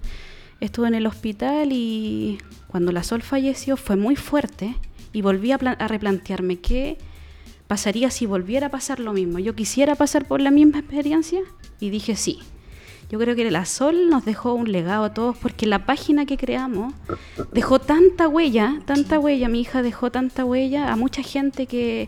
estuvo 0.62 0.86
en 0.86 0.96
el 0.96 1.06
hospital 1.06 1.74
y 1.74 2.38
cuando 2.68 2.94
la 2.94 3.04
Sol 3.04 3.24
falleció 3.24 3.76
fue 3.76 3.98
muy 3.98 4.16
fuerte 4.16 4.74
y 5.14 5.22
volví 5.22 5.52
a, 5.52 5.58
plan- 5.58 5.78
a 5.80 5.88
replantearme 5.88 6.58
qué 6.60 6.98
pasaría 7.68 8.10
si 8.12 8.26
volviera 8.26 8.68
a 8.68 8.70
pasar 8.72 9.00
lo 9.00 9.14
mismo. 9.14 9.40
Yo 9.40 9.56
quisiera 9.56 9.96
pasar 9.96 10.26
por 10.26 10.42
la 10.42 10.52
misma 10.52 10.80
experiencia 10.80 11.42
y 11.80 11.90
dije 11.90 12.16
sí. 12.16 12.40
Yo 13.10 13.20
creo 13.20 13.36
que 13.36 13.52
la 13.52 13.66
Sol 13.66 14.10
nos 14.10 14.24
dejó 14.24 14.54
un 14.54 14.72
legado 14.72 15.04
a 15.04 15.14
todos 15.14 15.38
porque 15.38 15.66
la 15.66 15.86
página 15.86 16.26
que 16.26 16.38
creamos 16.38 16.94
dejó 17.52 17.80
tanta 17.80 18.30
huella, 18.30 18.80
tanta 18.86 19.20
huella, 19.20 19.50
mi 19.50 19.60
hija 19.62 19.82
dejó 19.82 20.12
tanta 20.12 20.46
huella 20.46 20.92
a 20.94 20.96
mucha 20.96 21.22
gente 21.22 21.66
que, 21.66 22.08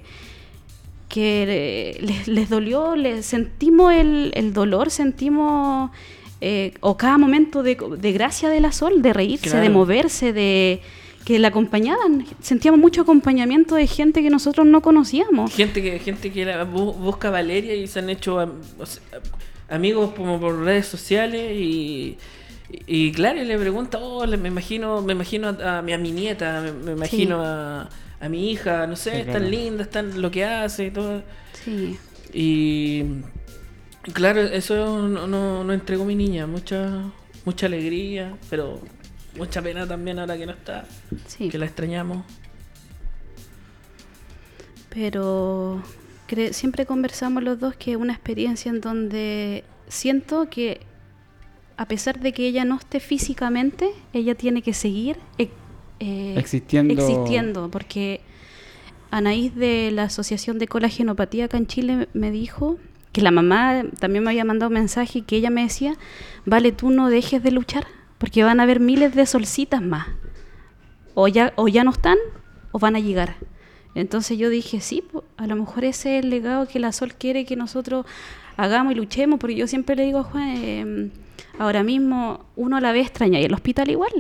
que 1.10 1.44
eh, 1.48 2.02
les, 2.02 2.30
les 2.30 2.50
dolió, 2.50 2.96
les 2.96 3.26
sentimos 3.26 3.92
el, 3.94 4.32
el 4.34 4.54
dolor, 4.54 4.92
sentimos 4.92 5.92
eh, 6.40 6.74
o 6.80 6.96
cada 6.96 7.18
momento 7.18 7.64
de, 7.64 7.78
de 8.00 8.12
gracia 8.14 8.48
de 8.48 8.62
la 8.62 8.72
Sol, 8.72 9.02
de 9.02 9.12
reírse, 9.12 9.50
de 9.60 9.70
moverse, 9.70 10.32
de 10.32 10.82
que 11.26 11.40
la 11.40 11.48
acompañaban. 11.50 12.26
Sentíamos 12.42 12.80
mucho 12.80 13.02
acompañamiento 13.02 13.76
de 13.76 13.88
gente 13.88 14.22
que 14.22 14.30
nosotros 14.30 14.66
no 14.68 14.82
conocíamos. 14.82 15.54
Gente 15.54 15.82
que, 15.82 16.00
gente 16.00 16.32
que 16.32 16.46
la 16.46 16.66
bu- 16.66 16.94
busca 16.96 17.30
a 17.30 17.32
Valeria 17.32 17.76
y 17.76 17.88
se 17.88 18.00
han 18.00 18.10
hecho 18.10 18.40
am- 18.40 18.60
o 18.80 18.86
sea, 18.86 19.02
amigos 19.70 20.12
como 20.16 20.40
por 20.40 20.60
redes 20.64 20.86
sociales 20.88 21.52
y, 21.56 22.18
y, 22.88 23.12
claro, 23.14 23.42
y 23.42 23.46
le 23.46 23.58
pregunta, 23.58 24.00
oh, 24.00 24.26
le- 24.26 24.38
me 24.38 24.50
imagino, 24.50 25.02
me 25.02 25.14
imagino 25.14 25.48
a, 25.50 25.78
a 25.80 25.82
mi, 25.82 25.94
a 25.94 25.98
mi 25.98 26.12
nieta, 26.12 26.62
me, 26.62 26.72
me 26.74 26.92
imagino 26.92 27.42
a, 27.42 27.90
a 28.20 28.30
mi 28.30 28.52
hija, 28.52 28.86
no 28.88 28.96
sé, 28.96 29.12
Sí, 29.12 29.18
es 29.18 29.24
claro. 29.26 29.40
tan 29.40 29.52
linda, 29.52 29.84
es 29.84 29.90
tan 29.90 30.22
lo 30.22 30.30
que 30.30 30.44
hace 30.44 30.88
y 30.88 30.92
todo. 30.92 31.24
Sí. 31.64 31.98
Y 32.34 33.04
claro, 34.12 34.42
eso 34.42 35.08
no, 35.08 35.28
no, 35.28 35.64
no 35.64 35.74
entregó 35.74 36.04
mi 36.04 36.16
niña, 36.16 36.48
mucha, 36.48 37.04
mucha 37.46 37.68
alegría, 37.68 38.36
pero 38.50 38.80
mucha 39.38 39.62
pena 39.62 39.88
también 39.88 40.20
ahora 40.20 40.38
que 40.38 40.46
no 40.46 40.52
está, 40.54 40.86
Sí. 41.28 41.50
que 41.50 41.58
la 41.58 41.66
extrañamos. 41.66 42.24
Pero 44.90 45.82
cre- 46.30 46.54
siempre 46.54 46.86
conversamos 46.86 47.44
los 47.44 47.60
dos 47.60 47.76
que 47.76 47.92
es 47.92 47.98
una 47.98 48.14
experiencia 48.14 48.70
en 48.70 48.82
donde 48.82 49.64
siento 49.88 50.50
que 50.50 50.82
a 51.78 51.88
pesar 51.88 52.20
de 52.20 52.34
que 52.34 52.46
ella 52.48 52.66
no 52.66 52.76
esté 52.78 53.00
físicamente, 53.00 53.90
ella 54.14 54.36
tiene 54.36 54.62
que 54.62 54.74
seguir 54.74 55.18
eh, 55.40 55.50
eh, 56.00 56.36
Existiendo. 56.38 56.94
existiendo, 56.94 57.70
porque 57.72 58.22
Anaís 59.10 59.56
de 59.56 59.90
la 59.92 60.04
Asociación 60.04 60.60
de 60.60 60.68
Colagenopatía 60.68 61.46
acá 61.46 61.58
en 61.58 61.66
Chile 61.68 62.08
me 62.14 62.30
dijo 62.30 62.78
que 63.12 63.22
la 63.22 63.32
mamá 63.32 63.84
también 64.00 64.24
me 64.24 64.30
había 64.32 64.46
mandado 64.46 64.70
un 64.70 64.74
mensaje 64.76 65.20
y 65.20 65.22
que 65.24 65.36
ella 65.38 65.50
me 65.50 65.64
decía, 65.64 65.96
vale, 66.46 66.72
tú 66.72 66.90
no 66.92 67.10
dejes 67.10 67.42
de 67.42 67.52
luchar, 67.52 67.86
porque 68.24 68.42
van 68.46 68.62
a 68.62 68.64
haber 68.64 68.80
miles 68.80 69.14
de 69.16 69.26
solcitas 69.26 69.82
más. 69.82 70.08
O 71.14 71.28
ya, 71.28 71.52
o 71.58 71.68
ya 71.68 71.84
no 71.84 71.92
están 71.92 72.18
o 72.72 72.80
van 72.80 72.96
a 72.96 73.00
llegar. 73.02 73.36
Entonces 73.96 74.38
yo 74.38 74.48
dije, 74.50 74.80
sí, 74.80 75.04
a 75.36 75.46
lo 75.46 75.58
mejor 75.58 75.84
ese 75.84 76.18
es 76.18 76.24
el 76.24 76.30
legado 76.30 76.66
que 76.66 76.80
la 76.80 76.94
Sol 76.94 77.16
quiere 77.16 77.44
que 77.44 77.58
nosotros 77.58 78.06
hagamos 78.56 78.94
y 78.94 78.96
luchemos, 78.96 79.42
porque 79.42 79.56
yo 79.58 79.68
siempre 79.68 79.98
le 79.98 80.06
digo 80.06 80.20
a 80.20 80.24
Juan, 80.24 80.50
eh, 80.56 81.10
ahora 81.60 81.84
mismo 81.84 82.46
uno 82.56 82.78
a 82.78 82.82
la 82.82 82.94
vez 82.94 83.08
extraña 83.08 83.42
y 83.42 83.44
el 83.44 83.54
hospital 83.54 83.90
igual. 83.90 84.14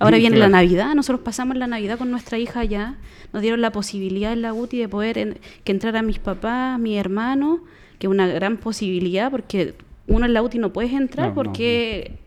Ahora 0.00 0.16
Sí, 0.16 0.22
viene 0.22 0.34
claro. 0.36 0.50
la 0.50 0.56
Navidad, 0.58 0.92
nosotros 0.96 1.20
pasamos 1.24 1.56
la 1.56 1.68
Navidad 1.68 1.98
con 1.98 2.10
nuestra 2.10 2.36
hija 2.36 2.58
allá, 2.60 2.96
nos 3.32 3.42
dieron 3.42 3.60
la 3.60 3.70
posibilidad 3.70 4.32
en 4.32 4.42
la 4.42 4.52
UTI 4.52 4.78
de 4.78 4.88
poder 4.88 5.18
en- 5.18 5.38
que 5.62 5.70
entraran 5.70 6.04
mis 6.04 6.18
papás, 6.18 6.80
mi 6.80 6.98
hermano, 6.98 7.60
que 8.00 8.08
es 8.08 8.10
una 8.10 8.26
gran 8.26 8.56
posibilidad 8.56 9.30
porque 9.30 9.74
uno 10.08 10.26
en 10.26 10.32
la 10.34 10.42
UTI 10.42 10.58
no 10.58 10.72
puedes 10.72 10.92
entrar 10.92 11.28
No, 11.28 11.30
no, 11.30 11.34
porque 11.36 12.18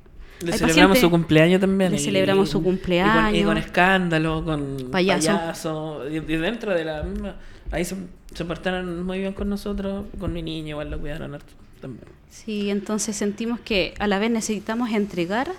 Le 0.45 0.53
hay 0.53 0.59
celebramos 0.59 0.99
su 0.99 1.09
cumpleaños 1.09 1.59
también. 1.61 1.91
Le 1.91 1.97
y- 1.97 2.03
celebramos 2.03 2.49
su 2.49 2.59
y 2.59 2.63
con- 2.63 2.73
Y 2.73 2.75
con, 2.75 2.77
cumpleaños. 2.79 3.57
escándalo, 3.65 4.43
con 4.45 4.77
Payaso. 4.91 5.27
payaso. 5.31 6.09
y, 6.09 6.15
y 6.17 6.19
dentro 6.37 6.73
de 6.73 6.85
la 6.85 7.03
misma. 7.03 7.35
Ahí 7.71 7.85
se, 7.85 7.95
se 8.33 8.45
portaron 8.45 9.03
muy 9.05 9.19
bien 9.19 9.33
con 9.33 9.49
nosotros, 9.49 10.05
con 10.19 10.31
mi 10.33 10.41
niña, 10.41 10.69
igual 10.69 10.91
la 10.91 10.97
cuidaron 10.97 11.37
también. 11.81 12.05
Sí, 12.29 12.69
entonces 12.69 13.15
sentimos 13.15 13.59
que 13.59 13.93
a 13.99 14.07
la 14.07 14.19
vez 14.19 14.29
necesitamos 14.31 14.91
entregar 14.91 15.49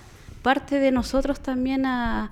parte 0.41 0.79
de 0.79 0.91
nosotros 0.91 1.39
también 1.39 1.85
a, 1.85 2.31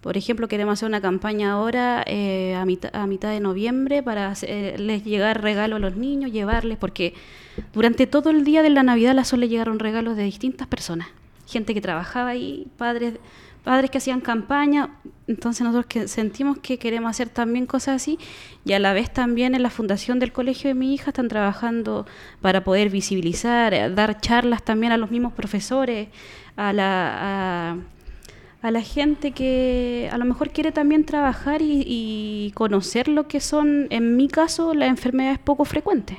por 0.00 0.16
ejemplo, 0.16 0.48
queremos 0.48 0.74
hacer 0.74 0.88
una 0.88 1.00
campaña 1.00 1.52
ahora 1.52 2.02
eh, 2.06 2.54
a, 2.54 2.64
mitad, 2.64 2.94
a 2.94 3.06
mitad 3.06 3.30
de 3.30 3.40
noviembre 3.40 4.02
para 4.02 4.28
hacerles 4.28 5.04
llegar 5.04 5.42
regalos 5.42 5.76
a 5.76 5.80
los 5.80 5.96
niños, 5.96 6.32
llevarles, 6.32 6.78
porque 6.78 7.14
durante 7.74 8.06
todo 8.06 8.30
el 8.30 8.44
día 8.44 8.62
de 8.62 8.70
la 8.70 8.82
Navidad 8.82 9.12
a 9.12 9.14
la 9.14 9.24
Sol 9.24 9.40
le 9.40 9.48
llegaron 9.48 9.78
regalos 9.78 10.16
de 10.16 10.22
distintas 10.24 10.66
personas, 10.68 11.08
gente 11.48 11.74
que 11.74 11.80
trabajaba 11.80 12.30
ahí, 12.30 12.68
padres 12.76 13.14
padres 13.68 13.90
que 13.90 13.98
hacían 13.98 14.22
campaña, 14.22 14.88
entonces 15.26 15.62
nosotros 15.62 15.84
que 15.86 16.08
sentimos 16.08 16.56
que 16.58 16.78
queremos 16.78 17.10
hacer 17.10 17.28
también 17.28 17.66
cosas 17.66 17.96
así 17.96 18.18
y 18.64 18.72
a 18.72 18.78
la 18.78 18.94
vez 18.94 19.12
también 19.12 19.54
en 19.54 19.62
la 19.62 19.68
fundación 19.68 20.18
del 20.18 20.32
colegio 20.32 20.68
de 20.68 20.74
mi 20.74 20.94
hija 20.94 21.10
están 21.10 21.28
trabajando 21.28 22.06
para 22.40 22.64
poder 22.64 22.88
visibilizar, 22.88 23.74
eh, 23.74 23.90
dar 23.90 24.22
charlas 24.22 24.62
también 24.62 24.92
a 24.92 24.96
los 24.96 25.10
mismos 25.10 25.34
profesores, 25.34 26.08
a 26.56 26.72
la, 26.72 27.72
a, 27.72 27.76
a 28.62 28.70
la 28.70 28.80
gente 28.80 29.32
que 29.32 30.08
a 30.10 30.16
lo 30.16 30.24
mejor 30.24 30.48
quiere 30.48 30.72
también 30.72 31.04
trabajar 31.04 31.60
y, 31.60 31.84
y 31.86 32.52
conocer 32.52 33.08
lo 33.08 33.28
que 33.28 33.40
son, 33.40 33.86
en 33.90 34.16
mi 34.16 34.28
caso, 34.28 34.72
las 34.72 34.88
enfermedades 34.88 35.38
poco 35.40 35.66
frecuentes. 35.66 36.16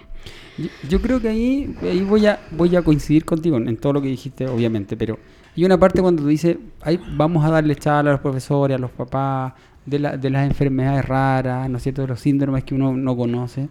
Yo, 0.90 1.02
creo 1.02 1.22
que 1.22 1.30
ahí, 1.30 1.74
ahí 1.82 2.02
voy, 2.02 2.26
a, 2.26 2.40
voy 2.52 2.76
a 2.76 2.82
coincidir 2.82 3.24
contigo 3.24 3.58
en, 3.58 3.70
en 3.70 3.78
todo 3.78 3.94
lo 3.94 4.02
que 4.02 4.10
dijiste, 4.10 4.48
obviamente, 4.48 4.98
pero 4.98 5.18
hay 5.56 5.66
una 5.66 5.78
parte 5.78 6.02
cuando 6.02 6.24
tú 6.24 6.28
dices, 6.28 6.58
ahí 6.82 7.00
vamos 7.16 7.46
a 7.46 7.50
darle 7.50 7.76
charla 7.76 8.12
a 8.12 8.14
los 8.14 8.22
profesores, 8.22 8.76
a 8.76 8.80
los 8.80 8.92
papás, 8.92 9.54
de, 9.86 10.00
la, 10.00 10.18
de 10.18 10.30
las 10.30 10.48
enfermedades 10.48 11.06
raras, 11.06 11.70
¿no 11.70 11.78
es 11.78 11.84
cierto?, 11.84 12.02
de 12.04 12.10
los 12.10 12.20
síndromes 12.20 12.64
que 12.64 12.76
uno 12.76 12.96
no 12.96 13.16
conoce. 13.16 13.70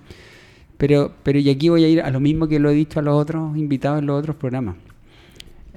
Pero, 0.76 1.12
pero 1.22 1.38
y 1.38 1.50
aquí 1.50 1.68
voy 1.68 1.84
a 1.84 1.88
ir 1.88 2.00
a 2.00 2.10
lo 2.10 2.20
mismo 2.20 2.48
que 2.48 2.58
lo 2.58 2.70
he 2.70 2.74
dicho 2.74 3.00
a 3.00 3.02
los 3.02 3.14
otros 3.14 3.56
invitados 3.56 4.00
en 4.00 4.06
los 4.06 4.18
otros 4.18 4.36
programas. 4.36 4.76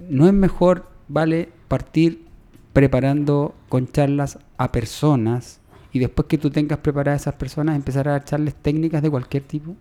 No 0.10 0.28
es 0.28 0.34
mejor, 0.34 0.88
vale, 1.08 1.50
partir 1.68 2.26
preparando 2.74 3.54
con 3.70 3.88
charlas 3.88 4.40
a 4.58 4.72
personas 4.72 5.60
y 5.94 6.00
después 6.00 6.28
que 6.28 6.38
tú 6.38 6.50
tengas 6.50 6.80
preparadas 6.80 7.24
esas 7.24 7.36
personas, 7.36 7.76
empezar 7.76 8.08
a 8.08 8.12
dar 8.12 8.24
charlas 8.24 8.56
técnicas 8.56 9.02
de 9.02 9.10
cualquier 9.10 9.44
tipo. 9.44 9.76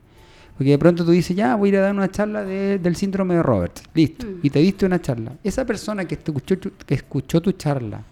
Porque 0.61 0.72
de 0.72 0.78
pronto 0.78 1.06
tú 1.06 1.11
dices, 1.12 1.34
ya, 1.34 1.56
voy 1.56 1.70
a 1.70 1.72
ir 1.72 1.78
a 1.78 1.80
dar 1.80 1.94
una 1.94 2.11
charla 2.11 2.44
de- 2.44 2.78
del 2.78 2.94
síndrome 2.94 3.32
de 3.34 3.42
Roberts. 3.42 3.82
Listo. 3.94 4.26
Mm. 4.26 4.40
Y 4.42 4.50
te 4.50 4.58
diste 4.58 4.84
una 4.84 5.00
charla. 5.00 5.32
Esa 5.42 5.64
persona 5.64 6.04
que, 6.04 6.18
te 6.18 6.30
escuchó, 6.30 6.58
tu- 6.58 6.72
que 6.84 6.92
escuchó 6.92 7.40
tu 7.40 7.52
charla, 7.52 8.02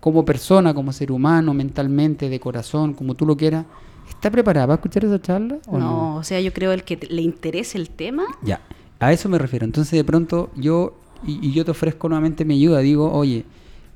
como 0.00 0.24
persona, 0.24 0.72
como 0.72 0.94
ser 0.94 1.12
humano, 1.12 1.52
mentalmente, 1.52 2.30
de 2.30 2.40
corazón, 2.40 2.94
como 2.94 3.14
tú 3.16 3.26
lo 3.26 3.36
quieras, 3.36 3.66
¿está 4.08 4.30
preparada 4.30 4.66
para 4.68 4.76
escuchar 4.76 5.04
esa 5.04 5.20
charla? 5.20 5.58
O 5.66 5.76
no? 5.78 5.90
No, 5.90 6.16
o 6.16 6.22
sea, 6.24 6.40
yo 6.40 6.54
creo 6.54 6.72
el 6.72 6.84
que 6.84 6.96
te- 6.96 7.08
le 7.08 7.20
interese 7.20 7.76
el 7.76 7.90
tema, 7.90 8.24
Ya, 8.42 8.62
a 8.98 9.12
eso 9.12 9.28
me 9.28 9.36
refiero. 9.36 9.66
Entonces 9.66 9.92
de 9.92 10.02
pronto 10.04 10.48
yo, 10.56 10.94
y, 11.26 11.46
y 11.48 11.52
yo 11.52 11.66
te 11.66 11.72
ofrezco 11.72 12.08
nuevamente 12.08 12.46
mi 12.46 12.54
ayuda, 12.54 12.78
digo, 12.78 13.12
oye, 13.12 13.44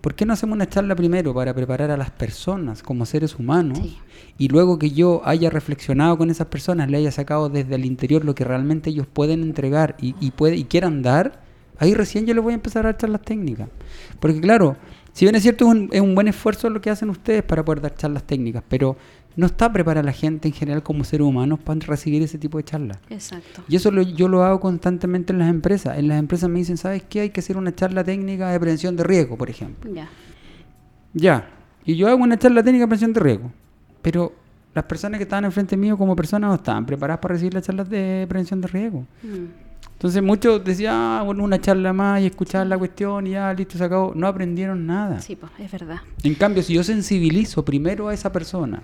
¿por 0.04 0.14
qué 0.14 0.26
no 0.26 0.34
hacemos 0.34 0.54
una 0.54 0.68
charla 0.68 0.94
primero 0.94 1.32
para 1.32 1.54
preparar 1.54 1.90
a 1.90 1.96
las 1.96 2.10
personas 2.10 2.82
como 2.82 3.06
seres 3.06 3.38
humanos? 3.38 3.78
Sí. 3.78 3.96
Y 4.36 4.48
luego 4.48 4.78
que 4.78 4.90
yo 4.90 5.22
haya 5.24 5.48
reflexionado 5.48 6.18
con 6.18 6.28
esas 6.28 6.48
personas, 6.48 6.90
le 6.90 6.98
haya 6.98 7.10
sacado 7.10 7.48
desde 7.48 7.74
el 7.76 7.86
interior 7.86 8.22
lo 8.22 8.34
que 8.34 8.44
realmente 8.44 8.90
ellos 8.90 9.06
pueden 9.10 9.42
entregar 9.42 9.96
y, 9.98 10.14
y, 10.20 10.32
puede, 10.32 10.56
y 10.56 10.64
quieran 10.64 11.00
dar, 11.00 11.40
ahí 11.78 11.94
recién 11.94 12.26
yo 12.26 12.34
les 12.34 12.44
voy 12.44 12.52
a 12.52 12.56
empezar 12.56 12.84
a 12.84 12.90
dar 12.90 12.98
charlas 12.98 13.22
técnicas. 13.22 13.70
Porque 14.20 14.42
claro, 14.42 14.76
si 15.14 15.24
bien 15.24 15.36
es 15.36 15.42
cierto, 15.42 15.64
es 15.64 15.70
un, 15.70 15.88
es 15.90 16.02
un 16.02 16.14
buen 16.14 16.28
esfuerzo 16.28 16.68
lo 16.68 16.82
que 16.82 16.90
hacen 16.90 17.08
ustedes 17.08 17.42
para 17.42 17.64
poder 17.64 17.80
dar 17.80 17.94
charlas 17.94 18.24
técnicas, 18.24 18.62
pero 18.68 18.98
no 19.36 19.46
está 19.46 19.72
preparada 19.72 20.04
la 20.04 20.12
gente 20.12 20.48
en 20.48 20.54
general 20.54 20.82
como 20.82 21.02
seres 21.04 21.26
humanos 21.26 21.58
para 21.58 21.80
recibir 21.80 22.22
ese 22.22 22.38
tipo 22.38 22.58
de 22.58 22.64
charlas. 22.64 22.98
exacto. 23.10 23.62
Y 23.68 23.76
eso 23.76 23.90
lo- 23.90 24.02
yo 24.02 24.28
lo 24.28 24.44
hago 24.44 24.60
constantemente 24.60 25.32
en 25.32 25.38
las 25.40 25.48
empresas. 25.50 25.98
En 25.98 26.08
las 26.08 26.18
empresas 26.18 26.48
me 26.48 26.58
dicen, 26.60 26.76
¿sabes 26.76 27.02
qué? 27.08 27.20
Hay 27.20 27.30
que 27.30 27.40
hacer 27.40 27.56
una 27.56 27.74
charla 27.74 28.04
técnica 28.04 28.50
de 28.50 28.60
prevención 28.60 28.96
de 28.96 29.02
riesgo, 29.04 29.36
por 29.36 29.50
ejemplo. 29.50 29.92
Ya. 29.92 30.08
Ya. 31.12 31.48
Y 31.84 31.96
yo 31.96 32.08
hago 32.08 32.22
una 32.22 32.38
charla 32.38 32.62
técnica 32.62 32.84
de 32.84 32.88
prevención 32.88 33.12
de 33.12 33.20
riesgo. 33.20 33.52
Pero 34.02 34.32
las 34.74 34.84
personas 34.84 35.18
que 35.18 35.24
estaban 35.24 35.44
enfrente 35.44 35.76
mío 35.76 35.96
como 35.96 36.16
personas 36.16 36.48
no 36.48 36.54
estaban 36.56 36.86
preparadas 36.86 37.20
para 37.20 37.34
recibir 37.34 37.54
las 37.54 37.62
charlas 37.64 37.88
de 37.88 38.26
prevención 38.28 38.60
de 38.60 38.68
riesgo. 38.68 39.00
Mm. 39.22 39.64
Entonces 39.92 40.22
muchos 40.22 40.62
decían, 40.64 40.94
ah, 40.96 41.22
bueno, 41.24 41.44
una 41.44 41.60
charla 41.60 41.92
más 41.92 42.20
y 42.20 42.26
escuchar 42.26 42.66
la 42.66 42.76
cuestión 42.76 43.26
y 43.26 43.30
ya, 43.30 43.52
listo, 43.54 43.78
se 43.78 43.84
acabó. 43.84 44.12
No 44.14 44.26
aprendieron 44.26 44.86
nada. 44.86 45.20
Sí, 45.20 45.36
pues, 45.36 45.50
es 45.58 45.70
verdad. 45.70 45.98
En 46.22 46.34
cambio, 46.34 46.62
si 46.62 46.74
yo 46.74 46.82
sensibilizo 46.82 47.64
primero 47.64 48.08
a 48.08 48.14
esa 48.14 48.32
persona, 48.32 48.82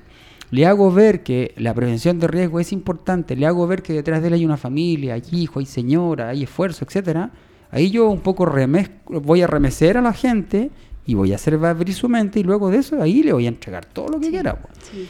le 0.51 0.67
hago 0.67 0.91
ver 0.93 1.23
que 1.23 1.55
la 1.57 1.73
prevención 1.75 2.19
de 2.19 2.27
riesgo 2.27 2.61
es 2.61 2.73
importante, 2.73 3.37
le 3.37 3.47
hago 3.47 3.67
ver 3.67 3.83
que 3.83 3.93
detrás 3.93 4.21
de 4.23 4.29
él 4.29 4.35
hay 4.35 4.45
una 4.45 4.57
familia, 4.57 5.15
hay 5.15 5.23
hijo, 5.33 5.61
hay 5.61 5.67
señora, 5.67 6.29
hay 6.31 6.43
esfuerzo, 6.45 6.85
etcétera, 6.85 7.31
ahí 7.71 7.91
yo 7.91 8.09
un 8.11 8.21
poco 8.21 8.45
remezco- 8.47 9.21
voy 9.23 9.43
a 9.43 9.47
remecer 9.47 9.97
a 9.97 10.03
la 10.03 10.13
gente 10.13 10.71
y 11.07 11.15
voy 11.15 11.33
a 11.33 11.37
hacer 11.37 11.55
abrir 11.55 11.95
su 11.95 12.09
mente 12.09 12.41
y 12.41 12.43
luego 12.43 12.71
de 12.71 12.79
eso 12.79 13.01
ahí 13.01 13.23
le 13.23 13.33
voy 13.33 13.47
a 13.47 13.49
entregar 13.49 13.85
todo 13.87 14.09
lo 14.09 14.19
que 14.19 14.27
Sí. 14.27 14.31
quiera. 14.33 14.61
pues. 14.61 14.75
Sí. 14.91 15.09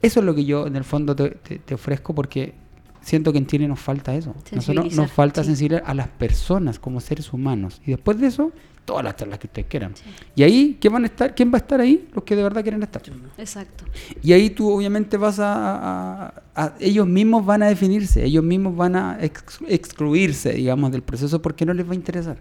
Eso 0.00 0.20
es 0.20 0.26
lo 0.26 0.34
que 0.34 0.44
yo 0.44 0.66
en 0.66 0.76
el 0.76 0.84
fondo 0.84 1.14
te, 1.16 1.30
te- 1.30 1.58
te 1.58 1.74
ofrezco 1.74 2.14
porque 2.14 2.54
siento 3.00 3.32
que 3.32 3.38
en 3.38 3.46
Chile 3.46 3.66
nos 3.68 3.80
falta 3.80 4.14
eso. 4.14 4.34
Nosotros 4.52 4.94
nos 4.94 5.10
falta 5.10 5.42
sensibilizar 5.44 5.82
a 5.86 5.94
las 5.94 6.08
personas 6.08 6.78
como 6.78 7.00
seres 7.00 7.32
humanos. 7.32 7.80
Y 7.84 7.90
después 7.92 8.18
de 8.20 8.28
eso, 8.28 8.52
todas 8.88 9.04
las 9.04 9.16
charlas 9.16 9.38
que 9.38 9.46
ustedes 9.48 9.68
quieran. 9.68 9.92
Y 10.34 10.42
ahí, 10.44 10.78
¿quién, 10.80 10.94
van 10.94 11.02
a 11.02 11.06
estar? 11.08 11.34
¿quién 11.34 11.50
va 11.52 11.56
a 11.56 11.58
estar 11.58 11.78
ahí? 11.78 12.08
Los 12.14 12.24
que 12.24 12.34
de 12.34 12.42
verdad 12.42 12.62
quieren 12.62 12.82
estar. 12.82 13.02
Exacto. 13.36 13.84
Y 14.22 14.32
ahí 14.32 14.48
tú 14.48 14.70
obviamente 14.70 15.18
vas 15.18 15.38
a, 15.38 16.24
a- 16.26 16.42
a- 16.56 16.74
Ellos 16.80 17.06
mismos 17.06 17.44
van 17.44 17.62
a 17.62 17.66
definirse, 17.68 18.24
ellos 18.24 18.42
mismos 18.42 18.74
van 18.74 18.96
a 18.96 19.18
ex- 19.20 19.58
excluirse, 19.68 20.54
digamos, 20.54 20.90
del 20.90 21.02
proceso 21.02 21.42
porque 21.42 21.66
no 21.66 21.74
les 21.74 21.86
va 21.86 21.92
a 21.92 21.96
interesar. 21.96 22.38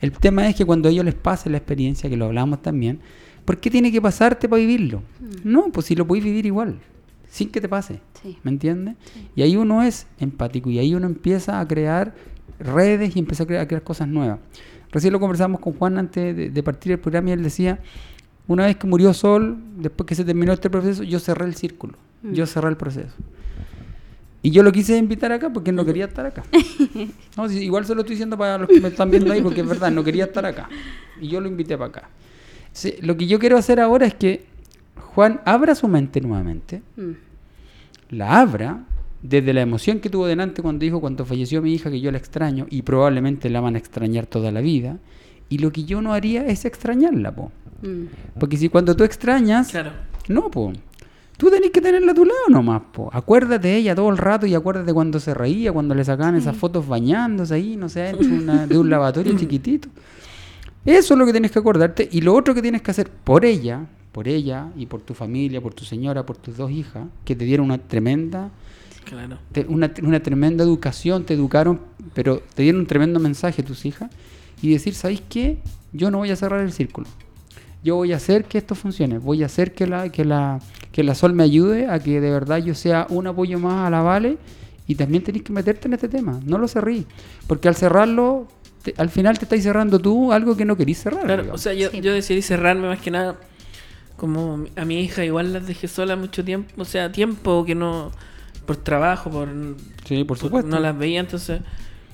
El 0.00 0.12
tema 0.12 0.48
es 0.48 0.56
que 0.56 0.64
cuando 0.64 0.88
a 0.88 0.92
ellos 0.92 1.04
les 1.04 1.14
pase 1.14 1.50
la 1.50 1.58
experiencia, 1.58 2.08
que 2.08 2.16
lo 2.16 2.24
hablamos 2.24 2.62
también, 2.62 3.00
¿por 3.44 3.58
qué 3.58 3.68
tiene 3.70 3.92
que 3.92 4.00
pasarte 4.00 4.48
para 4.48 4.60
vivirlo? 4.60 5.02
No, 5.44 5.70
pues 5.70 5.84
si 5.86 5.94
lo 5.94 6.06
podéis 6.06 6.24
vivir 6.24 6.46
igual, 6.46 6.78
sin 7.28 7.50
que 7.50 7.60
te 7.60 7.68
pase. 7.68 8.00
Sí. 8.22 8.38
¿Me 8.42 8.50
entiendes? 8.52 8.94
Sí. 9.12 9.28
Y 9.36 9.42
ahí 9.42 9.54
uno 9.56 9.82
es 9.82 10.06
empático 10.18 10.70
y 10.70 10.78
ahí 10.78 10.94
uno 10.94 11.06
empieza 11.06 11.60
a 11.60 11.68
crear 11.68 12.14
redes 12.58 13.14
y 13.14 13.18
empieza 13.18 13.42
a 13.42 13.46
crear, 13.46 13.62
a 13.62 13.68
crear 13.68 13.82
cosas 13.82 14.08
nuevas. 14.08 14.38
Recién 14.90 15.12
lo 15.12 15.20
conversamos 15.20 15.60
con 15.60 15.74
Juan 15.74 15.98
antes 15.98 16.34
de, 16.36 16.50
de 16.50 16.62
partir 16.62 16.92
el 16.92 16.98
programa 16.98 17.30
y 17.30 17.32
él 17.32 17.42
decía, 17.42 17.78
una 18.46 18.64
vez 18.66 18.76
que 18.76 18.86
murió 18.86 19.12
Sol, 19.12 19.58
después 19.76 20.06
que 20.06 20.14
se 20.14 20.24
terminó 20.24 20.52
este 20.52 20.70
proceso, 20.70 21.02
yo 21.02 21.18
cerré 21.18 21.44
el 21.46 21.54
círculo, 21.54 21.94
Mm. 22.22 22.32
yo 22.32 22.46
cerré 22.46 22.68
el 22.70 22.76
proceso. 22.76 23.14
Y 24.42 24.50
yo 24.50 24.62
lo 24.62 24.72
quise 24.72 24.96
invitar 24.96 25.30
acá 25.32 25.52
porque 25.52 25.70
no 25.72 25.84
quería 25.84 26.06
estar 26.06 26.24
acá. 26.26 26.42
No, 27.36 27.50
igual 27.50 27.84
se 27.86 27.94
lo 27.94 28.00
estoy 28.00 28.14
diciendo 28.14 28.36
para 28.38 28.58
los 28.58 28.68
que 28.68 28.80
me 28.80 28.88
están 28.88 29.10
viendo 29.10 29.32
ahí 29.32 29.40
porque 29.42 29.60
es 29.60 29.66
verdad, 29.68 29.90
no 29.92 30.02
quería 30.02 30.24
estar 30.24 30.44
acá. 30.46 30.68
Y 31.20 31.28
yo 31.28 31.40
lo 31.40 31.46
invité 31.48 31.76
para 31.78 31.88
acá. 31.90 32.08
Sí, 32.72 32.94
lo 33.02 33.16
que 33.16 33.26
yo 33.26 33.38
quiero 33.38 33.56
hacer 33.58 33.78
ahora 33.80 34.06
es 34.06 34.14
que 34.14 34.46
Juan 35.14 35.40
abra 35.44 35.74
su 35.74 35.86
mente 35.88 36.20
nuevamente 36.20 36.82
Mm. 36.96 37.10
la 38.10 38.40
abra 38.40 38.84
desde 39.22 39.52
la 39.52 39.62
emoción 39.62 39.98
que 40.00 40.10
tuvo 40.10 40.26
delante 40.26 40.62
cuando 40.62 40.84
dijo 40.84 41.00
cuando 41.00 41.24
falleció 41.24 41.60
mi 41.62 41.72
hija 41.74 41.90
que 41.90 42.00
yo 42.00 42.10
la 42.12 42.18
extraño 42.18 42.66
y 42.70 42.82
probablemente 42.82 43.50
la 43.50 43.60
van 43.60 43.74
a 43.74 43.78
extrañar 43.78 44.26
toda 44.26 44.52
la 44.52 44.60
vida 44.60 44.98
y 45.48 45.58
lo 45.58 45.72
que 45.72 45.84
yo 45.84 46.00
no 46.02 46.12
haría 46.12 46.46
es 46.46 46.64
extrañarla 46.64 47.34
po 47.34 47.50
Mm. 47.80 48.06
porque 48.40 48.56
si 48.56 48.68
cuando 48.68 48.96
tú 48.96 49.04
extrañas 49.04 49.68
Claro. 49.68 49.92
no 50.28 50.50
po 50.50 50.72
tú 51.36 51.48
tenés 51.48 51.70
que 51.70 51.80
tenerla 51.80 52.10
a 52.10 52.14
tu 52.14 52.24
lado 52.24 52.40
nomás 52.48 52.82
po 52.92 53.08
acuérdate 53.12 53.68
de 53.68 53.76
ella 53.76 53.94
todo 53.94 54.10
el 54.10 54.18
rato 54.18 54.46
y 54.46 54.54
acuérdate 54.56 54.92
cuando 54.92 55.20
se 55.20 55.32
reía 55.32 55.70
cuando 55.72 55.94
le 55.94 56.04
sacaban 56.04 56.34
esas 56.34 56.56
fotos 56.56 56.88
bañándose 56.88 57.54
ahí 57.54 57.76
no 57.76 57.88
sé 57.88 58.14
una- 58.20 58.66
de 58.66 58.76
un 58.78 58.90
lavatorio 58.90 59.36
chiquitito 59.38 59.88
eso 60.84 61.14
es 61.14 61.18
lo 61.18 61.26
que 61.26 61.32
tienes 61.32 61.50
que 61.50 61.58
acordarte. 61.58 62.08
Y 62.10 62.22
lo 62.22 62.34
otro 62.34 62.54
que 62.54 62.62
tienes 62.62 62.80
que 62.80 62.90
hacer 62.92 63.10
por 63.10 63.44
ella, 63.44 63.84
por 64.10 64.26
ella 64.26 64.68
y 64.76 64.86
por 64.86 65.02
tu 65.02 65.12
familia, 65.12 65.60
por 65.60 65.74
tu 65.74 65.84
señora, 65.84 66.24
por 66.24 66.36
tus 66.38 66.56
dos 66.56 66.70
hijas, 66.70 67.06
que 67.26 67.36
te 67.36 67.44
dieron 67.44 67.66
una 67.66 67.76
tremenda, 67.78 68.50
Claro. 69.08 69.38
te- 69.52 69.66
una, 69.68 69.90
una 70.02 70.20
tremenda 70.20 70.62
educación, 70.64 71.24
te 71.24 71.34
educaron, 71.34 71.80
pero 72.14 72.42
te 72.54 72.62
dieron 72.62 72.80
un 72.82 72.86
tremendo 72.86 73.18
mensaje 73.20 73.62
tus 73.62 73.84
hijas. 73.86 74.10
Y 74.60 74.70
decir, 74.72 74.94
¿sabéis 74.94 75.22
qué? 75.28 75.58
Yo 75.92 76.10
no 76.10 76.18
voy 76.18 76.30
a 76.30 76.36
cerrar 76.36 76.60
el 76.60 76.72
círculo. 76.72 77.06
yo 77.84 77.94
voy 77.96 78.12
a 78.12 78.16
hacer 78.16 78.44
que 78.44 78.58
esto 78.58 78.74
funcione, 78.74 79.18
voy 79.18 79.42
a 79.44 79.46
hacer 79.46 79.72
que 79.72 79.86
la, 79.86 80.08
que 80.10 80.24
la, 80.24 80.58
que 80.90 81.02
la 81.04 81.14
Sol 81.14 81.32
me 81.32 81.44
ayude 81.44 81.86
a 81.88 82.00
que 82.00 82.20
de 82.20 82.30
verdad 82.30 82.58
yo 82.58 82.74
sea 82.74 83.06
un 83.08 83.26
apoyo 83.28 83.58
más 83.60 83.86
a 83.86 83.90
la 83.90 84.02
Vale 84.02 84.36
y 84.88 84.96
también 84.96 85.22
tenés 85.22 85.42
que 85.42 85.52
meterte 85.52 85.86
en 85.86 85.94
este 85.94 86.08
tema, 86.08 86.40
no 86.44 86.58
lo 86.58 86.66
cerrí, 86.66 87.06
porque 87.46 87.68
al 87.68 87.76
cerrarlo, 87.76 88.48
te- 88.82 88.94
al 88.98 89.10
final 89.10 89.38
te 89.38 89.44
estáis 89.44 89.62
cerrando 89.62 90.00
tú 90.00 90.32
algo 90.32 90.56
que 90.56 90.64
no 90.64 90.76
querís 90.76 90.98
cerrar. 90.98 91.24
Claro, 91.24 91.42
digamos. 91.44 91.60
o 91.60 91.62
sea, 91.62 91.72
yo, 91.72 91.88
Sí. 91.90 92.00
yo 92.00 92.12
decidí 92.12 92.42
cerrarme 92.42 92.88
más 92.88 93.00
que 93.00 93.10
nada. 93.12 93.36
Como 94.16 94.64
a 94.76 94.84
mi 94.84 95.00
hija 95.00 95.24
igual 95.24 95.52
las 95.52 95.66
dejé 95.68 95.86
sola 95.86 96.16
mucho 96.16 96.44
tiempo, 96.44 96.70
o 96.82 96.84
sea, 96.84 97.12
tiempo 97.12 97.64
que 97.64 97.76
no. 97.76 98.10
Por 98.68 98.76
trabajo, 98.76 99.30
por. 99.30 99.48
sí, 100.04 100.18
por 100.18 100.26
por- 100.26 100.38
supuesto. 100.38 100.70
no 100.70 100.78
las 100.78 100.96
veía, 100.96 101.18
entonces. 101.20 101.60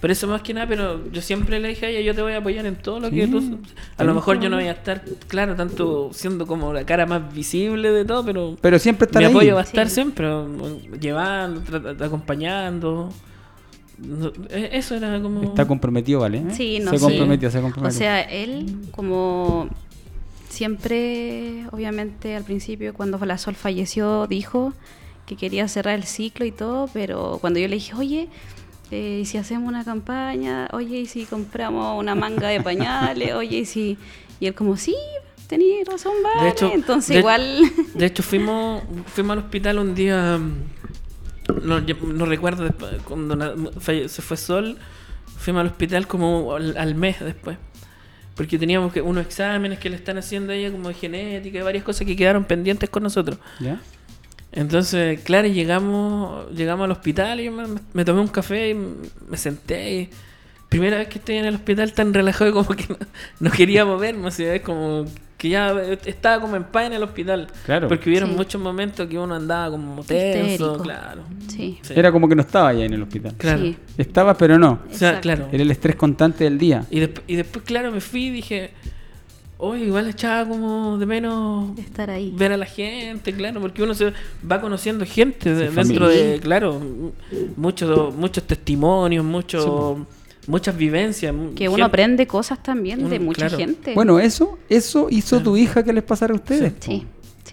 Por 0.00 0.10
eso 0.10 0.26
más 0.28 0.42
que 0.42 0.52
nada, 0.52 0.66
pero 0.68 1.10
yo 1.10 1.22
siempre 1.22 1.58
le 1.58 1.68
dije 1.68 1.86
a 1.86 1.88
ella, 1.88 2.00
yo 2.02 2.14
te 2.14 2.20
voy 2.20 2.32
a 2.32 2.36
apoyar 2.36 2.66
en 2.66 2.76
todo 2.76 3.00
lo 3.00 3.08
que 3.10 3.24
Sí, 3.24 3.30
tú... 3.32 3.58
A 3.96 4.04
lo 4.04 4.12
mejor 4.14 4.38
yo 4.38 4.50
no 4.50 4.56
voy 4.56 4.66
a 4.66 4.72
estar, 4.72 5.02
claro, 5.28 5.54
tanto 5.56 6.10
siendo 6.12 6.46
como 6.46 6.74
la 6.74 6.84
cara 6.84 7.06
más 7.06 7.32
visible 7.34 7.90
de 7.90 8.04
todo, 8.04 8.22
pero... 8.22 8.54
Pero 8.60 8.78
siempre 8.78 9.06
estar 9.06 9.22
mi 9.22 9.28
ahí. 9.28 9.32
apoyo 9.32 9.54
va 9.54 9.62
a 9.62 9.64
estar 9.64 9.88
Sí. 9.88 9.94
siempre, 9.94 10.26
llevando, 11.00 11.62
acompañando. 12.04 13.10
E- 14.50 14.70
eso 14.72 14.94
era 14.94 15.22
como... 15.22 15.42
Está 15.42 15.66
comprometido, 15.66 16.20
¿vale? 16.20 16.36
¿eh? 16.38 16.44
Sí, 16.50 16.80
no 16.80 16.90
se 16.90 16.98
sé. 16.98 17.04
comprometió, 17.06 17.50
se 17.50 17.58
O 17.60 17.62
comprometió. 17.62 17.98
sea, 17.98 18.20
él 18.20 18.76
como 18.90 19.70
siempre, 20.50 21.64
obviamente 21.72 22.36
al 22.36 22.44
principio 22.44 22.92
cuando 22.94 23.18
la 23.24 23.38
Sol 23.38 23.54
falleció 23.54 24.26
dijo 24.26 24.72
que 25.26 25.36
quería 25.36 25.66
cerrar 25.68 25.94
el 25.94 26.04
ciclo 26.04 26.44
y 26.44 26.52
todo, 26.52 26.88
pero 26.92 27.38
cuando 27.40 27.58
yo 27.60 27.68
le 27.68 27.76
dije, 27.76 27.94
oye, 27.94 28.28
eh, 28.90 29.20
¿y 29.22 29.24
si 29.24 29.38
hacemos 29.38 29.66
una 29.68 29.84
campaña? 29.84 30.68
Oye, 30.72 30.98
¿y 31.00 31.06
si 31.06 31.24
compramos 31.24 31.98
una 31.98 32.14
manga 32.14 32.48
de 32.48 32.60
pañales? 32.60 33.32
Oye, 33.34 33.58
¿y 33.58 33.64
si...? 33.64 33.96
Y 34.40 34.46
él 34.46 34.54
como, 34.54 34.76
sí, 34.76 34.94
tenías 35.46 35.86
razón, 35.88 36.12
vale. 36.22 36.44
De 36.46 36.50
hecho, 36.50 36.70
Entonces 36.72 37.08
de- 37.14 37.18
igual... 37.20 37.62
De 37.94 38.06
hecho, 38.06 38.22
fuimos, 38.22 38.82
fuimos 39.06 39.32
al 39.34 39.38
hospital 39.44 39.78
un 39.78 39.94
día. 39.94 40.38
mm, 40.38 42.16
No, 42.16 42.26
recuerdo 42.26 42.64
después, 42.64 42.92
cuando 43.04 43.36
se 43.80 44.22
fue 44.22 44.36
Sol. 44.36 44.76
Fuimos 45.38 45.60
al 45.60 45.66
hospital 45.68 46.06
como 46.06 46.54
al, 46.54 46.76
al 46.76 46.94
mes 46.94 47.20
después. 47.20 47.56
Porque 48.36 48.58
teníamos 48.58 48.92
que, 48.92 49.00
unos 49.00 49.24
exámenes 49.24 49.78
que 49.78 49.88
le 49.88 49.96
están 49.96 50.18
haciendo 50.18 50.52
a 50.52 50.56
ella, 50.56 50.70
como 50.72 50.88
de 50.88 50.94
genética 50.94 51.58
y 51.58 51.62
varias 51.62 51.84
cosas 51.84 52.06
que 52.06 52.16
quedaron 52.16 52.44
pendientes 52.44 52.90
con 52.90 53.02
nosotros. 53.04 53.38
¿Ya? 53.60 53.80
Entonces, 54.54 55.20
claro, 55.20 55.48
llegamos 55.48 56.50
llegamos 56.54 56.84
al 56.84 56.92
hospital 56.92 57.40
y 57.40 57.44
yo 57.44 57.52
me, 57.52 57.64
me 57.92 58.04
tomé 58.04 58.20
un 58.20 58.28
café 58.28 58.70
y 58.70 58.74
me 58.74 59.36
senté. 59.36 59.92
Y 60.02 60.10
primera 60.68 60.96
vez 60.98 61.08
que 61.08 61.18
estoy 61.18 61.36
en 61.36 61.44
el 61.46 61.54
hospital 61.56 61.92
tan 61.92 62.14
relajado 62.14 62.50
y 62.50 62.52
como 62.52 62.68
que 62.70 62.86
no, 62.88 62.96
no 63.40 63.50
quería 63.50 63.84
moverme. 63.86 64.26
O 64.28 64.30
sea, 64.30 64.54
es 64.54 64.62
como 64.62 65.04
que 65.36 65.48
ya 65.48 65.74
estaba 66.06 66.40
como 66.40 66.54
en 66.56 66.64
paz 66.64 66.86
en 66.86 66.92
el 66.94 67.02
hospital. 67.02 67.48
Claro. 67.66 67.88
Porque 67.88 68.08
hubieron 68.08 68.30
Sí. 68.30 68.36
muchos 68.36 68.60
momentos 68.62 69.08
que 69.08 69.18
uno 69.18 69.34
andaba 69.34 69.70
como 69.72 70.02
tenso, 70.04 70.46
Histérico. 70.46 70.78
claro. 70.82 71.22
Sí, 71.48 71.78
Sí. 71.82 71.92
Era 71.96 72.12
como 72.12 72.28
que 72.28 72.36
no 72.36 72.42
estaba 72.42 72.72
ya 72.72 72.84
en 72.84 72.92
el 72.94 73.02
hospital. 73.02 73.34
Claro. 73.36 73.60
sí. 73.60 73.76
Estaba, 73.98 74.34
pero 74.38 74.56
no. 74.58 74.78
O 74.90 74.94
sea, 74.94 75.20
claro. 75.20 75.48
Era 75.52 75.62
el 75.64 75.70
estrés 75.72 75.96
constante 75.96 76.44
del 76.44 76.58
día. 76.58 76.84
Y, 76.90 77.00
desp- 77.00 77.22
y 77.26 77.34
después, 77.36 77.64
claro, 77.64 77.90
me 77.90 78.00
fui 78.00 78.26
y 78.26 78.30
dije, 78.30 78.70
oye, 79.66 79.84
igual 79.86 80.08
echaba 80.08 80.48
como 80.48 80.98
de 80.98 81.06
menos 81.06 81.78
estar 81.78 82.10
ahí. 82.10 82.32
ver 82.36 82.52
a 82.52 82.56
la 82.56 82.66
gente, 82.66 83.32
claro, 83.32 83.60
porque 83.60 83.82
uno 83.82 83.94
se 83.94 84.12
va 84.50 84.60
conociendo 84.60 85.04
gente 85.04 85.54
Sí, 85.54 85.60
dentro 85.74 85.82
familia. 86.06 86.08
de, 86.08 86.40
claro, 86.40 86.80
muchos 87.56 88.14
muchos 88.14 88.44
testimonios, 88.44 89.24
muchos 89.24 89.98
muchas 90.46 90.76
vivencias. 90.76 91.34
Que 91.56 91.68
uno 91.68 91.84
aprende 91.84 92.26
cosas 92.26 92.62
también 92.62 93.08
de 93.08 93.18
mucha 93.18 93.48
claro. 93.48 93.56
gente. 93.56 93.94
Bueno, 93.94 94.18
eso, 94.20 94.58
eso 94.68 95.08
hizo 95.10 95.40
tu 95.42 95.56
hija 95.56 95.82
que 95.82 95.92
les 95.92 96.04
pasara 96.04 96.32
a 96.32 96.36
ustedes. 96.36 96.72
sí. 96.80 97.06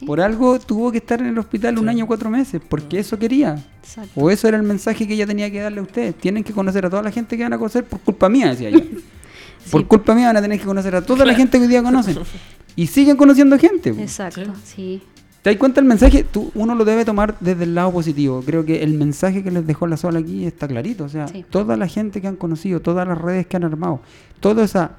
Por 0.06 0.20
algo 0.20 0.58
tuvo 0.58 0.92
que 0.92 0.98
estar 0.98 1.20
en 1.22 1.28
el 1.28 1.38
hospital 1.38 1.78
un 1.78 1.88
año 1.88 2.08
cuatro 2.08 2.28
meses, 2.32 2.60
porque 2.68 2.98
eso 2.98 3.20
quería. 3.20 3.64
Exacto. 3.84 4.10
O 4.16 4.32
eso 4.32 4.48
era 4.48 4.58
el 4.58 4.64
mensaje 4.64 5.08
que 5.08 5.14
ella 5.14 5.28
tenía 5.28 5.52
que 5.52 5.60
darle 5.60 5.80
a 5.80 5.84
ustedes. 5.84 6.16
Tienen 6.16 6.44
que 6.44 6.54
conocer 6.54 6.88
a 6.88 6.90
toda 6.90 7.04
la 7.04 7.12
gente 7.12 7.38
que 7.38 7.44
van 7.44 7.54
a 7.54 7.60
conocer 7.60 7.84
por 7.84 8.00
culpa 8.00 8.28
mía, 8.28 8.50
decía 8.50 8.70
ella. 8.70 8.84
Por 9.70 9.88
culpa 9.88 10.16
mía 10.16 10.28
van 10.28 10.38
a 10.38 10.42
tener 10.42 10.60
que 10.60 10.66
conocer 10.66 10.96
a 10.96 11.02
toda 11.02 11.26
la 11.26 11.34
gente 11.36 11.58
que 11.58 11.64
hoy 11.66 11.70
día 11.70 11.84
conocen. 11.84 12.18
Y 12.76 12.88
siguen 12.88 13.18
conociendo 13.18 13.60
gente. 13.60 13.90
Exacto, 13.90 14.44
sí. 14.64 15.02
¿Te 15.42 15.50
das 15.50 15.58
cuenta 15.60 15.82
el 15.82 15.86
mensaje? 15.86 16.24
Tú, 16.24 16.52
uno 16.56 16.74
lo 16.74 16.86
debe 16.86 17.04
tomar 17.04 17.36
desde 17.42 17.66
el 17.66 17.76
lado 17.76 17.92
positivo. 17.92 18.42
Creo 18.46 18.64
que 18.64 18.82
el 18.82 18.94
mensaje 18.94 19.44
que 19.44 19.52
les 19.52 19.68
dejó 19.68 19.88
la 19.88 19.98
sola 19.98 20.20
aquí 20.20 20.46
está 20.46 20.70
clarito. 20.70 21.04
O 21.04 21.10
sea, 21.10 21.28
Sí. 21.28 21.44
toda 21.50 21.76
la 21.76 21.88
gente 21.88 22.22
que 22.22 22.28
han 22.30 22.38
conocido, 22.38 22.80
todas 22.80 23.06
las 23.06 23.18
redes 23.18 23.46
que 23.46 23.58
han 23.58 23.66
armado, 23.66 24.00
toda 24.40 24.64
esa... 24.64 24.92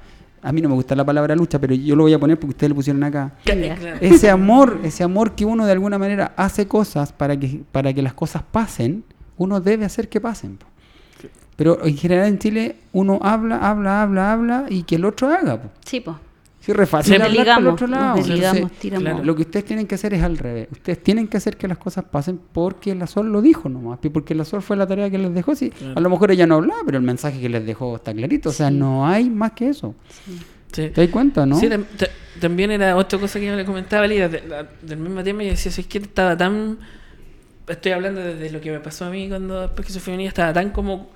A 0.43 0.51
mí 0.51 0.61
no 0.61 0.69
me 0.69 0.75
gusta 0.75 0.93
la 0.95 1.03
palabra 1.05 1.35
lucha, 1.35 1.57
pero 1.59 1.73
yo 1.73 1.95
lo 1.95 2.03
voy 2.03 2.13
a 2.13 2.19
poner 2.19 2.37
porque 2.37 2.51
ustedes 2.51 2.69
lo 2.69 2.75
pusieron 2.75 3.03
acá. 3.03 3.31
Claro. 3.43 3.97
Ese 4.01 4.29
amor, 4.29 4.81
ese 4.83 5.03
amor 5.03 5.33
que 5.33 5.45
uno 5.45 5.65
de 5.65 5.71
alguna 5.71 5.97
manera 5.97 6.33
hace 6.35 6.67
cosas 6.67 7.11
para 7.11 7.35
que, 7.39 7.63
para 7.71 7.91
que 7.93 8.01
las 8.03 8.13
cosas 8.13 8.43
pasen, 8.51 9.03
uno 9.37 9.61
debe 9.61 9.85
hacer 9.85 10.09
que 10.09 10.21
pasen. 10.21 10.59
Pero 11.55 11.85
en 11.85 11.95
general 11.97 12.27
en 12.27 12.39
Chile 12.39 12.75
uno 12.93 13.19
habla, 13.21 13.57
habla, 13.57 14.01
habla, 14.01 14.33
habla 14.33 14.65
y 14.69 14.83
que 14.83 14.95
el 14.95 15.05
otro 15.05 15.27
haga. 15.29 15.61
po. 15.61 15.69
Sí, 15.85 15.99
pues. 15.99 16.17
Sí, 16.59 16.71
re 16.71 16.85
fácil 16.85 17.21
hablar 17.21 17.55
por 17.55 17.63
el 17.63 17.67
otro 17.67 17.87
lado. 17.87 18.17
Entonces, 18.17 18.79
tiramos. 18.79 19.03
claro. 19.11 19.23
lo 19.25 19.35
que 19.35 19.41
ustedes 19.41 19.65
tienen 19.65 19.85
que 19.85 19.95
hacer 19.95 20.13
es 20.13 20.23
al 20.23 20.37
revés. 20.37 20.69
Ustedes 20.71 21.03
tienen 21.03 21.27
que 21.27 21.35
hacer 21.35 21.57
que 21.57 21.67
las 21.67 21.77
cosas 21.77 22.05
pasen 22.05 22.39
porque 22.53 22.95
la 22.95 23.05
Sol 23.05 23.29
lo 23.33 23.41
dijo 23.41 23.67
nomás. 23.67 23.99
y 24.01 24.07
Porque 24.09 24.33
la 24.33 24.45
Sol 24.45 24.61
fue 24.61 24.77
la 24.77 24.87
tarea 24.87 25.09
que 25.09 25.17
les 25.17 25.33
dejó. 25.33 25.55
Sí, 25.55 25.71
Claro. 25.71 25.93
A 25.97 25.99
lo 25.99 26.09
mejor 26.09 26.31
ella 26.31 26.47
no 26.47 26.55
hablaba, 26.55 26.79
pero 26.85 26.97
el 26.97 27.03
mensaje 27.03 27.41
que 27.41 27.49
les 27.49 27.65
dejó 27.65 27.97
está 27.97 28.13
clarito. 28.13 28.47
O 28.49 28.53
sea, 28.53 28.69
Sí. 28.69 28.75
no 28.75 29.05
hay 29.05 29.29
más 29.29 29.51
que 29.51 29.67
eso. 29.69 29.93
Sí. 30.71 30.89
¿Te 30.89 31.01
das 31.01 31.09
cuenta, 31.09 31.45
no? 31.45 31.59
Sí, 31.59 31.67
tam- 31.67 31.83
ta- 31.97 32.07
también 32.39 32.71
era 32.71 32.95
otra 32.95 33.19
cosa 33.19 33.39
que 33.41 33.45
yo 33.45 33.55
le 33.57 33.65
comentaba 33.65 34.07
Lida, 34.07 34.29
de- 34.29 34.47
la- 34.47 34.65
del 34.81 34.97
mismo 34.99 35.21
tema, 35.21 35.43
y 35.43 35.49
decía, 35.49 35.69
si 35.71 35.81
es 35.81 35.87
que 35.87 35.97
estaba 35.97 36.37
tan... 36.37 36.77
Estoy 37.67 37.91
hablando 37.91 38.21
desde 38.21 38.49
lo 38.51 38.59
que 38.61 38.71
me 38.71 38.79
pasó 38.79 39.03
a 39.05 39.09
mí 39.09 39.27
cuando 39.27 39.61
después 39.61 39.85
que 39.85 39.91
se 39.93 39.99
fue 39.99 40.11
mi 40.13 40.17
niña, 40.17 40.29
estaba 40.29 40.51
tan 40.53 40.69
como 40.71 41.09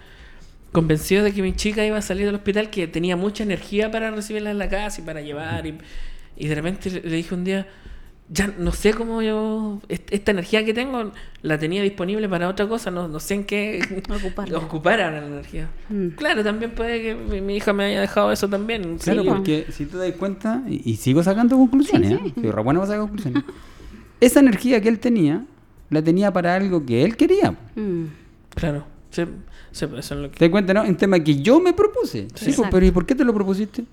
convencido 0.81 1.23
de 1.23 1.33
que 1.33 1.41
mi 1.41 1.53
chica 1.53 1.85
iba 1.85 1.97
a 1.97 2.01
salir 2.01 2.25
del 2.25 2.35
hospital 2.35 2.69
que 2.69 2.87
tenía 2.87 3.15
mucha 3.15 3.43
energía 3.43 3.89
para 3.91 4.11
recibirla 4.11 4.51
en 4.51 4.57
la 4.57 4.69
casa 4.69 5.01
y 5.01 5.03
para 5.03 5.21
llevar. 5.21 5.65
Y, 5.65 5.77
y 6.37 6.47
de 6.47 6.55
repente 6.55 6.89
le, 6.89 7.01
le 7.01 7.15
dije 7.17 7.33
un 7.35 7.43
día, 7.43 7.67
ya 8.29 8.53
no 8.59 8.71
sé 8.73 8.93
cómo 8.93 9.21
yo, 9.21 9.79
est- 9.87 10.11
esta 10.13 10.31
energía 10.31 10.65
que 10.65 10.73
tengo 10.73 11.11
la 11.43 11.57
tenía 11.57 11.81
disponible 11.81 12.27
para 12.27 12.49
otra 12.49 12.67
cosa, 12.67 12.91
no, 12.91 13.07
no 13.07 13.19
sé 13.21 13.35
en 13.35 13.43
qué 13.45 13.79
Ocuparla. 14.09 14.57
ocupar 14.57 15.01
ahora 15.01 15.21
la 15.21 15.27
energía. 15.27 15.69
Mm. 15.89 16.07
Claro, 16.09 16.43
también 16.43 16.71
puede 16.71 17.01
que 17.01 17.15
mi, 17.15 17.39
mi 17.41 17.55
hija 17.55 17.71
me 17.73 17.85
haya 17.85 18.01
dejado 18.01 18.31
eso 18.31 18.47
también. 18.49 18.97
Claro, 18.97 19.21
sí. 19.23 19.27
porque 19.29 19.65
si 19.71 19.85
te 19.85 19.97
das 19.97 20.11
cuenta, 20.11 20.61
y, 20.67 20.81
y 20.91 20.95
sigo 20.97 21.23
sacando 21.23 21.55
conclusiones, 21.57 22.09
Sí, 22.09 22.15
¿eh? 22.15 22.31
sí. 22.35 22.41
Soy 22.41 22.51
re 22.51 22.61
bueno 22.63 22.81
sacar 22.85 22.99
conclusiones. 22.99 23.43
Esa 24.19 24.39
energía 24.41 24.81
que 24.81 24.89
él 24.89 24.99
tenía, 24.99 25.45
la 25.89 26.01
tenía 26.01 26.33
para 26.33 26.55
algo 26.55 26.85
que 26.85 27.03
él 27.05 27.15
quería. 27.15 27.51
Mm. 27.75 28.05
Claro, 28.55 28.85
sí, 29.11 29.23
sí, 29.71 29.85
eso 29.85 29.95
es 29.97 30.11
lo 30.21 30.29
que... 30.31 30.37
¿Te 30.37 30.45
das 30.45 30.51
cuenta, 30.51 30.73
no? 30.73 30.83
En 30.83 30.95
tema 30.97 31.19
que 31.19 31.41
yo 31.41 31.59
me 31.59 31.73
propuse. 31.73 32.27
Sí, 32.35 32.51
pues, 32.55 32.69
pero 32.71 32.85
¿y 32.85 32.91
por 32.91 33.05
qué 33.05 33.15
te 33.15 33.23
lo 33.23 33.33
propusiste? 33.33 33.83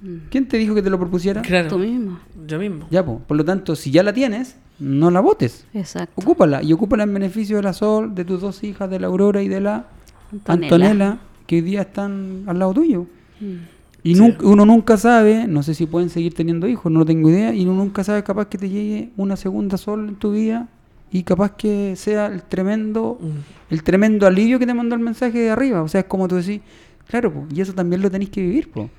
Mm. 0.00 0.16
¿Quién 0.30 0.46
te 0.48 0.58
dijo 0.58 0.74
que 0.74 0.82
te 0.82 0.90
lo 0.90 0.98
propusiera? 0.98 1.42
Claro, 1.42 1.68
Tú 1.68 1.78
mismo. 1.78 2.18
yo 2.46 2.58
mismo. 2.58 2.86
Ya, 2.90 3.04
pues. 3.04 3.18
Por 3.26 3.36
lo 3.36 3.44
tanto, 3.44 3.74
si 3.76 3.90
ya 3.90 4.02
la 4.02 4.12
tienes, 4.12 4.56
no 4.78 5.10
la 5.10 5.20
votes. 5.20 5.66
Exacto. 5.72 6.12
Ocúpala. 6.20 6.62
Y 6.62 6.72
ocúpala 6.72 7.04
en 7.04 7.14
beneficio 7.14 7.56
de 7.56 7.62
la 7.62 7.72
Sol, 7.72 8.14
de 8.14 8.24
tus 8.24 8.40
dos 8.40 8.62
hijas, 8.62 8.90
de 8.90 9.00
la 9.00 9.06
Aurora 9.06 9.42
y 9.42 9.48
de 9.48 9.60
la 9.60 9.86
Antonella. 10.32 10.64
Antonella, 10.66 11.18
que 11.46 11.56
hoy 11.56 11.62
día 11.62 11.80
están 11.82 12.42
al 12.46 12.58
lado 12.58 12.74
tuyo. 12.74 13.06
Mm. 13.40 13.54
Y 14.02 14.14
Sí. 14.14 14.20
nunca- 14.20 14.46
uno 14.46 14.64
nunca 14.66 14.96
sabe, 14.98 15.46
no 15.48 15.62
sé 15.64 15.74
si 15.74 15.86
pueden 15.86 16.10
seguir 16.10 16.32
teniendo 16.34 16.68
hijos, 16.68 16.92
no 16.92 17.04
tengo 17.04 17.28
idea, 17.30 17.52
y 17.54 17.62
uno 17.64 17.74
nunca 17.74 18.04
sabe 18.04 18.22
capaz 18.22 18.46
que 18.46 18.58
te 18.58 18.68
llegue 18.68 19.10
una 19.16 19.34
segunda 19.36 19.76
sol 19.78 20.08
en 20.10 20.14
tu 20.16 20.30
vida 20.32 20.68
y 21.10 21.22
capaz 21.24 21.56
que 21.56 21.94
sea 21.96 22.26
el 22.26 22.42
tremendo, 22.42 23.18
Mm. 23.20 23.26
El 23.70 23.82
tremendo 23.82 24.26
alivio 24.26 24.58
que 24.58 24.66
te 24.66 24.74
mandó 24.74 24.94
el 24.94 25.00
mensaje 25.00 25.38
de 25.38 25.50
arriba. 25.50 25.82
O 25.82 25.88
sea, 25.88 26.00
es 26.02 26.06
como 26.06 26.28
tú 26.28 26.36
decís, 26.36 26.60
claro, 27.08 27.32
po, 27.32 27.46
y 27.54 27.60
eso 27.60 27.72
también 27.72 28.02
lo 28.02 28.10
tenéis 28.10 28.30
que 28.30 28.40
vivir, 28.40 28.70
po. 28.70 28.90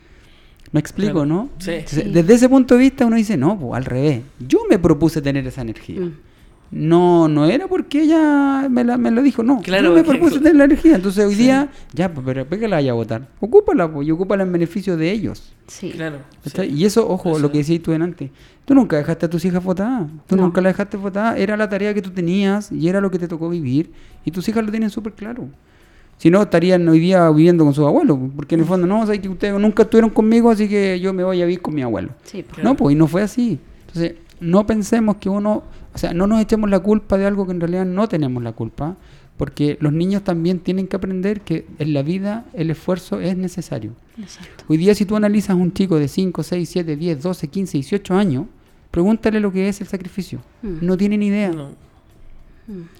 Me 0.71 0.79
explico, 0.81 1.13
Claro. 1.13 1.25
¿no? 1.25 1.49
Sí. 1.59 1.71
Entonces, 1.71 2.03
Sí. 2.03 2.11
Desde 2.11 2.33
ese 2.33 2.49
punto 2.49 2.75
de 2.75 2.81
vista 2.81 3.05
uno 3.05 3.15
dice, 3.15 3.37
no, 3.37 3.57
pues 3.57 3.73
al 3.77 3.85
revés. 3.85 4.21
Yo 4.45 4.59
me 4.69 4.77
propuse 4.77 5.21
tener 5.21 5.47
esa 5.47 5.61
energía. 5.61 6.01
Mm. 6.01 6.13
No, 6.69 7.27
no 7.29 7.45
era 7.45 7.67
porque 7.67 8.01
ella 8.03 8.67
me, 8.69 8.83
la, 8.83 8.97
me 8.97 9.09
lo 9.11 9.21
dijo, 9.21 9.41
no. 9.41 9.61
Claro, 9.61 9.89
yo 9.89 9.93
me 9.95 10.03
propuse 10.03 10.39
tener 10.39 10.55
la 10.55 10.65
energía. 10.65 10.95
Entonces 10.95 11.25
hoy 11.25 11.35
Sí. 11.35 11.43
día, 11.43 11.69
ya, 11.93 12.13
pues, 12.13 12.25
pero 12.25 12.45
¿por 12.45 12.59
qué 12.59 12.67
la 12.67 12.75
vaya 12.77 12.91
a 12.91 12.95
votar? 12.95 13.27
Ocúpala, 13.39 13.91
pues, 13.91 14.07
y 14.07 14.11
ocúpala 14.11 14.43
en 14.43 14.51
beneficio 14.51 14.97
de 14.97 15.09
ellos. 15.11 15.53
Sí. 15.67 15.91
Claro. 15.91 16.17
Y 16.69 16.83
eso, 16.85 17.07
ojo, 17.09 17.31
Eso. 17.31 17.39
lo 17.39 17.51
que 17.51 17.59
decías 17.59 17.81
tú 17.81 17.93
antes. 17.93 18.31
Tú 18.65 18.75
nunca 18.75 18.97
dejaste 18.97 19.25
a 19.25 19.29
tus 19.29 19.45
hijas 19.45 19.63
votadas. 19.63 20.07
Tú 20.27 20.35
No. 20.35 20.43
nunca 20.43 20.59
la 20.59 20.69
dejaste 20.69 20.97
votada. 20.97 21.37
Era 21.37 21.55
la 21.55 21.69
tarea 21.69 21.93
que 21.93 22.01
tú 22.01 22.09
tenías 22.09 22.69
y 22.71 22.89
era 22.89 22.99
lo 22.99 23.09
que 23.11 23.17
te 23.19 23.27
tocó 23.29 23.47
vivir. 23.49 23.91
Y 24.25 24.31
tus 24.31 24.47
hijas 24.49 24.65
lo 24.65 24.71
tienen 24.71 24.89
súper 24.89 25.13
claro. 25.13 25.47
Si 26.17 26.29
no, 26.31 26.41
estarían 26.41 26.85
hoy 26.89 26.99
día 26.99 27.29
viviendo 27.29 27.63
con 27.63 27.73
sus 27.73 27.85
abuelos. 27.85 28.17
Porque 28.35 28.55
en 28.55 28.61
el 28.61 28.67
fondo, 28.67 28.87
no, 28.87 29.01
o 29.01 29.05
sea, 29.05 29.17
que 29.21 29.29
ustedes 29.29 29.57
nunca 29.57 29.83
estuvieron 29.83 30.09
conmigo, 30.09 30.49
así 30.49 30.67
que 30.67 30.99
yo 30.99 31.13
me 31.13 31.23
voy 31.23 31.41
a 31.41 31.45
vivir 31.45 31.61
con 31.61 31.75
mi 31.75 31.81
abuelo. 31.81 32.09
Sí. 32.23 32.43
Claro. 32.43 32.63
No, 32.63 32.75
pues, 32.75 32.93
y 32.93 32.97
no 32.97 33.07
fue 33.07 33.21
así. 33.21 33.57
Entonces, 33.87 34.15
no 34.39 34.65
pensemos 34.65 35.17
que 35.17 35.29
uno, 35.29 35.63
o 35.93 35.97
sea, 35.97 36.13
no 36.13 36.27
nos 36.27 36.41
echemos 36.41 36.69
la 36.69 36.79
culpa 36.79 37.17
de 37.17 37.25
algo 37.25 37.45
que 37.45 37.51
en 37.53 37.59
realidad 37.59 37.85
no 37.85 38.07
tenemos 38.07 38.41
la 38.43 38.51
culpa, 38.53 38.95
Porque 39.37 39.77
los 39.81 39.93
niños 39.93 40.23
también 40.23 40.57
tienen 40.59 40.87
que 40.87 40.95
aprender 40.95 41.41
que 41.41 41.67
en 41.77 41.93
la 41.93 42.01
vida 42.01 42.45
el 42.53 42.71
esfuerzo 42.71 43.19
es 43.21 43.37
necesario. 43.37 43.91
Exacto. 44.19 44.63
Hoy 44.67 44.77
día 44.77 44.95
si 44.95 45.05
tú 45.05 45.15
analizas 45.15 45.51
a 45.51 45.55
un 45.55 45.71
chico 45.71 45.99
de 45.99 46.07
5, 46.07 46.41
6, 46.41 46.67
7, 46.67 46.95
10, 46.95 47.21
12, 47.21 47.47
15, 47.47 47.77
18 47.77 48.13
años, 48.15 48.45
pregúntale 48.89 49.39
lo 49.39 49.51
que 49.51 49.69
es 49.69 49.79
el 49.79 49.85
sacrificio. 49.85 50.39
Mm. 50.63 50.77
No 50.83 50.97
tiene 50.97 51.19
ni 51.19 51.27
idea. 51.27 51.51
No. 51.51 51.69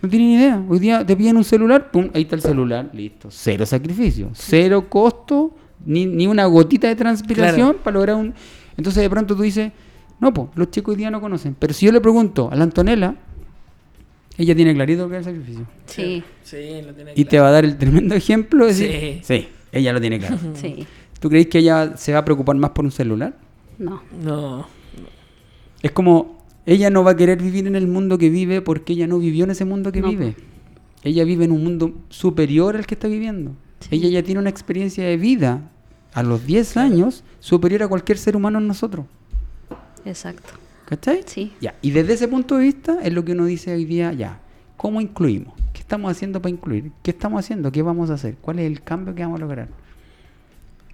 No 0.01 0.09
tienen 0.09 0.29
idea. 0.29 0.63
Hoy 0.69 0.77
día 0.79 1.03
te 1.05 1.15
piden 1.17 1.37
un 1.37 1.43
celular, 1.43 1.89
pum, 1.91 2.09
ahí 2.13 2.21
está 2.21 2.35
el 2.35 2.41
celular, 2.41 2.89
listo. 2.93 3.29
Cero 3.31 3.65
sacrificio, 3.65 4.29
cero 4.33 4.85
costo, 4.89 5.55
ni, 5.85 6.05
ni 6.05 6.27
una 6.27 6.45
gotita 6.45 6.87
de 6.87 6.95
transpiración 6.95 7.69
Claro. 7.69 7.83
para 7.83 7.93
lograr 7.95 8.15
un... 8.15 8.33
Entonces 8.77 9.01
de 9.01 9.09
pronto 9.09 9.35
tú 9.35 9.41
dices, 9.41 9.71
no, 10.19 10.33
pues 10.33 10.49
los 10.55 10.71
chicos 10.71 10.93
hoy 10.93 10.97
día 10.97 11.11
no 11.11 11.21
conocen. 11.21 11.55
Pero 11.57 11.73
si 11.73 11.85
yo 11.85 11.91
le 11.91 12.01
pregunto 12.01 12.49
a 12.51 12.55
la 12.55 12.63
Antonella, 12.63 13.15
ella 14.37 14.55
tiene 14.55 14.73
clarito 14.73 15.03
lo 15.03 15.09
que 15.09 15.17
es 15.17 15.27
el 15.27 15.33
sacrificio. 15.35 15.67
Sí, 15.85 16.23
Sí, 16.43 16.81
lo 16.85 16.93
tiene 16.93 17.11
Y 17.15 17.23
te 17.25 17.29
claro. 17.31 17.43
va 17.43 17.49
a 17.49 17.51
dar 17.53 17.65
el 17.65 17.77
tremendo 17.77 18.15
ejemplo 18.15 18.65
de 18.65 18.73
decir, 18.73 19.19
sí, 19.23 19.47
ella 19.71 19.93
lo 19.93 20.01
tiene 20.01 20.19
claro. 20.19 20.37
sí. 20.53 20.85
¿Tú 21.19 21.29
crees 21.29 21.47
que 21.47 21.59
ella 21.59 21.97
se 21.97 22.13
va 22.13 22.19
a 22.19 22.25
preocupar 22.25 22.55
más 22.55 22.71
por 22.71 22.85
un 22.85 22.91
celular? 22.91 23.35
No. 23.79 24.01
No. 24.23 24.67
Es 25.81 25.91
como, 25.91 26.43
ella 26.65 26.89
no 26.89 27.03
va 27.03 27.11
a 27.11 27.15
querer 27.15 27.41
vivir 27.41 27.65
en 27.67 27.75
el 27.75 27.87
mundo 27.87 28.17
que 28.17 28.29
vive 28.29 28.61
porque 28.61 28.93
ella 28.93 29.07
no 29.07 29.17
vivió 29.19 29.43
en 29.45 29.51
ese 29.51 29.65
mundo 29.65 29.91
que 29.91 30.01
No, 30.01 30.09
vive. 30.09 30.35
Ella 31.03 31.23
vive 31.23 31.45
en 31.45 31.51
un 31.51 31.63
mundo 31.63 31.93
superior 32.09 32.75
al 32.75 32.85
que 32.85 32.95
está 32.95 33.07
viviendo. 33.07 33.53
Sí. 33.79 33.89
Ella 33.91 34.09
ya 34.09 34.23
tiene 34.23 34.39
una 34.41 34.49
experiencia 34.49 35.03
de 35.05 35.17
vida 35.17 35.69
a 36.13 36.23
los 36.23 36.45
10 36.45 36.77
años 36.77 37.23
superior 37.39 37.83
a 37.83 37.87
cualquier 37.87 38.17
ser 38.17 38.35
humano 38.35 38.57
en 38.59 38.67
nosotros. 38.67 39.05
Exacto. 40.07 40.53
¿Cachai? 40.85 41.23
Sí. 41.25 41.53
Ya. 41.59 41.75
Y 41.81 41.91
desde 41.91 42.13
ese 42.13 42.27
punto 42.27 42.55
de 42.57 42.63
vista 42.63 42.99
es 43.03 43.11
lo 43.11 43.25
que 43.25 43.33
uno 43.33 43.45
dice 43.45 43.73
hoy 43.73 43.85
día, 43.85 44.13
ya, 44.13 44.39
¿cómo 44.77 45.01
incluimos? 45.01 45.53
¿Qué 45.73 45.81
estamos 45.81 46.09
haciendo 46.11 46.41
para 46.41 46.51
incluir? 46.51 46.91
¿Qué 47.03 47.11
estamos 47.11 47.39
haciendo? 47.39 47.71
¿Qué 47.71 47.81
vamos 47.81 48.09
a 48.09 48.13
hacer? 48.13 48.35
¿Cuál 48.39 48.59
es 48.59 48.65
el 48.67 48.81
cambio 48.81 49.13
que 49.13 49.23
vamos 49.23 49.37
a 49.39 49.41
lograr? 49.41 49.67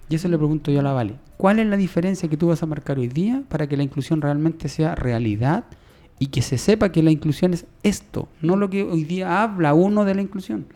Y 0.08 0.16
eso 0.16 0.28
le 0.28 0.36
pregunto 0.36 0.70
yo 0.70 0.80
a 0.80 0.82
la 0.82 0.92
Vale. 0.92 1.14
¿Cuál 1.36 1.60
es 1.60 1.66
la 1.66 1.76
diferencia 1.76 2.28
que 2.28 2.36
tú 2.36 2.48
vas 2.48 2.62
a 2.62 2.66
marcar 2.66 2.98
hoy 2.98 3.08
día 3.08 3.42
para 3.48 3.68
que 3.68 3.76
la 3.76 3.84
inclusión 3.84 4.20
realmente 4.20 4.68
sea 4.68 4.94
realidad 4.94 5.64
y 6.18 6.26
que 6.26 6.42
se 6.42 6.58
sepa 6.58 6.92
que 6.92 7.02
la 7.02 7.10
inclusión 7.10 7.54
es 7.54 7.66
esto, 7.82 8.28
no 8.40 8.56
lo 8.56 8.70
que 8.70 8.82
hoy 8.82 9.04
día 9.04 9.42
habla 9.42 9.74
uno 9.74 10.04
de 10.04 10.14
la 10.14 10.22
inclusión? 10.22 10.66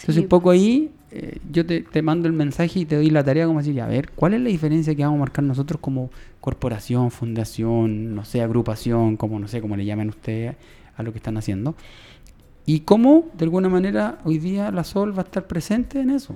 Entonces 0.00 0.14
Sí. 0.16 0.20
un 0.22 0.28
poco 0.28 0.50
ahí 0.50 0.90
eh, 1.10 1.38
yo 1.50 1.64
te, 1.64 1.80
te 1.80 2.02
mando 2.02 2.28
el 2.28 2.34
mensaje 2.34 2.80
y 2.80 2.84
te 2.84 2.96
doy 2.96 3.08
la 3.10 3.24
tarea 3.24 3.46
como 3.46 3.60
decir, 3.60 3.80
a 3.80 3.86
ver, 3.86 4.10
¿cuál 4.10 4.34
es 4.34 4.40
la 4.42 4.48
diferencia 4.50 4.94
que 4.94 5.02
vamos 5.02 5.16
a 5.16 5.20
marcar 5.20 5.42
nosotros 5.42 5.80
como 5.80 6.10
corporación, 6.40 7.10
fundación, 7.10 8.14
no 8.14 8.24
sé, 8.26 8.42
agrupación, 8.42 9.16
como 9.16 9.38
no 9.38 9.48
sé 9.48 9.60
cómo 9.62 9.74
le 9.76 9.84
llamen 9.86 10.10
ustedes 10.10 10.56
a 10.96 11.02
lo 11.02 11.12
que 11.12 11.18
están 11.18 11.36
haciendo? 11.38 11.74
Y 12.66 12.80
cómo, 12.80 13.28
de 13.38 13.44
alguna 13.44 13.70
manera, 13.70 14.18
hoy 14.24 14.38
día 14.38 14.70
la 14.70 14.84
Sol 14.84 15.16
va 15.16 15.22
a 15.22 15.24
estar 15.24 15.46
presente 15.46 16.00
en 16.00 16.10
eso. 16.10 16.34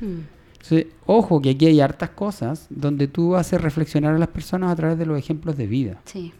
Mm. 0.00 0.20
Entonces, 0.52 0.86
ojo 1.06 1.42
que 1.42 1.50
aquí 1.50 1.66
hay 1.66 1.80
hartas 1.80 2.10
cosas 2.10 2.68
donde 2.70 3.08
tú 3.08 3.34
haces 3.34 3.60
reflexionar 3.60 4.14
a 4.14 4.18
las 4.18 4.28
personas 4.28 4.70
a 4.70 4.76
través 4.76 4.96
de 4.96 5.06
los 5.06 5.18
ejemplos 5.18 5.56
de 5.56 5.66
vida. 5.66 6.00
Sí. 6.04 6.32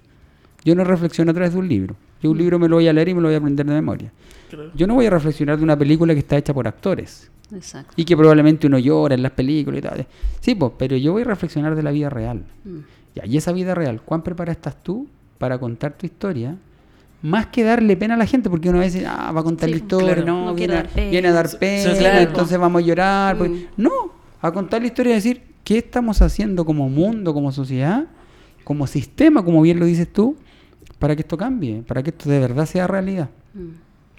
Yo 0.65 0.75
no 0.77 0.85
reflexiono 0.85 1.33
a 1.33 1.35
través 1.35 1.53
de 1.53 1.59
un 1.59 1.69
libro. 1.69 1.97
Yo 2.23 2.31
un 2.31 2.39
libro 2.39 2.59
me 2.61 2.69
lo 2.69 2.77
voy 2.77 2.87
a 2.89 2.93
leer 2.93 3.09
y 3.09 3.15
me 3.15 3.21
lo 3.21 3.27
voy 3.29 3.35
a 3.35 3.39
aprender 3.39 3.67
de 3.67 3.73
memoria. 3.75 4.13
Claro. 4.55 4.71
Yo 4.75 4.87
no 4.87 4.95
voy 4.95 5.07
a 5.07 5.11
reflexionar 5.11 5.57
de 5.59 5.65
una 5.65 5.77
película 5.77 6.13
que 6.15 6.21
está 6.21 6.37
hecha 6.37 6.53
por 6.55 6.67
actores 6.69 7.31
Exacto. 7.55 7.93
y 7.97 8.05
que 8.05 8.17
probablemente 8.17 8.67
uno 8.67 8.79
llora 8.79 9.15
en 9.15 9.23
las 9.23 9.33
películas 9.33 9.79
y 9.79 9.83
tal. 9.83 10.07
Sí, 10.41 10.55
pues, 10.55 10.73
pero 10.79 10.97
yo 10.97 11.13
voy 11.13 11.23
a 11.23 11.27
reflexionar 11.27 11.75
de 11.75 11.83
la 11.83 11.91
vida 11.91 12.11
real. 12.11 12.43
Mm. 12.65 12.79
Ya, 13.17 13.27
y 13.27 13.37
esa 13.37 13.53
vida 13.53 13.75
real, 13.75 14.01
¿cuán 14.03 14.23
preparada 14.23 14.53
estás 14.53 14.83
tú 14.83 15.07
para 15.39 15.59
contar 15.59 15.93
tu 15.97 16.07
historia? 16.07 16.57
Más 17.23 17.47
que 17.47 17.63
darle 17.63 17.97
pena 17.97 18.15
a 18.15 18.17
la 18.19 18.27
gente, 18.27 18.51
porque 18.51 18.69
uno 18.69 18.79
a 18.79 18.83
veces 18.83 19.05
ah, 19.09 19.33
va 19.33 19.41
a 19.41 19.45
contar 19.45 19.69
Sí, 19.69 19.71
la 19.75 19.77
historia, 19.79 20.15
claro. 20.15 20.27
no, 20.27 20.47
No 20.47 20.55
viene, 20.55 20.75
a, 20.75 20.77
dar 20.83 20.89
pena. 20.91 21.11
viene 21.11 21.29
a 21.29 21.33
dar 21.33 21.49
Sí, 21.49 21.57
pena, 21.59 21.95
claro. 21.97 22.21
entonces 22.21 22.59
vamos 22.59 22.83
a 22.83 22.85
llorar. 22.87 23.39
pues, 23.39 23.51
Mm. 23.51 23.57
No, 23.79 23.91
a 24.43 24.53
contar 24.53 24.81
la 24.83 24.89
historia 24.89 25.13
y 25.13 25.15
decir, 25.15 25.43
¿qué 25.65 25.79
estamos 25.79 26.21
haciendo 26.21 26.65
como 26.67 26.89
mundo, 26.91 27.33
como 27.33 27.51
sociedad, 27.53 28.05
como 28.63 28.87
sistema, 28.87 29.43
como 29.45 29.63
bien 29.63 29.79
lo 29.81 29.87
dices 29.87 30.13
tú, 30.13 30.37
para 30.99 31.15
que 31.17 31.23
esto 31.23 31.37
cambie, 31.39 31.83
para 31.83 32.03
que 32.03 32.11
esto 32.11 32.29
de 32.29 32.41
verdad 32.41 32.67
sea 32.67 32.87
realidad? 32.87 33.31
Mm. 33.55 33.69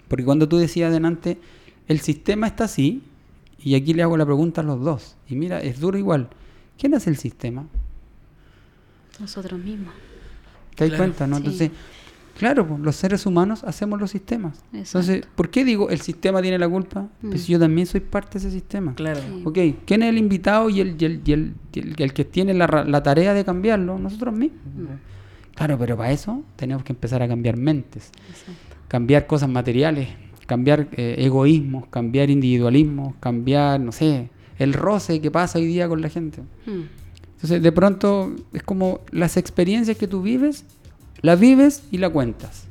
Porque 0.08 0.24
cuando 0.24 0.48
tú 0.48 0.56
decías 0.58 0.88
adelante, 0.90 1.38
el 1.88 2.00
sistema 2.00 2.46
está 2.46 2.64
así, 2.64 3.02
y 3.58 3.74
aquí 3.74 3.94
le 3.94 4.02
hago 4.02 4.16
la 4.16 4.24
pregunta 4.26 4.60
a 4.60 4.64
los 4.64 4.80
dos, 4.80 5.16
y 5.28 5.34
mira, 5.36 5.60
es 5.60 5.80
duro 5.80 5.98
igual, 5.98 6.28
¿quién 6.78 6.94
hace 6.94 7.10
el 7.10 7.16
sistema? 7.16 7.66
Nosotros 9.20 9.58
mismos. 9.60 9.94
¿Te 10.74 10.84
das 10.84 10.90
Claro. 10.90 11.04
cuenta? 11.04 11.26
¿no? 11.26 11.36
Sí. 11.36 11.42
Entonces, 11.42 11.70
claro, 12.38 12.66
pues, 12.68 12.80
los 12.80 12.96
seres 12.96 13.24
humanos 13.24 13.64
hacemos 13.64 13.98
los 13.98 14.10
sistemas. 14.10 14.62
Entonces. 14.72 15.26
¿por 15.34 15.48
qué 15.48 15.64
digo 15.64 15.88
el 15.88 16.00
sistema 16.02 16.42
tiene 16.42 16.58
la 16.58 16.68
culpa? 16.68 17.08
Pues 17.22 17.34
Mm. 17.34 17.38
si 17.44 17.52
yo 17.52 17.58
también 17.58 17.86
soy 17.86 18.00
parte 18.00 18.34
de 18.38 18.46
ese 18.46 18.50
sistema. 18.50 18.94
Claro. 18.94 19.20
Sí. 19.20 19.42
Ok, 19.44 19.58
¿quién 19.86 20.02
es 20.02 20.10
el 20.10 20.18
invitado 20.18 20.68
y 20.68 20.80
el, 20.80 20.96
y 21.00 21.04
el, 21.06 21.22
y 21.24 21.32
el, 21.32 21.54
y 21.72 21.78
el- 21.80 21.94
y 21.98 22.02
el 22.02 22.12
que 22.12 22.24
tiene 22.26 22.52
la, 22.52 22.66
ra- 22.66 22.84
la 22.84 23.02
tarea 23.02 23.32
de 23.32 23.44
cambiarlo? 23.44 23.98
Nosotros 23.98 24.34
mismos. 24.34 24.60
Claro, 25.54 25.78
pero 25.78 25.96
para 25.96 26.12
eso 26.12 26.42
tenemos 26.56 26.84
que 26.84 26.92
empezar 26.92 27.22
a 27.22 27.28
cambiar 27.28 27.56
mentes, 27.56 28.10
Exacto. 28.28 28.75
Cambiar 28.88 29.26
cosas 29.26 29.48
materiales, 29.48 30.08
cambiar 30.46 30.88
eh, 30.92 31.16
egoísmos, 31.18 31.86
cambiar 31.88 32.30
individualismos, 32.30 33.14
cambiar, 33.20 33.80
no 33.80 33.92
sé, 33.92 34.30
el 34.58 34.72
roce 34.72 35.20
que 35.20 35.30
pasa 35.30 35.58
hoy 35.58 35.66
día 35.66 35.88
con 35.88 36.00
la 36.00 36.08
gente. 36.08 36.40
Mm. 36.66 36.82
Entonces, 37.34 37.62
de 37.62 37.72
pronto, 37.72 38.32
es 38.52 38.62
como 38.62 39.00
las 39.10 39.36
experiencias 39.36 39.96
que 39.96 40.06
tú 40.08 40.22
vives, 40.22 40.64
las 41.20 41.38
vives 41.38 41.82
y 41.90 41.98
la 41.98 42.08
cuentas. 42.08 42.64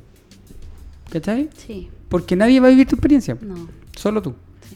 ¿Cachai? 1.10 1.48
Sí. 1.56 1.88
Porque 2.08 2.34
nadie 2.36 2.60
va 2.60 2.66
a 2.68 2.70
vivir 2.70 2.86
tu 2.86 2.96
experiencia, 2.96 3.36
No. 3.40 3.68
solo 3.96 4.22
tú. 4.22 4.34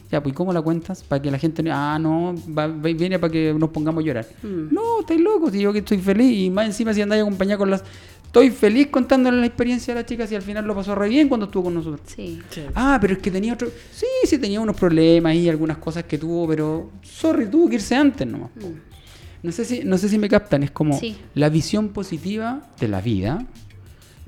Ya, 0.09 0.21
pues, 0.21 0.33
¿y 0.33 0.35
cómo 0.35 0.51
la 0.53 0.61
cuentas? 0.61 1.03
Para 1.03 1.21
que 1.21 1.31
la 1.31 1.37
gente 1.39 1.63
no, 1.63 1.71
ah, 1.73 1.97
no, 1.99 2.35
va- 2.57 2.67
viene 2.67 3.17
para 3.19 3.31
que 3.31 3.53
nos 3.57 3.69
pongamos 3.69 4.03
a 4.03 4.07
llorar. 4.07 4.27
Mm. 4.43 4.73
No, 4.73 5.01
estáis 5.01 5.19
locos, 5.21 5.51
si 5.51 5.61
yo 5.61 5.71
que 5.73 5.79
estoy 5.79 5.97
feliz 5.97 6.37
y 6.37 6.49
más 6.49 6.65
encima 6.65 6.93
si 6.93 7.01
andáis 7.01 7.21
acompañado 7.21 7.59
con 7.59 7.69
las... 7.69 7.83
Estoy 8.31 8.49
feliz 8.49 8.87
contándole 8.87 9.41
la 9.41 9.45
experiencia 9.45 9.91
a 9.93 9.95
la 9.95 10.05
chica 10.05 10.25
si 10.25 10.35
al 10.35 10.41
final 10.41 10.63
lo 10.65 10.73
pasó 10.73 10.95
re 10.95 11.09
bien 11.09 11.27
cuando 11.27 11.47
estuvo 11.47 11.65
con 11.65 11.73
nosotros. 11.73 11.99
Sí. 12.15 12.39
Sí. 12.49 12.61
Ah, 12.75 12.97
pero 13.01 13.13
es 13.15 13.19
que 13.19 13.29
tenía 13.29 13.53
otro... 13.53 13.67
Sí, 13.91 14.05
sí 14.23 14.37
tenía 14.37 14.61
unos 14.61 14.77
problemas 14.77 15.35
y 15.35 15.49
algunas 15.49 15.77
cosas 15.79 16.05
que 16.05 16.17
tuvo, 16.17 16.47
pero... 16.47 16.91
Sorry, 17.01 17.47
tuvo 17.47 17.67
que 17.67 17.75
irse 17.75 17.93
antes 17.93 18.25
nomás. 18.25 18.49
Mm. 18.55 19.43
No 19.43 19.51
sé 19.51 19.65
si, 19.65 19.83
no 19.83 19.97
sé 19.97 20.07
si 20.07 20.17
me 20.17 20.29
captan, 20.29 20.63
es 20.63 20.71
como 20.71 20.97
Sí. 20.97 21.17
la 21.35 21.49
visión 21.49 21.89
positiva 21.89 22.61
de 22.79 22.87
la 22.87 23.01
vida 23.01 23.45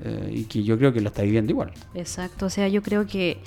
eh, 0.04 0.30
y 0.34 0.44
que 0.44 0.62
yo 0.62 0.76
creo 0.76 0.92
que 0.92 1.00
lo 1.00 1.08
está 1.08 1.22
viviendo 1.22 1.52
igual. 1.52 1.72
Exacto, 1.94 2.44
o 2.44 2.50
sea, 2.50 2.68
yo 2.68 2.82
creo 2.82 3.06
que 3.06 3.38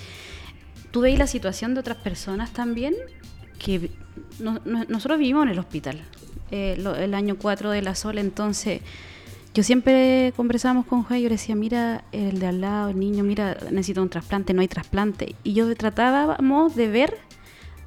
tú 0.89 1.01
veis 1.01 1.20
la 1.20 1.28
situación 1.28 1.76
de 1.76 1.82
otras 1.82 1.97
personas 1.97 2.51
también, 2.51 2.95
que 3.60 3.78
vi- 3.78 3.91
no- 4.39 4.60
no- 4.66 4.86
nosotros 4.88 5.20
vivimos 5.20 5.43
en 5.45 5.49
el 5.51 5.60
hospital, 5.60 6.01
eh, 6.49 6.76
lo- 6.80 6.95
el 6.95 7.14
año 7.14 7.36
4 7.38 7.70
de 7.70 7.82
la 7.84 7.93
Sol, 7.93 8.18
entonces 8.18 8.82
yo 9.58 9.64
siempre 9.64 10.34
conversábamos 10.36 10.86
con 10.86 11.01
Juan 11.01 11.18
y 11.18 11.24
yo 11.24 11.30
le 11.30 11.34
decía, 11.34 11.55
mira, 11.55 12.03
el 12.12 12.38
de 12.38 12.45
al 12.45 12.62
lado, 12.62 12.89
el 12.89 12.99
niño, 12.99 13.24
mira, 13.24 13.58
necesita 13.72 14.03
un 14.03 14.10
trasplante, 14.10 14.53
no 14.53 14.62
hay 14.62 14.68
trasplante, 14.68 15.34
y 15.43 15.53
yo 15.53 15.76
tratábamos 15.76 16.76
de 16.76 16.88
ver 16.88 17.18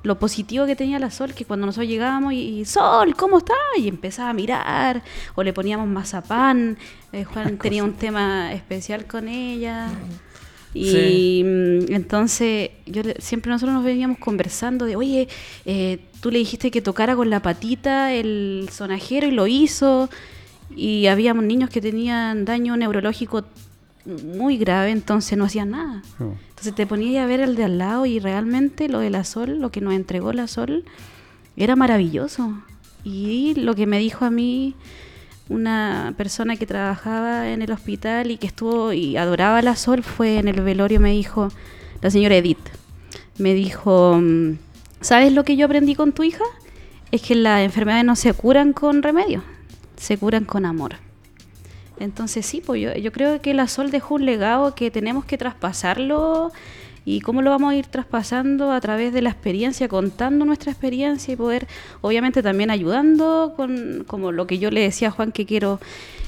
lo 0.02 0.18
positivo 0.18 0.66
que 0.66 0.74
tenía 0.74 0.98
la 0.98 1.12
Sol, 1.12 1.32
que 1.32 1.44
cuando 1.44 1.66
nosotros 1.66 1.88
llegábamos 1.88 2.32
y, 2.32 2.58
y, 2.58 2.64
Sol, 2.64 3.14
¿cómo 3.14 3.38
está? 3.38 3.54
Y 3.76 3.86
empezaba 3.86 4.30
a 4.30 4.32
mirar, 4.32 5.04
o 5.36 5.44
le 5.44 5.52
poníamos 5.52 5.86
mazapán, 5.86 6.76
eh, 7.12 7.22
Juan 7.22 7.56
tenía 7.58 7.84
un 7.84 7.92
tema 7.92 8.52
especial 8.52 9.06
con 9.06 9.28
ella. 9.28 9.90
Y 10.74 10.90
Sí. 10.90 11.42
mm, 11.44 11.92
entonces 11.92 12.70
yo 12.86 13.02
siempre 13.20 13.52
nosotros 13.52 13.74
nos 13.74 13.84
veníamos 13.84 14.18
conversando 14.18 14.86
de, 14.86 14.96
oye, 14.96 15.28
eh, 15.66 16.00
tú 16.20 16.32
le 16.32 16.40
dijiste 16.40 16.72
que 16.72 16.82
tocara 16.82 17.14
con 17.14 17.30
la 17.30 17.40
patita 17.42 18.12
el 18.12 18.68
sonajero 18.72 19.28
y 19.28 19.30
lo 19.30 19.46
hizo. 19.46 20.10
Y 20.76 21.06
habíamos 21.06 21.44
niños 21.44 21.70
que 21.70 21.80
tenían 21.80 22.44
daño 22.44 22.76
neurológico 22.76 23.44
muy 24.06 24.56
grave, 24.56 24.90
entonces 24.90 25.36
no 25.36 25.44
hacían 25.44 25.70
nada. 25.70 26.02
Entonces 26.18 26.74
te 26.74 26.86
ponías 26.86 27.24
a 27.24 27.26
ver 27.26 27.40
el 27.40 27.56
de 27.56 27.64
al 27.64 27.78
lado 27.78 28.06
y 28.06 28.18
realmente 28.18 28.88
lo 28.88 28.98
de 29.00 29.10
la 29.10 29.24
Sol, 29.24 29.60
lo 29.60 29.70
que 29.70 29.80
nos 29.80 29.94
entregó 29.94 30.32
la 30.32 30.46
Sol, 30.46 30.84
era 31.56 31.76
maravilloso. 31.76 32.54
Y 33.04 33.54
lo 33.56 33.74
que 33.74 33.86
me 33.86 33.98
dijo 33.98 34.24
a 34.24 34.30
mí 34.30 34.74
una 35.48 36.14
persona 36.16 36.56
que 36.56 36.66
trabajaba 36.66 37.50
en 37.50 37.60
el 37.62 37.72
hospital 37.72 38.30
y 38.30 38.38
que 38.38 38.46
estuvo 38.46 38.92
y 38.92 39.16
adoraba 39.16 39.58
a 39.58 39.62
la 39.62 39.76
Sol 39.76 40.02
fue 40.02 40.38
en 40.38 40.48
el 40.48 40.60
velorio, 40.60 41.00
me 41.00 41.12
dijo, 41.12 41.48
la 42.00 42.10
señora 42.10 42.36
Edith, 42.36 42.58
me 43.38 43.52
dijo, 43.54 44.18
mm, 44.20 44.58
¿sabes 45.00 45.32
lo 45.32 45.44
que 45.44 45.56
yo 45.56 45.66
aprendí 45.66 45.94
con 45.94 46.12
tu 46.12 46.22
hija? 46.22 46.44
Es 47.10 47.22
que 47.22 47.34
las 47.34 47.62
enfermedades 47.62 48.04
no 48.04 48.16
se 48.16 48.32
curan 48.32 48.72
con 48.72 49.02
remedio, 49.02 49.42
se 50.00 50.16
curan 50.18 50.44
con 50.46 50.64
amor. 50.64 50.94
Entonces 51.98 52.46
sí, 52.46 52.62
pues 52.64 52.80
yo, 52.80 52.94
yo 52.94 53.12
creo 53.12 53.40
que 53.42 53.52
la 53.52 53.68
Sol 53.68 53.90
dejó 53.90 54.14
un 54.14 54.24
legado 54.24 54.74
que 54.74 54.90
tenemos 54.90 55.26
que 55.26 55.36
traspasarlo 55.36 56.50
y 57.04 57.20
cómo 57.20 57.42
lo 57.42 57.50
vamos 57.50 57.72
a 57.72 57.76
ir 57.76 57.86
traspasando 57.86 58.72
a 58.72 58.80
través 58.80 59.12
de 59.12 59.20
la 59.20 59.30
experiencia, 59.30 59.86
contando 59.88 60.44
nuestra 60.46 60.72
experiencia 60.72 61.34
y 61.34 61.36
poder, 61.36 61.66
obviamente 62.00 62.42
también 62.42 62.70
ayudando 62.70 63.52
con 63.56 64.04
como 64.06 64.32
lo 64.32 64.46
que 64.46 64.58
yo 64.58 64.70
le 64.70 64.80
decía 64.80 65.08
a 65.08 65.10
Juan 65.10 65.32
que 65.32 65.44
quiero, 65.44 65.80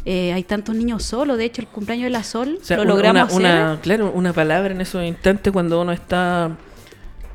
eh, 0.04 0.32
hay 0.34 0.42
tantos 0.44 0.74
niños 0.74 1.04
solos, 1.04 1.38
de 1.38 1.44
hecho 1.46 1.62
el 1.62 1.68
cumpleaños 1.68 2.04
de 2.04 2.10
la 2.10 2.22
Sol 2.22 2.58
O 2.60 2.64
sea, 2.64 2.76
lo 2.78 2.84
logramos 2.84 3.32
una, 3.32 3.48
hacer. 3.48 3.72
una- 3.72 3.80
claro, 3.80 4.12
una 4.14 4.32
palabra 4.34 4.74
en 4.74 4.80
esos 4.82 5.02
instantes 5.04 5.52
cuando 5.52 5.80
uno 5.80 5.92
está 5.92 6.50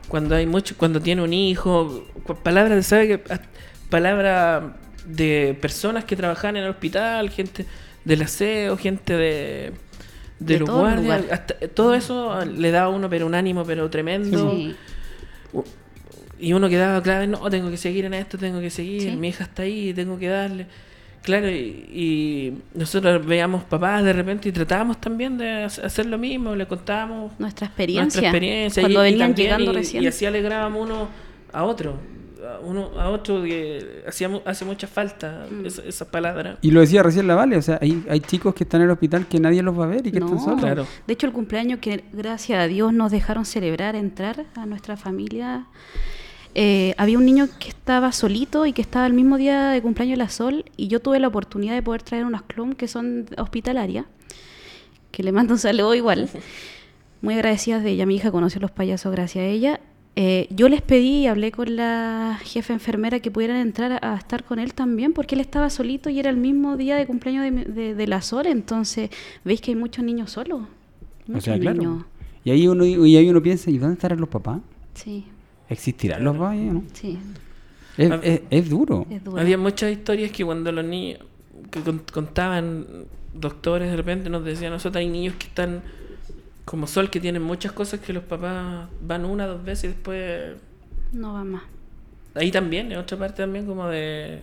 cuando 0.07 0.35
hay 0.35 0.45
mucho, 0.45 0.75
cuando 0.77 0.99
tiene 1.01 1.21
un 1.23 1.33
hijo, 1.33 2.03
palabras 2.43 2.85
sabe 2.85 3.07
que 3.07 3.23
palabras 3.89 4.63
de 5.07 5.57
personas 5.61 6.03
que 6.05 6.15
trabajan 6.15 6.57
en 6.57 6.63
el 6.65 6.69
hospital, 6.69 7.29
gente 7.29 7.65
del 8.05 8.21
aseo, 8.21 8.77
gente 8.77 9.13
de 9.15 9.73
de, 10.39 10.53
De 10.53 10.59
los 10.59 10.67
todo 10.69 10.79
guardias, 10.81 11.23
hasta- 11.31 11.55
todo 11.69 11.95
eso 11.95 12.45
le 12.45 12.69
da 12.69 12.83
a 12.83 12.89
uno 12.89 13.09
pero 13.09 13.25
un 13.25 13.33
ánimo 13.33 13.63
pero 13.65 13.89
tremendo. 13.89 14.51
Sí. 14.51 14.75
Y 16.39 16.53
uno 16.53 16.69
quedaba 16.69 17.01
claro, 17.01 17.25
no, 17.25 17.49
tengo 17.49 17.71
que 17.71 17.77
seguir 17.77 18.05
en 18.05 18.13
esto, 18.13 18.37
tengo 18.37 18.59
que 18.61 18.69
seguir, 18.69 19.01
Sí. 19.01 19.15
mi 19.15 19.29
hija 19.29 19.45
está 19.45 19.63
ahí, 19.63 19.93
tengo 19.93 20.19
que 20.19 20.27
darle. 20.27 20.67
Claro, 21.23 21.49
y, 21.49 21.55
y 21.91 22.53
nosotros 22.75 23.25
veíamos 23.25 23.63
papás 23.63 24.03
de 24.03 24.13
repente 24.13 24.47
y 24.47 24.51
tratábamos 24.51 25.01
también 25.01 25.37
de 25.39 25.65
hac- 25.65 25.83
hacer 25.83 26.05
lo 26.05 26.17
mismo, 26.19 26.55
le 26.55 26.67
contábamos 26.67 27.31
Nuestra 27.39 27.65
experiencia. 27.67 28.03
nuestra 28.03 28.21
experiencia 28.29 28.83
Cuando 28.83 29.03
y- 29.03 29.07
y 29.07 29.11
venían 29.11 29.29
también, 29.29 29.45
llegando 29.47 29.71
y- 29.71 29.75
recién. 29.75 30.03
Y 30.03 30.07
así 30.07 30.25
alegrábamos 30.27 30.87
uno 30.87 31.07
a 31.51 31.63
otro, 31.63 31.97
a 32.55 32.59
uno 32.59 32.91
a 32.99 33.09
otro 33.09 33.43
que 33.43 34.03
hacía, 34.07 34.29
hace 34.45 34.65
mucha 34.65 34.87
falta 34.87 35.45
Mm. 35.51 35.65
esa, 35.65 35.83
esa 35.83 36.09
palabra. 36.09 36.57
Y 36.61 36.71
lo 36.71 36.79
decía 36.81 37.03
recién 37.03 37.27
la 37.27 37.35
Vale, 37.35 37.57
o 37.57 37.61
sea, 37.61 37.77
hay, 37.81 38.03
hay 38.09 38.19
chicos 38.21 38.53
que 38.55 38.63
están 38.63 38.81
en 38.81 38.85
el 38.85 38.91
hospital 38.91 39.27
que 39.27 39.39
nadie 39.39 39.61
los 39.63 39.77
va 39.79 39.85
a 39.85 39.87
ver 39.87 40.05
y 40.07 40.11
que 40.11 40.19
No. 40.19 40.25
están 40.27 40.39
solos. 40.39 40.59
Claro. 40.61 40.87
De 41.05 41.13
hecho, 41.13 41.27
el 41.27 41.33
cumpleaños 41.33 41.79
que 41.79 42.03
gracias 42.13 42.59
a 42.59 42.67
Dios 42.67 42.93
nos 42.93 43.11
dejaron 43.11 43.45
celebrar, 43.45 43.95
entrar 43.95 44.45
a 44.55 44.65
nuestra 44.65 44.97
familia, 44.97 45.65
eh, 46.55 46.95
había 46.97 47.17
un 47.17 47.25
niño 47.25 47.47
que 47.59 47.69
estaba 47.69 48.11
solito 48.11 48.65
y 48.65 48.73
que 48.73 48.81
estaba 48.81 49.05
el 49.05 49.13
mismo 49.13 49.37
día 49.37 49.69
de 49.69 49.81
cumpleaños 49.81 50.17
de 50.17 50.23
la 50.23 50.29
Sol 50.29 50.65
y 50.75 50.87
yo 50.87 50.99
tuve 50.99 51.19
la 51.19 51.27
oportunidad 51.27 51.75
de 51.75 51.83
poder 51.83 52.01
traer 52.01 52.25
unas 52.25 52.41
clon 52.43 52.73
que 52.73 52.87
son 52.87 53.27
hospitalarias, 53.37 54.05
que 55.11 55.21
le 55.23 55.31
mando 55.31 55.53
un 55.53 55.59
saludo 55.59 55.93
igual. 55.93 56.29
Muy 57.21 57.33
agradecidas 57.33 57.83
de 57.83 57.91
ella, 57.91 58.05
mi 58.05 58.15
hija 58.15 58.31
conoció 58.31 58.59
a 58.59 58.61
los 58.61 58.71
payasos 58.71 59.11
gracias 59.11 59.43
a 59.43 59.45
ella. 59.47 59.79
Eh, 60.19 60.47
yo 60.49 60.67
les 60.67 60.81
pedí 60.81 61.19
y 61.19 61.27
hablé 61.27 61.51
con 61.51 61.75
la 61.75 62.39
jefa 62.43 62.73
enfermera 62.73 63.19
que 63.19 63.29
pudieran 63.29 63.57
entrar 63.57 63.91
a, 64.03 64.13
a 64.13 64.17
estar 64.17 64.43
con 64.43 64.57
él 64.57 64.73
también, 64.73 65.13
porque 65.13 65.35
él 65.35 65.41
estaba 65.41 65.69
solito 65.69 66.09
y 66.09 66.19
era 66.19 66.31
el 66.31 66.37
mismo 66.37 66.75
día 66.75 66.95
de 66.95 67.05
cumpleaños 67.05 67.43
de, 67.43 67.51
mi- 67.51 67.63
de- 67.65 67.93
de 67.93 68.07
la 68.07 68.23
Sol, 68.23 68.47
entonces 68.47 69.11
veis 69.45 69.61
que 69.61 69.69
hay 69.71 69.75
muchos 69.75 70.03
niños 70.03 70.31
solos. 70.31 70.61
O 70.61 70.67
Muchos 71.31 71.43
sea, 71.43 71.59
claro. 71.59 71.77
niños. 71.77 72.05
Y 72.43 72.49
ahí 72.49 72.67
uno, 72.67 72.83
y 72.83 73.15
ahí 73.15 73.29
uno 73.29 73.43
piensa, 73.43 73.69
¿y 73.69 73.77
dónde 73.77 73.93
estarán 73.93 74.19
los 74.19 74.29
papás? 74.29 74.59
Sí, 74.95 75.25
¿Existirán 75.69 76.23
los 76.23 76.35
papás? 76.35 76.55
no? 76.57 76.83
sí, 76.93 77.19
Es, 77.97 78.09
Ah. 78.09 78.19
es- 78.23 78.41
es 78.49 78.69
duro. 78.69 79.05
es 79.11 79.23
duro. 79.23 79.39
Había 79.39 79.57
muchas 79.59 79.91
historias 79.91 80.31
que 80.31 80.43
cuando 80.43 80.71
los 80.71 80.83
niños 80.83 81.19
que 81.69 81.81
con- 81.81 82.01
contaban 82.11 82.85
doctores 83.35 83.91
de 83.91 83.97
repente 83.97 84.29
nos 84.31 84.43
decían 84.43 84.71
nosotros 84.71 84.99
hay 84.99 85.09
niños 85.09 85.35
que 85.37 85.45
están 85.45 85.81
como 86.67 86.85
Sol 86.85 87.09
que 87.09 87.21
tienen 87.21 87.41
muchas 87.41 87.71
cosas 87.71 88.01
que 88.01 88.11
los 88.11 88.23
papás 88.23 88.89
van 89.01 89.23
una 89.23 89.47
dos 89.47 89.63
veces 89.63 89.85
y 89.85 89.87
después 89.93 90.55
No 91.13 91.33
va 91.33 91.43
más. 91.45 91.63
ahí 92.35 92.51
también 92.51 92.91
en 92.91 92.97
otra 92.97 93.17
parte 93.17 93.37
también 93.43 93.65
como 93.65 93.87
de 93.87 94.41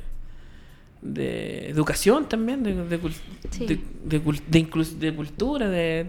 de 1.02 1.68
educación 1.68 2.28
también 2.28 2.62
de 2.62 2.74
de, 2.74 2.98
Sí. 3.50 3.66
de, 3.66 3.78
de 4.06 4.18
de 5.00 5.14
cultura 5.14 5.68
de 5.68 6.06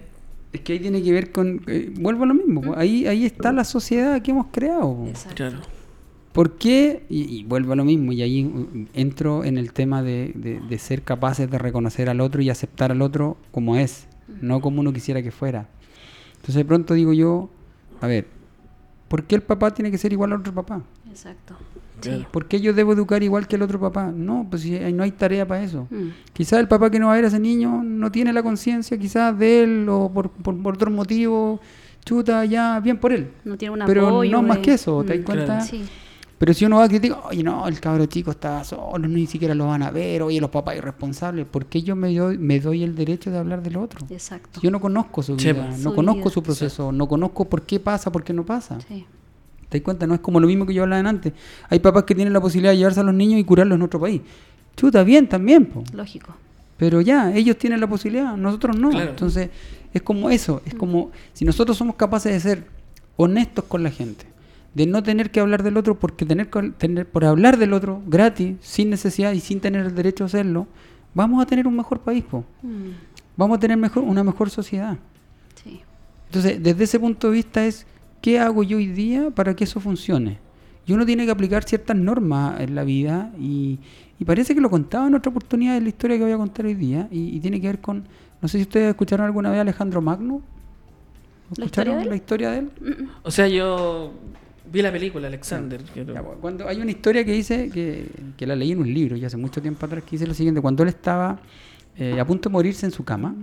Es 0.53 0.61
que 0.61 0.73
ahí 0.73 0.79
tiene 0.79 1.03
que 1.03 1.11
ver 1.11 1.31
con... 1.33 1.61
eh, 1.67 1.91
vuelvo 1.99 2.23
a 2.23 2.27
lo 2.27 2.33
mismo. 2.33 2.61
pues, 2.61 2.77
Ahí, 2.79 3.05
ahí 3.07 3.25
está 3.25 3.51
la 3.51 3.65
sociedad 3.65 4.21
que 4.21 4.31
hemos 4.31 4.47
creado. 4.53 5.03
Exacto. 5.07 5.35
claro 5.35 5.57
¿Por 6.31 6.57
qué? 6.57 7.03
Y, 7.09 7.23
y 7.39 7.43
vuelvo 7.43 7.73
a 7.73 7.75
lo 7.77 7.85
mismo, 7.85 8.11
y 8.11 8.21
ahí 8.21 8.43
uh, 8.45 8.87
entro 8.93 9.43
en 9.45 9.57
el 9.57 9.71
tema 9.73 10.01
de, 10.03 10.31
de- 10.35 10.59
de 10.59 10.77
ser 10.79 11.01
capaces 11.01 11.49
de 11.51 11.57
reconocer 11.57 12.09
al 12.09 12.19
otro 12.21 12.41
y 12.41 12.49
aceptar 12.49 12.91
al 12.91 13.01
otro 13.01 13.37
como 13.51 13.75
es, 13.77 14.07
no 14.41 14.59
como 14.59 14.81
uno 14.81 14.91
quisiera 14.91 15.21
que 15.21 15.31
fuera. 15.31 15.69
Entonces 16.45 16.55
de 16.57 16.65
pronto 16.65 16.93
digo 16.93 17.11
yo, 17.11 17.49
a 18.01 18.05
ver, 18.07 18.27
¿por 19.07 19.23
qué 19.23 19.33
el 19.33 19.41
papá 19.41 19.73
tiene 19.73 19.89
que 19.89 19.97
ser 19.97 20.13
igual 20.13 20.31
al 20.31 20.41
otro 20.41 20.53
papá? 20.53 20.83
Exacto. 21.09 21.55
Sí. 22.01 22.23
¿Por 22.29 22.45
qué 22.47 22.61
yo 22.61 22.71
debo 22.73 22.93
educar 22.93 23.23
igual 23.23 23.47
que 23.47 23.55
el 23.55 23.63
otro 23.63 23.79
papá? 23.79 24.11
No, 24.15 24.45
pues 24.47 24.63
no 24.93 25.01
hay 25.03 25.11
tarea 25.11 25.47
para 25.47 25.63
eso. 25.63 25.87
Mm. 25.89 26.09
Quizás 26.33 26.59
el 26.59 26.67
papá 26.67 26.91
que 26.91 26.99
no 26.99 27.07
va 27.07 27.13
a 27.13 27.15
ver 27.15 27.25
a 27.25 27.29
ese 27.29 27.39
niño 27.39 27.81
no 27.83 28.11
tiene 28.11 28.31
la 28.31 28.43
conciencia 28.43 28.95
quizás 28.99 29.35
de 29.39 29.63
él 29.63 29.87
o 29.89 30.11
por, 30.13 30.29
por, 30.29 30.61
por 30.61 30.75
otro 30.75 30.91
motivo, 30.91 31.59
chuta, 32.05 32.45
ya, 32.45 32.79
bien 32.79 32.99
por 32.99 33.11
él. 33.11 33.31
No 33.43 33.57
tiene 33.57 33.73
un 33.73 33.81
Pero 33.87 34.07
apoyo. 34.09 34.31
no 34.31 34.43
más 34.43 34.59
que 34.59 34.73
eso, 34.73 35.03
¿te 35.03 35.13
das 35.13 35.19
Mm. 35.21 35.23
cuenta? 35.23 35.45
Claro. 35.45 35.65
Sí. 35.65 35.83
Pero 36.37 36.53
si 36.53 36.65
uno 36.65 36.77
va 36.77 36.83
a 36.83 36.89
criticar, 36.89 37.19
oye, 37.29 37.43
no, 37.43 37.67
el 37.67 37.79
cabro 37.79 38.05
chico 38.07 38.31
está 38.31 38.63
solo, 38.63 39.07
ni 39.07 39.25
siquiera 39.25 39.55
lo 39.55 39.67
van 39.67 39.83
a 39.83 39.91
ver, 39.91 40.21
oye, 40.21 40.41
los 40.41 40.49
papás 40.49 40.75
irresponsables, 40.75 41.45
¿por 41.45 41.65
qué 41.67 41.81
yo 41.81 41.95
me 41.95 42.13
doy, 42.13 42.37
me 42.37 42.59
doy 42.59 42.83
el 42.83 42.95
derecho 42.95 43.31
de 43.31 43.37
hablar 43.37 43.63
del 43.63 43.77
otro? 43.77 44.05
Exacto. 44.09 44.59
Yo 44.61 44.69
no 44.69 44.81
conozco 44.81 45.23
su 45.23 45.35
vida, 45.35 45.53
pues. 45.53 45.79
no 45.79 45.91
Su 45.91 45.95
conozco 45.95 46.21
vida, 46.21 46.29
su 46.31 46.43
proceso, 46.43 46.91
no 46.91 47.07
conozco 47.07 47.45
por 47.45 47.61
qué 47.61 47.79
pasa, 47.79 48.11
por 48.11 48.23
qué 48.23 48.33
no 48.33 48.45
pasa. 48.45 48.79
Sí. 48.87 49.05
¿Te 49.69 49.79
das 49.79 49.85
cuenta? 49.85 50.05
No 50.05 50.13
es 50.13 50.19
como 50.19 50.39
lo 50.39 50.47
mismo 50.47 50.65
que 50.65 50.73
yo 50.73 50.83
hablaba 50.83 51.07
antes. 51.07 51.33
Hay 51.69 51.79
papás 51.79 52.03
que 52.03 52.13
tienen 52.13 52.33
la 52.33 52.41
posibilidad 52.41 52.71
de 52.71 52.77
llevarse 52.77 52.99
a 52.99 53.03
los 53.03 53.15
niños 53.15 53.39
y 53.39 53.43
curarlos 53.43 53.77
en 53.77 53.81
otro 53.81 53.99
país. 53.99 54.21
Chuta, 54.75 55.03
bien 55.03 55.29
también, 55.29 55.65
po. 55.65 55.83
Lógico. 55.93 56.35
Pero 56.77 56.99
ya, 56.99 57.33
ellos 57.33 57.57
tienen 57.57 57.79
la 57.79 57.87
posibilidad, 57.87 58.35
nosotros 58.35 58.77
no. 58.77 58.89
Claro. 58.89 59.11
Entonces, 59.11 59.49
es 59.93 60.01
como 60.01 60.29
eso, 60.29 60.61
es 60.65 60.75
como 60.75 61.11
si 61.31 61.45
nosotros 61.45 61.77
somos 61.77 61.95
capaces 61.95 62.33
de 62.33 62.39
ser 62.41 62.67
honestos 63.15 63.63
con 63.65 63.81
la 63.81 63.89
gente, 63.89 64.25
de 64.75 64.85
no 64.85 65.01
tener 65.01 65.31
que 65.31 65.39
hablar 65.39 65.63
del 65.63 65.77
otro 65.77 65.97
porque 65.97 66.25
tener, 66.25 66.49
que- 66.49 66.71
tener 66.77 67.07
por 67.09 67.25
hablar 67.25 67.57
del 67.57 67.73
otro 67.73 68.01
gratis, 68.05 68.57
sin 68.61 68.89
necesidad 68.91 69.31
y 69.33 69.39
sin 69.39 69.59
tener 69.59 69.85
el 69.85 69.95
derecho 69.95 70.25
a 70.25 70.27
hacerlo, 70.27 70.67
vamos 71.13 71.41
a 71.41 71.47
tener 71.47 71.65
un 71.65 71.75
mejor 71.75 72.01
país, 72.01 72.23
po. 72.23 72.43
Mm. 72.61 72.89
Vamos 73.37 73.57
a 73.57 73.59
tener 73.59 73.77
mejor 73.77 74.03
una 74.03 74.23
mejor 74.23 74.49
sociedad. 74.49 74.97
Sí. 75.63 75.81
Entonces, 76.27 76.61
desde 76.61 76.83
ese 76.83 76.99
punto 76.99 77.27
de 77.29 77.33
vista 77.33 77.65
es 77.65 77.85
¿qué 78.21 78.39
hago 78.39 78.63
yo 78.63 78.77
hoy 78.77 78.87
día 78.87 79.29
para 79.31 79.55
que 79.55 79.63
eso 79.63 79.79
funcione? 79.79 80.39
Y 80.87 80.93
uno 80.93 81.05
tiene 81.05 81.25
que 81.25 81.31
aplicar 81.31 81.63
ciertas 81.63 81.95
normas 81.97 82.59
en 82.59 82.75
la 82.75 82.83
vida 82.83 83.31
y, 83.39 83.79
y 84.19 84.25
parece 84.25 84.53
que 84.53 84.61
lo 84.61 84.69
contaba 84.69 85.07
en 85.07 85.15
otra 85.15 85.31
oportunidad 85.31 85.73
de 85.73 85.81
la 85.81 85.89
historia 85.89 86.17
que 86.17 86.23
voy 86.23 86.31
a 86.33 86.37
contar 86.37 86.65
hoy 86.65 86.75
día 86.75 87.07
y, 87.11 87.35
y 87.35 87.39
tiene 87.39 87.59
que 87.59 87.67
ver 87.67 87.79
con, 87.79 88.03
no 88.41 88.47
sé 88.47 88.57
si 88.59 88.63
ustedes 88.63 88.89
escucharon 88.89 89.25
alguna 89.25 89.49
vez 89.49 89.57
a 89.57 89.61
Alejandro 89.61 90.01
Magno. 90.01 90.41
¿La 91.57 91.65
historia 91.65 91.93
¿Escucharon 91.93 91.95
de 91.97 92.03
él? 92.03 92.09
la 92.09 92.15
historia 92.15 92.51
de 92.51 92.57
él? 92.59 92.69
Mm, 92.81 93.03
mm. 93.03 93.09
o 93.23 93.31
sea 93.31 93.47
yo 93.47 94.11
vi 94.71 94.81
la 94.81 94.91
película 94.91 95.27
Alexander 95.27 95.81
lo- 95.95 96.13
pues, 96.23 96.37
Cuando 96.41 96.67
hay 96.67 96.81
una 96.81 96.91
historia 96.91 97.23
que 97.23 97.31
dice, 97.31 97.69
que, 97.69 98.07
que 98.37 98.45
la 98.47 98.55
leí 98.55 98.71
en 98.71 98.79
un 98.79 98.93
libro 98.93 99.15
ya 99.15 99.27
hace 99.27 99.37
mucho 99.37 99.61
tiempo 99.61 99.85
atrás, 99.85 100.03
que 100.03 100.11
dice 100.11 100.27
lo 100.27 100.33
siguiente, 100.33 100.61
cuando 100.61 100.83
él 100.83 100.89
estaba 100.89 101.39
eh, 101.97 102.19
a 102.19 102.25
punto 102.25 102.49
de 102.49 102.53
morirse 102.53 102.85
en 102.85 102.91
su 102.91 103.03
cama, 103.05 103.33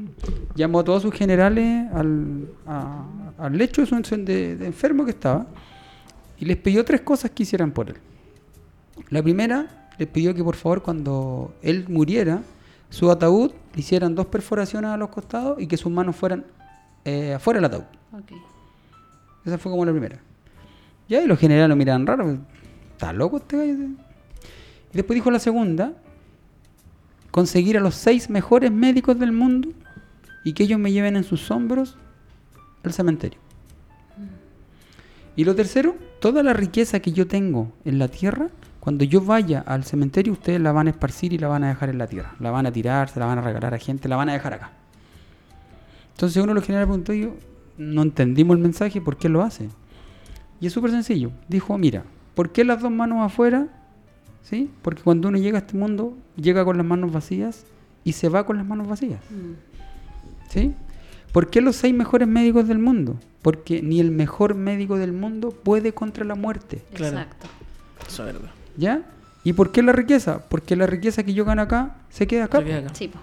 llamó 0.55 0.81
a 0.81 0.85
todos 0.85 1.03
sus 1.03 1.15
generales 1.15 1.91
al, 1.93 2.49
a- 2.67 3.05
al 3.39 3.57
lecho 3.57 3.81
de, 3.83 3.87
su, 3.87 4.17
de- 4.17 4.57
de 4.57 4.67
enfermo 4.67 5.05
que 5.05 5.13
estaba 5.13 5.47
y 6.39 6.45
les 6.45 6.57
pidió 6.59 6.85
tres 6.85 7.01
cosas 7.03 7.31
que 7.31 7.45
hicieran 7.45 7.71
por 7.71 7.89
él. 7.91 7.97
La 9.11 9.23
primera, 9.23 9.89
les 9.99 10.09
pidió 10.09 10.35
que 10.35 10.43
por 10.45 10.57
favor 10.57 10.83
cuando 10.83 11.55
él 11.63 11.87
muriera, 11.89 12.43
su 12.91 13.11
ataúd 13.11 13.53
le 13.75 13.81
hicieran 13.81 14.15
dos 14.15 14.27
perforaciones 14.27 14.91
a 14.91 14.97
los 14.99 15.09
costados 15.09 15.61
y 15.61 15.67
que 15.67 15.77
sus 15.79 15.91
manos 15.91 16.15
fueran 16.17 16.45
eh, 17.07 17.33
afuera 17.35 17.57
del 17.59 17.65
ataúd. 17.67 17.85
Esa 19.47 19.57
fue 19.59 19.73
como 19.73 19.85
la 19.85 19.93
primera. 19.93 20.19
Y 21.21 21.27
los 21.27 21.39
generales 21.39 21.69
lo 21.69 21.77
miraban 21.77 22.07
raro. 22.07 22.25
pues, 22.25 22.39
¿Está 22.93 23.13
loco 23.13 23.39
este 23.39 23.57
gallo? 23.57 23.73
Y 24.93 24.97
después 24.97 25.15
dijo 25.15 25.31
la 25.31 25.39
segunda, 25.39 25.95
conseguir 27.31 27.77
a 27.77 27.81
los 27.81 27.95
seis 27.95 28.31
mejores 28.31 28.71
médicos 28.71 29.19
del 29.19 29.33
mundo 29.33 29.71
y 30.45 30.53
que 30.53 30.65
ellos 30.65 30.79
me 30.79 30.93
lleven 30.93 31.17
en 31.17 31.25
sus 31.25 31.51
hombros 31.51 31.97
al 32.85 32.93
cementerio. 32.93 33.39
Y 35.35 35.45
lo 35.45 35.55
tercero, 35.55 35.97
toda 36.21 36.43
la 36.43 36.53
riqueza 36.53 37.01
que 37.01 37.13
yo 37.13 37.27
tengo 37.27 37.73
en 37.85 37.99
la 37.99 38.09
tierra, 38.09 38.49
cuando 38.81 39.05
yo 39.05 39.23
vaya 39.23 39.61
al 39.61 39.85
cementerio, 39.85 40.33
ustedes 40.33 40.61
la 40.61 40.73
van 40.73 40.89
a 40.89 40.91
esparcir 40.91 41.33
y 41.33 41.39
la 41.39 41.49
van 41.49 41.65
a 41.65 41.69
dejar 41.69 41.89
en 41.89 41.99
la 41.99 42.07
tierra. 42.07 42.35
La 42.39 42.51
van 42.51 42.67
a 42.67 42.73
tirar, 42.73 43.09
se 43.09 43.19
la 43.19 43.27
van 43.27 43.39
a 43.39 43.43
regalar 43.43 43.73
a 43.73 43.79
gente, 43.79 44.09
la 44.09 44.17
van 44.17 44.29
a 44.29 44.35
dejar 44.35 44.55
acá. 44.55 44.73
Entonces 46.11 46.37
uno 46.43 46.49
de 46.49 46.55
los 46.55 46.65
generales 46.65 46.87
preguntó, 46.87 47.15
yo, 47.15 47.35
no 47.79 48.03
entendimos 48.03 48.57
el 48.57 48.63
mensaje, 48.63 49.01
¿por 49.01 49.17
qué 49.17 49.31
lo 49.31 49.43
hace? 49.43 49.71
Y 50.63 50.69
es 50.69 50.73
súper 50.73 50.93
sencillo. 50.93 51.33
Dijo, 51.49 51.77
mira, 51.77 52.05
¿por 52.37 52.53
qué 52.53 52.65
las 52.65 52.81
dos 52.81 52.93
manos 52.93 53.19
afuera? 53.21 53.67
¿Sí? 54.43 54.71
Porque 54.81 55.03
cuando 55.03 55.29
uno 55.29 55.37
llega 55.37 55.59
a 55.59 55.63
este 55.63 55.77
mundo, 55.77 56.17
llega 56.37 56.65
con 56.65 56.77
las 56.77 56.87
manos 56.87 57.11
vacías 57.13 57.67
y 58.05 58.13
se 58.13 58.29
va 58.29 58.47
con 58.47 58.57
las 58.57 58.65
manos 58.65 58.87
vacías. 58.87 59.21
Mm. 59.29 60.51
¿Sí? 60.51 60.73
¿Por 61.33 61.51
qué 61.51 61.61
los 61.61 61.75
seis 61.75 61.93
mejores 61.93 62.29
médicos 62.29 62.69
del 62.69 62.79
mundo? 62.79 63.19
Porque 63.43 63.83
ni 63.83 63.99
el 63.99 64.13
mejor 64.13 64.55
médico 64.55 64.99
del 64.99 65.13
mundo 65.13 65.51
puede 65.51 65.95
contra 65.95 66.25
la 66.25 66.37
muerte. 66.37 66.85
Claro. 66.95 67.19
Exacto. 67.19 67.49
eso 68.07 68.29
es 68.29 68.33
verdad 68.33 68.51
¿Ya? 68.77 69.03
¿Y 69.43 69.55
por 69.55 69.73
qué 69.73 69.83
la 69.83 69.91
riqueza? 69.91 70.49
Porque 70.49 70.77
la 70.77 70.87
riqueza 70.87 71.25
que 71.25 71.35
yo 71.35 71.45
gano 71.45 71.63
acá 71.63 71.97
se 72.09 72.29
queda 72.29 72.45
acá. 72.45 72.59
Se 72.59 72.65
queda 72.67 72.79
acá. 72.79 72.95
Sí, 72.95 73.09
po. 73.09 73.19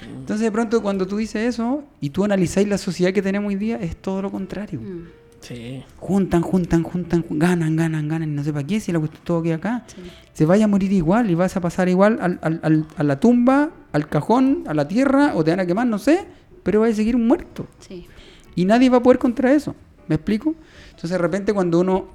Entonces 0.00 0.40
de 0.40 0.50
pronto 0.50 0.80
cuando 0.82 1.06
tú 1.06 1.18
dices 1.18 1.54
eso 1.54 1.84
y 2.00 2.08
tú 2.08 2.24
analizáis 2.24 2.66
la 2.66 2.78
sociedad 2.78 3.12
que 3.12 3.20
tenemos 3.20 3.50
hoy 3.50 3.56
día, 3.56 3.76
es 3.76 3.94
todo 3.94 4.22
lo 4.22 4.30
contrario. 4.30 4.80
Mm. 4.80 5.21
Sí 5.42 5.82
Juntan, 5.98 6.40
juntan, 6.42 6.82
juntan, 6.82 7.22
jun- 7.22 7.38
ganan, 7.38 7.76
ganan, 7.76 8.08
ganan, 8.08 8.30
y 8.30 8.32
no 8.32 8.42
sé 8.42 8.52
para 8.52 8.66
qué, 8.66 8.80
si 8.80 8.90
la 8.92 8.98
cuestión 8.98 9.22
todo 9.24 9.42
queda 9.42 9.56
acá. 9.56 9.84
Sí. 9.88 9.96
Se 10.32 10.46
vaya 10.46 10.64
a 10.64 10.68
morir 10.68 10.90
igual 10.92 11.30
y 11.30 11.34
vas 11.34 11.56
a 11.56 11.60
pasar 11.60 11.88
igual 11.88 12.18
al- 12.22 12.38
al- 12.42 12.60
al- 12.62 12.86
a 12.96 13.02
la 13.02 13.20
tumba, 13.20 13.70
al 13.92 14.08
cajón, 14.08 14.64
a 14.66 14.72
la 14.74 14.88
tierra, 14.88 15.32
o 15.34 15.44
te 15.44 15.50
van 15.50 15.60
a 15.60 15.66
quemar, 15.66 15.86
no 15.86 15.98
sé, 15.98 16.26
pero 16.62 16.80
vas 16.80 16.90
a 16.90 16.94
seguir 16.94 17.18
muerto. 17.18 17.66
Sí. 17.80 18.06
Y 18.54 18.64
nadie 18.64 18.88
va 18.88 18.96
a 18.98 19.02
poder 19.02 19.18
contra 19.18 19.52
eso. 19.52 19.74
¿Me 20.08 20.14
explico? 20.16 20.54
Entonces 20.86 21.10
de 21.10 21.18
repente 21.18 21.52
cuando 21.52 21.80
uno 21.80 22.06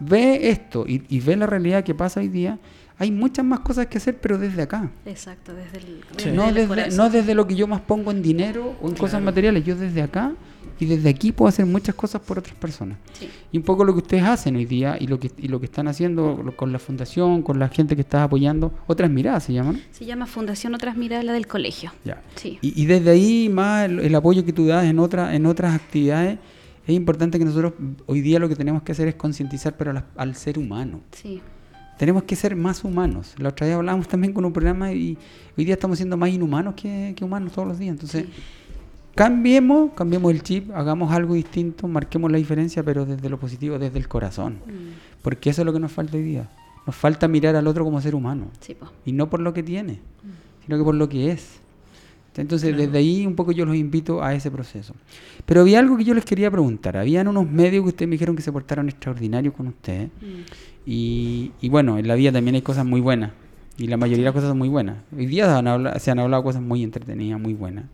ve 0.00 0.50
esto 0.50 0.84
y, 0.86 1.02
y 1.08 1.20
ve 1.20 1.36
la 1.36 1.46
realidad 1.46 1.84
que 1.84 1.94
pasa 1.94 2.20
hoy 2.20 2.28
día, 2.28 2.58
hay 2.98 3.10
muchas 3.10 3.44
más 3.44 3.60
cosas 3.60 3.86
que 3.88 3.98
hacer, 3.98 4.18
pero 4.20 4.38
desde 4.38 4.62
acá. 4.62 4.90
Exacto, 5.04 5.52
desde 5.52 5.78
el, 5.78 6.00
Sí. 6.16 6.30
No 6.30 6.52
desde, 6.52 6.96
no 6.96 7.10
desde 7.10 7.34
lo 7.34 7.46
que 7.46 7.56
yo 7.56 7.66
más 7.66 7.80
pongo 7.80 8.10
en 8.12 8.22
dinero 8.22 8.76
o 8.80 8.88
en 8.88 8.94
cosas 8.94 9.20
materiales, 9.20 9.64
yo 9.64 9.74
desde 9.76 10.00
acá 10.02 10.32
y 10.80 10.86
desde 10.86 11.08
aquí 11.08 11.32
puedo 11.32 11.48
hacer 11.48 11.66
muchas 11.66 11.94
cosas 11.94 12.20
por 12.22 12.38
otras 12.38 12.54
personas. 12.56 12.98
Sí. 13.18 13.28
Y 13.52 13.58
un 13.58 13.62
poco 13.64 13.84
lo 13.84 13.92
que 13.92 13.98
ustedes 13.98 14.24
hacen 14.24 14.56
hoy 14.56 14.64
día 14.64 14.96
y 15.00 15.06
lo 15.06 15.18
que, 15.20 15.30
y 15.38 15.48
lo 15.48 15.60
que 15.60 15.66
están 15.66 15.88
haciendo 15.88 16.52
con 16.56 16.72
la 16.72 16.78
fundación, 16.78 17.42
con 17.42 17.58
la 17.58 17.68
gente 17.68 17.94
que 17.94 18.02
está 18.02 18.24
apoyando, 18.24 18.72
otras 18.86 19.10
miradas 19.10 19.44
se 19.44 19.52
llaman. 19.52 19.80
Se 19.92 20.04
llama 20.04 20.26
Fundación 20.26 20.74
Otras 20.74 20.96
Miradas, 20.96 21.24
la 21.24 21.32
del 21.32 21.46
colegio. 21.46 21.92
Ya. 22.04 22.22
Sí. 22.36 22.58
Y, 22.62 22.82
y 22.82 22.86
desde 22.86 23.10
ahí, 23.10 23.48
más 23.48 23.84
el, 23.86 24.00
el 24.00 24.14
apoyo 24.14 24.44
que 24.44 24.52
tú 24.52 24.66
das 24.66 24.84
en, 24.86 24.98
otra, 24.98 25.34
en 25.34 25.46
otras 25.46 25.74
actividades, 25.74 26.38
es 26.86 26.94
importante 26.94 27.38
que 27.38 27.44
nosotros 27.44 27.72
hoy 28.06 28.20
día 28.20 28.38
lo 28.38 28.48
que 28.48 28.56
tenemos 28.56 28.82
que 28.82 28.92
hacer 28.92 29.08
es 29.08 29.14
concientizar 29.14 29.76
pero 29.76 29.92
la- 29.92 30.04
al 30.16 30.34
ser 30.34 30.58
humano. 30.58 31.00
Sí. 31.12 31.40
Tenemos 31.96 32.24
que 32.24 32.34
ser 32.34 32.56
más 32.56 32.82
humanos. 32.82 33.34
La 33.38 33.50
otra 33.50 33.68
vez 33.68 33.76
hablábamos 33.76 34.08
también 34.08 34.32
con 34.32 34.44
un 34.44 34.52
programa 34.52 34.92
y 34.92 35.16
hoy 35.56 35.64
día 35.64 35.74
estamos 35.74 35.96
siendo 35.96 36.16
más 36.16 36.28
inhumanos 36.30 36.74
que, 36.74 37.14
que 37.16 37.24
humanos 37.24 37.52
todos 37.52 37.68
los 37.68 37.78
días. 37.78 37.92
Entonces, 37.92 38.26
cambiemos, 39.14 39.92
cambiemos 39.94 40.32
el 40.32 40.42
chip, 40.42 40.70
hagamos 40.74 41.12
algo 41.12 41.34
distinto, 41.34 41.88
marquemos 41.88 42.30
la 42.30 42.38
diferencia, 42.38 42.82
pero 42.82 43.04
desde 43.06 43.28
lo 43.28 43.38
positivo, 43.38 43.78
desde 43.78 43.98
el 43.98 44.08
corazón. 44.08 44.54
Mm, 44.66 45.22
Porque 45.22 45.50
eso 45.50 45.62
es 45.62 45.66
lo 45.66 45.72
que 45.72 45.80
nos 45.80 45.92
falta 45.92 46.16
hoy 46.16 46.22
día. 46.22 46.48
Nos 46.86 46.94
falta 46.94 47.28
mirar 47.28 47.56
al 47.56 47.66
otro 47.66 47.84
como 47.84 48.00
ser 48.00 48.14
humano. 48.14 48.48
Sí. 48.60 48.76
Y 49.06 49.12
no 49.12 49.30
por 49.30 49.40
lo 49.40 49.54
que 49.54 49.62
tiene, 49.62 50.00
sino 50.64 50.76
que 50.76 50.84
por 50.84 50.94
lo 50.94 51.08
que 51.08 51.30
es. 51.32 51.60
Entonces, 52.36 52.76
desde 52.76 52.98
ahí 52.98 53.26
un 53.26 53.36
poco 53.36 53.52
yo 53.52 53.64
los 53.64 53.76
invito 53.76 54.22
a 54.22 54.34
ese 54.34 54.50
proceso. 54.50 54.92
Pero 55.46 55.60
había 55.60 55.78
algo 55.78 55.96
que 55.96 56.04
yo 56.04 56.14
les 56.14 56.24
quería 56.24 56.50
preguntar. 56.50 56.96
Habían 56.96 57.28
unos 57.28 57.48
medios 57.48 57.84
que 57.84 57.90
ustedes 57.90 58.08
me 58.08 58.14
dijeron 58.14 58.34
que 58.34 58.42
se 58.42 58.50
portaron 58.50 58.88
extraordinarios 58.88 59.54
con 59.54 59.68
ustedes. 59.68 60.08
Mm. 60.20 60.42
Y, 60.84 61.52
y 61.60 61.68
bueno, 61.68 61.96
en 61.96 62.08
la 62.08 62.16
vida 62.16 62.32
también 62.32 62.56
hay 62.56 62.62
cosas 62.62 62.84
muy 62.84 63.00
buenas. 63.00 63.30
Y 63.78 63.86
la 63.86 63.96
mayoría 63.96 64.22
de 64.22 64.24
las 64.26 64.34
cosas 64.34 64.48
son 64.50 64.58
muy 64.58 64.68
buenas. 64.68 64.98
Hoy 65.16 65.26
día 65.26 65.46
se 65.46 65.52
han 65.52 65.66
hablado, 65.68 65.98
se 65.98 66.10
han 66.10 66.18
hablado 66.18 66.42
cosas 66.42 66.62
muy 66.62 66.82
entretenidas, 66.82 67.40
muy 67.40 67.54
buenas. 67.54 67.84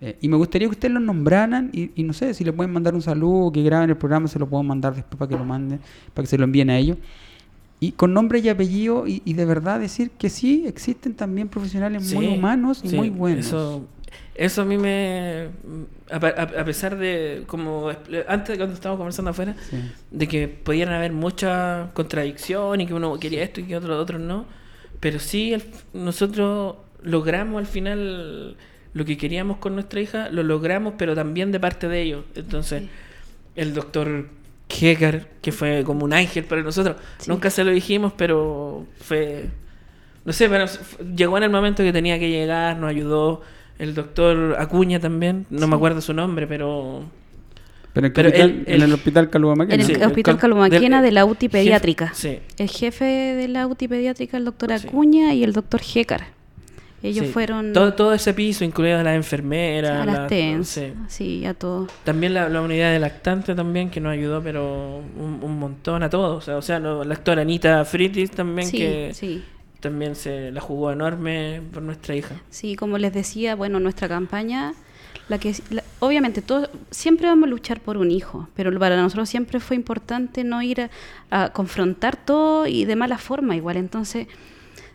Eh, 0.00 0.16
y 0.20 0.28
me 0.28 0.36
gustaría 0.36 0.68
que 0.68 0.72
ustedes 0.72 0.92
los 0.92 1.02
nombraran 1.02 1.70
y, 1.72 1.90
y 1.94 2.02
no 2.02 2.12
sé 2.12 2.34
si 2.34 2.44
le 2.44 2.52
pueden 2.52 2.72
mandar 2.72 2.94
un 2.94 3.02
saludo, 3.02 3.52
que 3.52 3.62
graben 3.62 3.88
el 3.90 3.96
programa, 3.96 4.28
se 4.28 4.38
lo 4.38 4.46
puedo 4.48 4.62
mandar 4.62 4.94
después 4.94 5.18
para 5.18 5.28
que 5.28 5.36
lo 5.36 5.44
manden, 5.44 5.80
para 6.12 6.24
que 6.24 6.28
se 6.28 6.36
lo 6.38 6.44
envíen 6.44 6.70
a 6.70 6.76
ellos. 6.78 6.98
Y 7.80 7.92
con 7.92 8.12
nombre 8.14 8.38
y 8.40 8.48
apellido 8.48 9.06
y, 9.06 9.22
y 9.24 9.34
de 9.34 9.44
verdad 9.44 9.78
decir 9.80 10.10
que 10.10 10.30
sí, 10.30 10.64
existen 10.66 11.14
también 11.14 11.48
profesionales 11.48 12.12
muy 12.14 12.26
Sí, 12.26 12.32
humanos 12.34 12.80
y 12.84 12.88
sí, 12.88 12.96
muy 12.96 13.10
buenos. 13.10 13.46
Eso, 13.46 13.84
eso 14.34 14.62
a 14.62 14.64
mí 14.64 14.78
me. 14.78 15.48
A, 16.10 16.16
a- 16.16 16.60
a 16.60 16.64
pesar 16.64 16.96
de. 16.96 17.44
Como 17.46 17.88
antes, 18.28 18.56
cuando 18.56 18.74
estábamos 18.74 18.98
conversando 18.98 19.30
afuera, 19.32 19.54
Sí. 19.70 19.76
de 20.10 20.28
que 20.28 20.48
podían 20.48 20.90
haber 20.90 21.12
mucha 21.12 21.90
contradicción 21.94 22.80
y 22.80 22.86
que 22.86 22.94
uno 22.94 23.18
quería 23.18 23.42
esto 23.42 23.60
y 23.60 23.64
que 23.64 23.76
otro, 23.76 23.98
otros 23.98 24.20
no. 24.20 24.46
Pero 25.00 25.18
sí, 25.18 25.52
al- 25.52 25.62
nosotros 25.92 26.76
logramos 27.02 27.58
al 27.58 27.66
final 27.66 28.56
lo 28.94 29.04
que 29.04 29.16
queríamos 29.16 29.58
con 29.58 29.74
nuestra 29.74 30.00
hija, 30.00 30.28
lo 30.30 30.42
logramos, 30.42 30.94
pero 30.96 31.14
también 31.14 31.52
de 31.52 31.60
parte 31.60 31.88
de 31.88 32.00
ellos. 32.02 32.24
Entonces, 32.34 32.82
Sí. 32.84 32.88
el 33.56 33.74
doctor 33.74 34.28
Hegar, 34.80 35.28
que 35.42 35.52
fue 35.52 35.82
como 35.84 36.04
un 36.04 36.12
ángel 36.12 36.44
para 36.44 36.62
nosotros, 36.62 36.96
Sí. 37.18 37.30
nunca 37.30 37.50
se 37.50 37.64
lo 37.64 37.70
dijimos, 37.70 38.12
pero 38.16 38.86
fue. 39.00 39.46
No 40.24 40.32
sé, 40.32 40.48
pero 40.48 40.64
llegó 41.14 41.36
en 41.36 41.42
el 41.44 41.50
momento 41.50 41.82
que 41.82 41.92
tenía 41.92 42.18
que 42.18 42.30
llegar, 42.30 42.76
nos 42.78 42.88
ayudó. 42.90 43.42
El 43.78 43.94
doctor 43.94 44.56
Acuña 44.58 45.00
también, 45.00 45.46
no 45.50 45.60
Sí. 45.62 45.66
me 45.66 45.74
acuerdo 45.76 46.00
su 46.00 46.14
nombre, 46.14 46.46
pero. 46.46 47.04
Pero, 47.92 48.06
en, 48.08 48.12
Pero 48.12 48.28
capital- 48.30 48.50
él- 48.50 48.64
en 48.66 48.74
él- 48.74 48.82
el 48.82 48.92
hospital 48.92 49.30
Calvo 49.30 49.52
En 49.52 49.60
el 49.60 49.68
Sí, 49.84 49.92
Hospital 49.92 50.38
el- 50.98 51.02
de 51.02 51.10
la 51.12 51.24
UTI 51.24 51.46
jefe- 51.46 51.52
Pediátrica. 51.52 52.12
sí. 52.14 52.38
El 52.58 52.68
jefe 52.68 53.04
de 53.04 53.46
la 53.48 53.66
UTI 53.68 53.86
Pediátrica, 53.86 54.36
el 54.36 54.44
doctor 54.46 54.76
Sí. 54.78 54.88
Acuña 54.88 55.32
y 55.34 55.44
el 55.44 55.52
doctor 55.52 55.80
Jecar. 55.80 56.26
Ellos 57.04 57.26
Sí. 57.26 57.32
fueron 57.32 57.72
Todo, 57.74 57.92
todo 57.94 58.14
ese 58.14 58.32
piso, 58.32 58.64
incluidas 58.64 59.04
las 59.04 59.14
enfermeras. 59.14 60.00
a 60.02 60.06
la- 60.06 60.12
las 60.20 60.28
TENS. 60.28 60.68
sí. 60.68 60.92
Sí, 61.08 61.44
a 61.46 61.52
todos. 61.54 61.90
También 62.02 62.32
la, 62.34 62.48
la 62.48 62.62
unidad 62.62 62.92
de 62.92 62.98
lactante 62.98 63.54
también, 63.54 63.90
que 63.90 64.00
nos 64.00 64.12
ayudó, 64.12 64.42
pero 64.42 65.02
un, 65.18 65.38
un 65.42 65.58
montón 65.58 66.02
a 66.02 66.08
todos. 66.10 66.38
O 66.38 66.40
sea, 66.40 66.56
o 66.56 66.62
sea 66.62 66.80
no, 66.80 67.04
la 67.04 67.14
actora 67.14 67.42
Anita 67.42 67.84
Fritis 67.84 68.30
también, 68.30 68.66
Sí, 68.68 68.78
que 68.78 69.10
sí. 69.14 69.44
también 69.80 70.16
se 70.16 70.50
la 70.50 70.60
jugó 70.62 70.90
enorme 70.92 71.60
por 71.72 71.82
nuestra 71.82 72.16
hija. 72.16 72.36
Sí, 72.48 72.74
como 72.74 72.96
les 72.96 73.12
decía, 73.12 73.54
bueno, 73.54 73.78
nuestra 73.80 74.08
campaña, 74.08 74.72
la 75.28 75.38
que 75.38 75.54
la- 75.70 75.84
obviamente 76.00 76.40
todos 76.42 76.70
siempre 76.90 77.26
vamos 77.28 77.48
a 77.48 77.50
luchar 77.50 77.80
por 77.80 77.98
un 77.98 78.10
hijo, 78.10 78.48
pero 78.56 78.76
para 78.78 78.96
nosotros 78.96 79.28
siempre 79.28 79.60
fue 79.60 79.76
importante 79.76 80.42
no 80.42 80.62
ir 80.62 80.80
a, 81.30 81.44
a 81.44 81.52
confrontar 81.52 82.16
todo 82.16 82.66
y 82.66 82.86
de 82.86 82.96
mala 82.96 83.18
forma 83.18 83.54
igual. 83.56 83.76
Entonces 83.76 84.26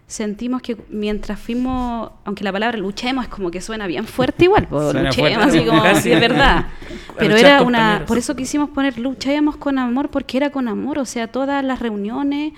sentimos 0.10 0.64
que 0.64 0.76
mientras 0.90 1.40
fuimos, 1.40 2.10
aunque 2.26 2.44
la 2.44 2.52
palabra 2.52 2.80
luchemos 2.80 3.26
es 3.26 3.30
como 3.30 3.52
que 3.52 3.62
suena 3.62 3.86
bien 3.86 4.06
fuerte 4.08 4.46
igual, 4.46 4.68
pues, 4.68 4.96
luchemos 4.96 5.14
fuerte. 5.14 5.36
así 5.36 5.66
como 5.66 5.84
Casi. 5.84 6.02
sí, 6.02 6.12
es 6.12 6.20
verdad. 6.20 6.66
Pero 7.20 7.36
era 7.36 7.62
una, 7.62 7.78
compañeros. 7.78 8.08
por 8.08 8.18
eso 8.18 8.36
quisimos 8.36 8.72
poner 8.72 8.98
luchemos 8.98 9.56
con 9.58 9.78
amor 9.78 10.10
porque 10.10 10.38
era 10.38 10.50
con 10.50 10.68
amor, 10.68 10.98
o 10.98 11.06
sea, 11.06 11.28
todas 11.28 11.64
las 11.64 11.80
reuniones, 11.80 12.54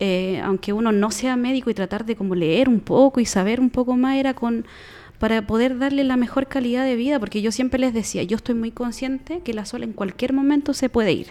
eh, 0.00 0.42
aunque 0.44 0.74
uno 0.74 0.92
no 0.92 1.10
sea 1.10 1.34
médico 1.36 1.70
y 1.70 1.74
tratar 1.74 2.04
de 2.04 2.14
como 2.14 2.34
leer 2.34 2.68
un 2.68 2.80
poco 2.80 3.20
y 3.20 3.24
saber 3.24 3.58
un 3.58 3.70
poco 3.70 3.96
más 3.96 4.16
era 4.16 4.34
con 4.34 4.66
para 5.18 5.46
poder 5.46 5.78
darle 5.78 6.04
la 6.04 6.18
mejor 6.18 6.46
calidad 6.46 6.84
de 6.84 6.96
vida, 6.96 7.18
porque 7.18 7.40
yo 7.40 7.52
siempre 7.52 7.80
les 7.80 7.94
decía, 7.94 8.22
yo 8.24 8.36
estoy 8.36 8.54
muy 8.54 8.70
consciente 8.70 9.40
que 9.40 9.54
la 9.54 9.64
sola 9.64 9.86
en 9.86 9.94
cualquier 9.94 10.34
momento 10.34 10.74
se 10.74 10.90
puede 10.90 11.12
ir, 11.12 11.28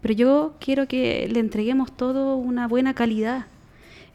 pero 0.00 0.14
yo 0.14 0.56
quiero 0.58 0.88
que 0.88 1.28
le 1.30 1.38
entreguemos 1.38 1.96
todo 1.96 2.36
una 2.36 2.66
buena 2.66 2.94
calidad. 2.94 3.46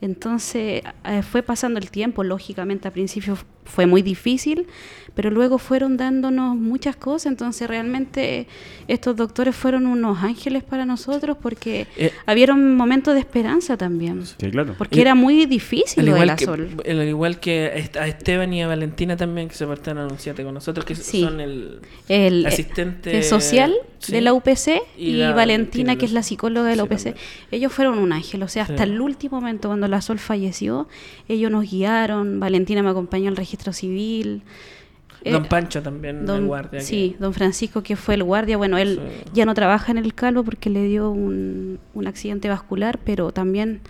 Entonces 0.03 0.83
eh, 1.05 1.21
fue 1.23 1.43
pasando 1.43 1.79
el 1.79 1.89
tiempo, 1.89 2.23
lógicamente 2.23 2.87
al 2.89 2.91
principio 2.93 3.33
f- 3.33 3.45
fue 3.65 3.85
muy 3.85 4.01
difícil, 4.01 4.67
pero 5.15 5.29
luego 5.29 5.59
fueron 5.59 5.95
dándonos 5.95 6.55
muchas 6.55 6.95
cosas, 6.95 7.27
entonces 7.27 7.67
realmente 7.67 8.47
estos 8.87 9.15
doctores 9.15 9.55
fueron 9.55 9.85
unos 9.85 10.23
ángeles 10.23 10.63
para 10.63 10.85
nosotros 10.85 11.37
porque 11.39 11.85
Eh, 11.97 12.11
habieron 12.25 12.75
momentos 12.75 13.13
de 13.13 13.19
esperanza 13.19 13.77
también, 13.77 14.25
Sí, 14.25 14.49
claro. 14.49 14.73
porque 14.75 14.99
era 15.01 15.13
muy 15.13 15.45
difícil 15.45 16.05
lo 16.07 16.15
de 16.15 16.25
la 16.25 16.35
que, 16.35 16.45
sol. 16.45 16.67
al 16.83 17.07
igual 17.07 17.39
que 17.39 17.65
a 17.65 17.75
Est- 17.77 17.97
a 17.97 18.07
Esteban 18.07 18.51
y 18.53 18.63
a 18.63 18.67
Valentina 18.67 19.15
también, 19.15 19.49
que 19.49 19.55
se 19.55 19.67
portaron 19.67 20.03
anunciate 20.05 20.43
con 20.43 20.55
nosotros, 20.55 20.83
que 20.83 20.95
Sí. 20.95 21.21
son 21.21 21.39
el 21.39 21.79
El 22.09 22.45
eh, 22.45 22.47
asistente 22.47 23.21
social 23.21 23.71
sí, 23.99 24.11
de 24.13 24.21
la 24.21 24.33
UPC 24.33 24.81
y 24.97 25.09
y, 25.09 25.13
la 25.13 25.31
Valentina, 25.33 25.95
que 25.95 26.05
es 26.05 26.11
la 26.11 26.23
psicóloga 26.23 26.67
de 26.69 26.75
la 26.75 26.83
UPC. 26.85 27.03
también. 27.13 27.25
Ellos 27.51 27.71
fueron 27.71 27.99
un 27.99 28.11
ángel, 28.13 28.41
o 28.41 28.47
sea, 28.47 28.63
hasta 28.63 28.81
el 28.83 28.99
último 28.99 29.39
momento 29.39 29.67
cuando 29.69 29.87
la 29.87 30.01
Sol 30.01 30.17
falleció, 30.17 30.87
ellos 31.29 31.51
nos 31.51 31.69
guiaron, 31.69 32.39
Valentina 32.39 32.81
me 32.81 32.89
acompañó 32.89 33.29
al 33.29 33.35
registro 33.37 33.52
civil. 33.73 34.41
Eh, 35.25 35.31
Don 35.31 35.45
Pancho 35.45 35.81
también, 35.81 36.19
el 36.19 36.25
don- 36.25 36.47
guardia. 36.47 36.79
que- 36.79 36.85
Sí, 36.85 37.15
don 37.19 37.33
Francisco, 37.33 37.81
que 37.83 37.95
fue 37.95 38.15
el 38.15 38.23
guardia. 38.23 38.57
Bueno, 38.57 38.77
él 38.77 38.99
Sí. 39.01 39.29
ya 39.33 39.45
no 39.45 39.53
trabaja 39.53 39.91
en 39.91 39.97
el 39.97 40.13
calvo 40.13 40.43
porque 40.43 40.69
le 40.69 40.83
dio 40.85 41.09
un, 41.11 41.79
un 41.93 42.07
accidente 42.07 42.49
vascular, 42.49 42.99
pero 43.05 43.31
también 43.31 43.81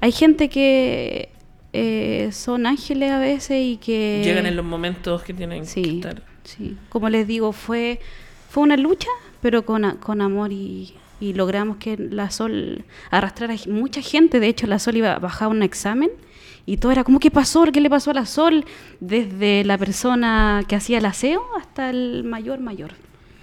hay 0.00 0.12
gente 0.12 0.48
que 0.48 1.30
eh, 1.72 2.28
son 2.32 2.66
ángeles 2.66 3.10
a 3.10 3.18
veces 3.18 3.56
y 3.60 3.76
que... 3.78 4.20
Llegan 4.22 4.44
en 4.46 4.56
los 4.56 4.64
momentos 4.64 5.22
que 5.22 5.32
tienen 5.32 5.62
que 5.62 5.66
Sí, 5.68 5.96
estar. 5.96 6.22
sí. 6.44 6.76
Como 6.90 7.08
les 7.08 7.26
digo, 7.26 7.52
fue, 7.52 7.98
fue 8.50 8.62
una 8.62 8.76
lucha, 8.76 9.08
pero 9.40 9.64
con, 9.64 9.84
a- 9.86 9.94
con 9.98 10.20
amor 10.20 10.52
y, 10.52 10.94
y 11.18 11.32
logramos 11.32 11.78
que 11.78 11.96
la 11.96 12.30
Sol 12.30 12.84
arrastrara 13.10 13.54
mucha 13.68 14.02
gente. 14.02 14.38
De 14.38 14.48
hecho, 14.48 14.66
la 14.66 14.78
Sol 14.78 14.96
iba 14.98 15.14
a 15.14 15.18
bajar 15.18 15.48
un 15.48 15.62
examen 15.62 16.10
y 16.66 16.76
todo 16.76 16.92
era 16.92 17.04
como, 17.04 17.18
¿qué 17.18 17.30
pasó? 17.30 17.64
¿Qué 17.72 17.80
le 17.80 17.90
pasó 17.90 18.10
a 18.10 18.14
la 18.14 18.26
Sol? 18.26 18.64
Desde 19.00 19.64
la 19.64 19.78
persona 19.78 20.62
que 20.68 20.76
hacía 20.76 20.98
el 20.98 21.04
aseo 21.06 21.42
hasta 21.58 21.90
el 21.90 22.24
mayor 22.24 22.60
mayor. 22.60 22.92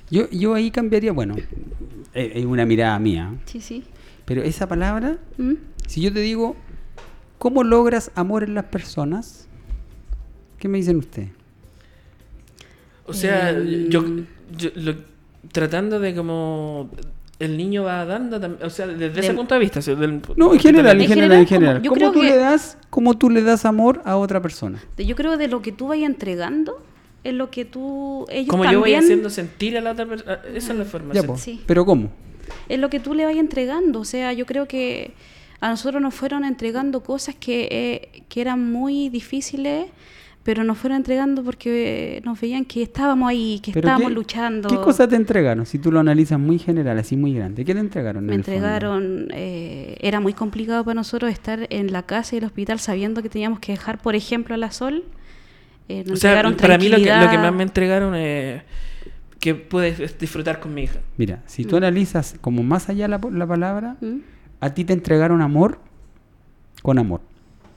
Yo, 0.10 0.30
yo 0.32 0.54
ahí 0.54 0.72
cambiaría, 0.72 1.12
bueno, 1.12 1.36
es 2.14 2.46
una 2.46 2.66
mirada 2.66 2.98
mía, 3.00 3.34
Sí, 3.46 3.62
sí. 3.62 3.84
pero 4.26 4.42
esa 4.42 4.68
palabra, 4.68 5.18
¿Mm? 5.38 5.54
si 5.88 6.02
yo 6.02 6.12
te 6.12 6.20
digo, 6.22 6.56
¿cómo 7.38 7.64
logras 7.64 8.12
amor 8.16 8.44
en 8.44 8.56
las 8.56 8.66
personas? 8.66 9.48
¿Qué 10.58 10.68
me 10.68 10.78
dicen 10.80 10.98
ustedes? 10.98 11.30
O 13.06 13.14
sea, 13.14 13.52
Em, 13.52 13.90
yo, 13.90 14.04
yo 14.58 14.70
lo- 14.76 14.96
tratando 15.52 16.00
de 16.00 16.14
como 16.16 16.90
el 17.40 17.56
niño 17.58 17.84
va 17.84 18.04
dando, 18.06 18.40
tam- 18.40 18.58
o 18.62 18.70
sea, 18.70 18.86
desde 18.88 19.20
ese 19.22 19.34
punto 19.34 19.56
de 19.56 19.60
vista. 19.62 19.80
o 19.80 19.82
sea, 19.82 19.96
del- 19.96 20.22
No, 20.36 20.54
en 20.54 20.60
general, 20.60 20.98
en 20.98 21.02
En 21.04 21.08
general, 21.08 21.08
general, 21.08 21.40
en 21.42 21.48
general. 21.48 21.82
¿Cómo 21.82 21.94
creo 21.96 22.12
tú 22.12 22.22
que- 22.22 22.30
le 22.30 22.36
das, 22.38 22.78
cómo 22.90 23.18
tú 23.18 23.30
le 23.30 23.42
das 23.42 23.66
amor 23.66 24.02
a 24.06 24.18
otra 24.18 24.42
persona? 24.42 24.80
Yo 24.98 25.16
creo 25.16 25.38
de 25.38 25.48
lo 25.48 25.62
que 25.62 25.72
tú 25.72 25.88
vayas 25.88 26.10
entregando 26.10 26.82
es 27.24 27.34
lo 27.34 27.50
que 27.50 27.66
tú... 27.66 28.26
Ellos 28.30 28.48
Como 28.50 28.64
también, 28.64 28.74
yo 28.74 28.80
voy 28.82 28.94
haciendo 28.96 29.30
sentir 29.30 29.78
a 29.78 29.82
la 29.82 29.92
otra 29.92 30.06
persona. 30.06 30.40
Esa 30.54 30.74
es 30.74 30.80
la 30.80 30.86
forma. 30.86 31.14
Ya, 31.14 31.22
sen- 31.24 31.28
po. 31.28 31.38
sí. 31.38 31.62
pero 31.66 31.86
¿cómo? 31.86 32.10
es 32.68 32.80
lo 32.80 32.90
que 32.90 33.00
tú 33.00 33.14
le 33.14 33.26
vayas 33.26 33.40
entregando. 33.42 34.00
O 34.00 34.06
sea, 34.06 34.34
yo 34.34 34.46
creo 34.46 34.68
que 34.68 35.14
a 35.62 35.70
nosotros 35.70 36.02
nos 36.02 36.14
fueron 36.16 36.44
entregando 36.46 37.02
cosas 37.04 37.36
que, 37.36 37.68
eh, 37.72 38.24
que 38.30 38.42
eran 38.42 38.72
muy 38.72 39.10
difíciles, 39.10 39.86
pero 40.50 40.64
nos 40.64 40.80
fueron 40.80 40.98
entregando 40.98 41.44
porque 41.44 42.18
eh, 42.18 42.22
nos 42.26 42.42
veían 42.42 42.66
que 42.66 42.82
estábamos 42.82 43.30
ahí, 43.30 43.60
que 43.62 43.70
estábamos 43.70 44.08
qué- 44.08 44.14
luchando. 44.16 44.68
¿Qué 44.68 44.78
cosas 44.78 45.08
te 45.08 45.16
entregaron? 45.16 45.64
Si 45.68 45.78
tú 45.78 45.92
lo 45.92 46.00
analizas 46.00 46.40
muy 46.40 46.58
general, 46.58 46.98
así 46.98 47.16
muy 47.16 47.36
grande. 47.36 47.64
¿Qué 47.64 47.76
te 47.76 47.80
entregaron? 47.80 48.26
Me 48.26 48.34
en 48.34 48.44
fondo? 48.44 48.58
entregaron, 48.58 49.28
eh, 49.32 49.96
era 50.02 50.20
muy 50.20 50.34
complicado 50.34 50.84
para 50.84 50.96
nosotros 50.96 51.32
estar 51.32 51.68
en 51.70 51.92
la 51.92 52.02
casa 52.08 52.34
y 52.34 52.40
el 52.40 52.46
hospital 52.46 52.80
sabiendo 52.80 53.22
que 53.22 53.30
teníamos 53.30 53.60
que 53.60 53.74
dejar, 53.74 54.00
por 54.02 54.16
ejemplo, 54.16 54.56
a 54.56 54.58
la 54.58 54.72
Sol. 54.72 55.04
Eh, 55.88 56.04
nos 56.08 56.14
O 56.14 56.20
sea, 56.20 56.42
para 56.58 56.80
mí 56.80 56.90
lo 56.90 56.98
que, 56.98 57.04
lo 57.04 57.06
que 57.06 57.10
tranquilidad. 57.12 57.44
más 57.44 57.54
me 57.54 57.62
entregaron 57.62 58.16
es 58.16 58.64
que 59.40 59.54
puedes 59.54 60.18
disfrutar 60.18 60.60
con 60.60 60.74
mi 60.74 60.82
hija. 60.82 60.98
Mira, 61.18 61.44
si 61.46 61.64
tú 61.64 61.78
analizas 61.78 62.38
como 62.42 62.64
más 62.64 62.90
allá 62.90 63.08
la, 63.08 63.22
la 63.32 63.46
palabra, 63.46 63.98
¿Mm? 64.02 64.16
a 64.62 64.74
ti 64.74 64.84
te 64.84 64.94
entregaron 64.94 65.44
amor 65.44 65.78
con 66.82 66.98
amor. 66.98 67.22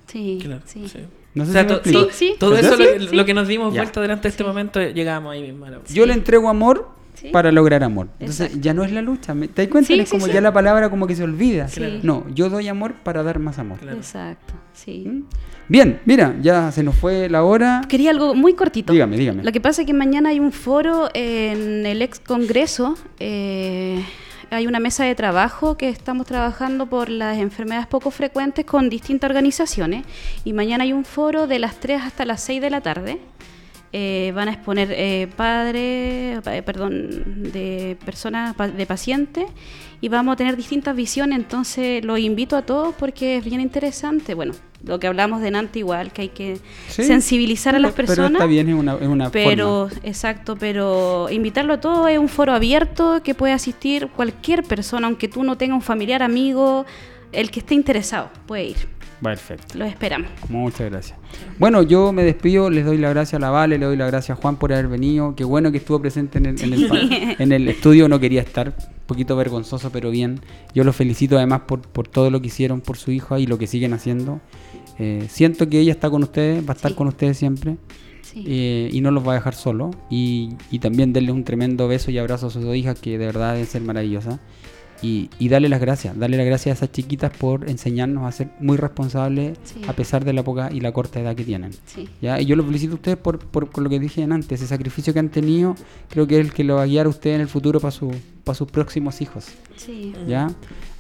Sí, 0.06 0.38
Claro, 0.42 0.62
sí. 0.64 0.88
sí. 0.88 1.00
No 1.34 1.44
sé 1.44 1.50
O 1.50 1.52
sea, 1.52 1.62
si 1.62 1.68
me 1.68 1.74
explico. 1.74 2.00
Sí, 2.10 2.10
sí. 2.12 2.34
todo 2.38 2.56
eso 2.56 2.76
lo, 2.76 2.84
Sí, 2.84 2.98
lo 3.14 3.20
sí. 3.22 3.24
que 3.24 3.34
nos 3.34 3.48
dimos 3.48 3.72
Ya. 3.74 3.82
vuelta 3.82 4.00
durante 4.00 4.28
este 4.28 4.44
momento, 4.44 4.80
llegamos 4.80 5.32
ahí 5.32 5.42
mismo. 5.42 5.64
a 5.66 5.70
la- 5.70 5.80
Yo 5.92 6.04
le 6.06 6.12
entrego 6.14 6.48
amor 6.48 6.88
Sí. 7.14 7.28
para 7.30 7.52
lograr 7.52 7.84
amor. 7.84 8.08
Entonces 8.18 8.46
Exacto. 8.46 8.62
ya 8.64 8.74
no 8.74 8.82
es 8.84 8.90
la 8.92 9.00
lucha. 9.00 9.32
¿me- 9.34 9.46
¿Te 9.48 9.62
das 9.62 9.70
cuenta? 9.70 9.86
Sí, 9.88 10.00
es 10.00 10.10
como 10.10 10.26
sí. 10.26 10.32
ya 10.32 10.40
la 10.40 10.52
palabra 10.52 10.90
como 10.90 11.06
que 11.06 11.14
se 11.14 11.22
olvida. 11.22 11.68
Sí. 11.68 12.00
No, 12.02 12.26
yo 12.34 12.50
doy 12.50 12.66
amor 12.68 12.94
para 13.04 13.22
dar 13.22 13.38
más 13.38 13.58
amor. 13.58 13.78
Claro. 13.78 13.96
Exacto, 13.96 14.54
sí. 14.72 15.04
¿Mm? 15.06 15.22
Bien, 15.68 16.00
mira, 16.04 16.34
ya 16.42 16.72
se 16.72 16.82
nos 16.82 16.96
fue 16.96 17.28
la 17.30 17.44
hora. 17.44 17.82
Quería 17.88 18.10
algo 18.10 18.34
muy 18.34 18.54
cortito. 18.54 18.92
Dígame, 18.92 19.16
dígame. 19.16 19.44
Lo 19.44 19.52
que 19.52 19.60
pasa 19.60 19.82
es 19.82 19.86
que 19.86 19.94
mañana 19.94 20.30
hay 20.30 20.40
un 20.40 20.52
foro 20.52 21.08
en 21.14 21.86
el 21.86 22.02
ex 22.02 22.18
Congreso. 22.18 22.96
eh, 23.20 24.04
hay 24.52 24.66
una 24.66 24.80
mesa 24.80 25.04
de 25.04 25.14
trabajo 25.14 25.76
que 25.76 25.88
estamos 25.88 26.26
trabajando 26.26 26.86
por 26.86 27.08
las 27.08 27.38
enfermedades 27.38 27.86
poco 27.86 28.10
frecuentes 28.10 28.64
con 28.64 28.88
distintas 28.88 29.28
organizaciones. 29.30 30.04
Y 30.44 30.52
mañana 30.52 30.84
hay 30.84 30.92
un 30.92 31.04
foro 31.04 31.46
de 31.46 31.58
las 31.58 31.80
3 31.80 32.02
hasta 32.02 32.24
las 32.24 32.42
6 32.42 32.60
de 32.60 32.70
la 32.70 32.80
tarde. 32.80 33.18
Eh, 33.94 34.32
van 34.34 34.48
a 34.48 34.52
exponer 34.52 34.88
eh, 34.92 35.28
padres, 35.36 36.40
pa- 36.42 36.56
eh, 36.56 36.62
perdón, 36.62 37.52
de 37.52 37.98
personas, 38.04 38.54
de 38.76 38.86
pacientes, 38.86 39.44
y 40.02 40.08
vamos 40.08 40.34
a 40.34 40.36
tener 40.36 40.56
distintas 40.56 40.94
visiones. 40.94 41.38
Entonces, 41.38 42.04
los 42.04 42.18
invito 42.18 42.56
a 42.56 42.62
todos 42.62 42.94
porque 42.98 43.38
es 43.38 43.44
bien 43.44 43.60
interesante. 43.62 44.34
Bueno, 44.34 44.52
lo 44.84 44.98
que 45.00 45.06
hablamos 45.06 45.40
de 45.40 45.50
Nante 45.52 45.78
igual, 45.78 46.12
que 46.12 46.22
hay 46.22 46.28
que 46.28 46.58
Sí, 46.88 47.04
sensibilizar 47.04 47.74
a 47.74 47.78
las 47.78 47.92
pero- 47.92 48.08
personas. 48.08 48.32
Pero 48.32 48.38
está 48.40 48.46
bien, 48.50 48.68
es 48.68 48.74
una, 48.74 48.94
es 48.96 49.06
una 49.08 49.30
Pero, 49.30 49.88
forma. 49.88 50.00
exacto, 50.06 50.56
pero 50.58 51.28
invitarlo 51.30 51.72
a 51.74 51.80
todo 51.80 52.08
es 52.08 52.18
un 52.18 52.28
foro 52.28 52.52
abierto 52.52 53.22
que 53.22 53.34
puede 53.34 53.52
asistir 53.54 54.08
cualquier 54.08 54.64
persona, 54.64 55.06
aunque 55.06 55.28
tú 55.28 55.44
no 55.44 55.56
tengas 55.56 55.76
un 55.76 55.82
familiar, 55.82 56.22
amigo, 56.22 56.84
el 57.30 57.50
que 57.50 57.60
esté 57.60 57.74
interesado 57.74 58.28
puede 58.46 58.64
ir. 58.64 58.76
Perfecto. 59.22 59.78
Los 59.78 59.86
esperamos. 59.88 60.28
Muchas 60.48 60.90
gracias. 60.90 61.16
Bueno, 61.56 61.84
yo 61.84 62.12
me 62.12 62.24
despido, 62.24 62.68
les 62.70 62.84
doy 62.84 62.98
la 62.98 63.10
gracia 63.10 63.36
a 63.38 63.40
la 63.40 63.50
Vale, 63.50 63.78
le 63.78 63.86
doy 63.86 63.96
la 63.96 64.06
gracia 64.08 64.34
a 64.34 64.36
Juan 64.36 64.56
por 64.56 64.72
haber 64.72 64.88
venido. 64.88 65.36
Qué 65.36 65.44
bueno 65.44 65.70
que 65.70 65.78
estuvo 65.78 66.00
presente 66.00 66.38
en 66.38 66.46
el, 66.46 66.60
en 66.60 66.72
el, 66.72 66.88
pa- 66.88 66.98
en 67.38 67.52
el 67.52 67.68
estudio, 67.68 68.08
no 68.08 68.18
quería 68.18 68.40
estar, 68.40 68.74
poquito 69.06 69.36
vergonzoso, 69.36 69.90
pero 69.90 70.10
bien. 70.10 70.40
Yo 70.74 70.84
los 70.84 70.96
felicito 70.96 71.36
además 71.36 71.62
por, 71.66 71.80
por 71.82 72.08
todo 72.08 72.30
lo 72.30 72.40
que 72.40 72.48
hicieron 72.48 72.80
por 72.80 72.96
su 72.96 73.10
hija 73.10 73.38
y 73.38 73.46
lo 73.46 73.58
que 73.58 73.66
siguen 73.66 73.92
haciendo. 73.92 74.40
Eh, 74.98 75.26
siento 75.28 75.68
que 75.68 75.80
ella 75.80 75.92
está 75.92 76.10
con 76.10 76.22
ustedes, 76.22 76.64
va 76.66 76.72
a 76.72 76.76
estar 76.76 76.90
Sí. 76.92 76.96
con 76.96 77.08
ustedes 77.08 77.36
siempre 77.38 77.76
Sí. 78.22 78.44
eh, 78.46 78.88
y 78.92 79.00
no 79.00 79.10
los 79.10 79.26
va 79.26 79.32
a 79.32 79.34
dejar 79.36 79.54
solo. 79.54 79.90
Y, 80.10 80.50
y 80.70 80.78
también 80.78 81.12
darle 81.12 81.32
un 81.32 81.44
tremendo 81.44 81.88
beso 81.88 82.10
y 82.10 82.18
abrazo 82.18 82.46
a 82.46 82.50
sus 82.50 82.62
dos 82.62 82.76
hijas, 82.76 82.98
que 82.98 83.18
de 83.18 83.26
verdad 83.26 83.52
deben 83.52 83.66
ser 83.66 83.82
maravillosas. 83.82 84.38
Y, 85.02 85.28
y 85.40 85.48
darle 85.48 85.68
las 85.68 85.80
gracias, 85.80 86.16
darle 86.16 86.36
las 86.36 86.46
gracias 86.46 86.74
a 86.74 86.84
esas 86.84 86.92
chiquitas 86.92 87.32
por 87.36 87.68
enseñarnos 87.68 88.24
a 88.24 88.30
ser 88.30 88.50
muy 88.60 88.76
responsables 88.76 89.58
Sí. 89.64 89.82
a 89.88 89.92
pesar 89.94 90.24
de 90.24 90.32
la 90.32 90.44
poca 90.44 90.70
y 90.72 90.80
la 90.80 90.92
corta 90.92 91.18
edad 91.20 91.34
que 91.34 91.44
tienen. 91.44 91.72
Sí. 91.86 92.08
¿ya? 92.20 92.40
Y 92.40 92.46
yo 92.46 92.54
los 92.54 92.64
felicito 92.66 92.92
a 92.92 92.94
ustedes 92.96 93.16
por, 93.18 93.40
por, 93.40 93.68
por 93.68 93.82
lo 93.82 93.90
que 93.90 93.98
dije 93.98 94.22
antes, 94.22 94.60
ese 94.60 94.68
sacrificio 94.68 95.12
que 95.12 95.18
han 95.18 95.28
tenido, 95.28 95.74
creo 96.08 96.26
que 96.28 96.38
es 96.38 96.46
el 96.46 96.52
que 96.52 96.62
lo 96.62 96.76
va 96.76 96.82
a 96.82 96.86
guiar 96.86 97.06
a 97.06 97.08
ustedes 97.08 97.34
en 97.34 97.40
el 97.42 97.48
futuro 97.48 97.80
para 97.80 97.90
su, 97.90 98.12
para 98.44 98.54
sus 98.54 98.70
próximos 98.70 99.20
hijos. 99.20 99.46
Sí. 99.76 100.14
¿ya? 100.28 100.48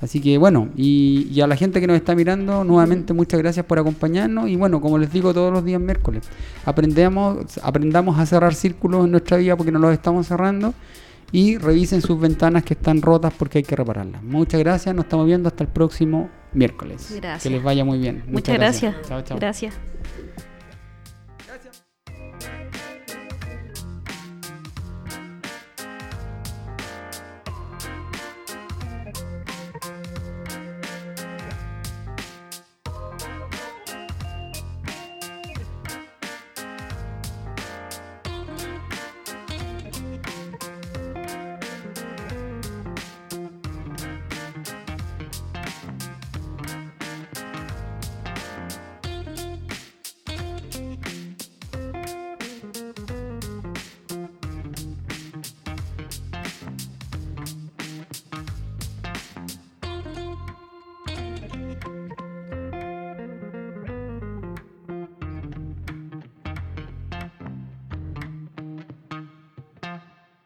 Así 0.00 0.20
que 0.20 0.36
bueno, 0.36 0.68
y, 0.76 1.28
y 1.32 1.40
a 1.40 1.46
la 1.46 1.54
gente 1.56 1.80
que 1.80 1.86
nos 1.86 1.94
está 1.96 2.16
mirando, 2.16 2.64
nuevamente 2.64 3.12
muchas 3.12 3.38
gracias 3.40 3.64
por 3.66 3.78
acompañarnos 3.78 4.48
y 4.48 4.56
bueno, 4.56 4.80
como 4.80 4.98
les 4.98 5.12
digo 5.12 5.32
todos 5.32 5.52
los 5.52 5.64
días 5.64 5.80
miércoles, 5.80 6.24
aprendemos, 6.64 7.58
aprendamos 7.62 8.18
a 8.18 8.26
cerrar 8.26 8.54
círculos 8.54 9.04
en 9.04 9.12
nuestra 9.12 9.36
vida 9.36 9.56
porque 9.56 9.70
no 9.70 9.78
los 9.78 9.92
estamos 9.92 10.26
cerrando 10.26 10.74
y 11.32 11.56
revisen 11.56 12.02
sus 12.02 12.20
ventanas 12.20 12.62
que 12.62 12.74
están 12.74 13.00
rotas 13.00 13.32
porque 13.36 13.58
hay 13.58 13.64
que 13.64 13.74
repararlas. 13.74 14.22
Muchas 14.22 14.60
gracias, 14.60 14.94
nos 14.94 15.06
estamos 15.06 15.26
viendo 15.26 15.48
hasta 15.48 15.64
el 15.64 15.70
próximo 15.70 16.30
miércoles. 16.52 17.14
Gracias. 17.16 17.42
Que 17.42 17.50
les 17.50 17.62
vaya 17.62 17.84
muy 17.84 17.98
bien. 17.98 18.22
Muchas 18.28 18.56
gracias. 18.56 18.94
Chao, 19.08 19.22
chao. 19.22 19.38
Gracias. 19.38 19.74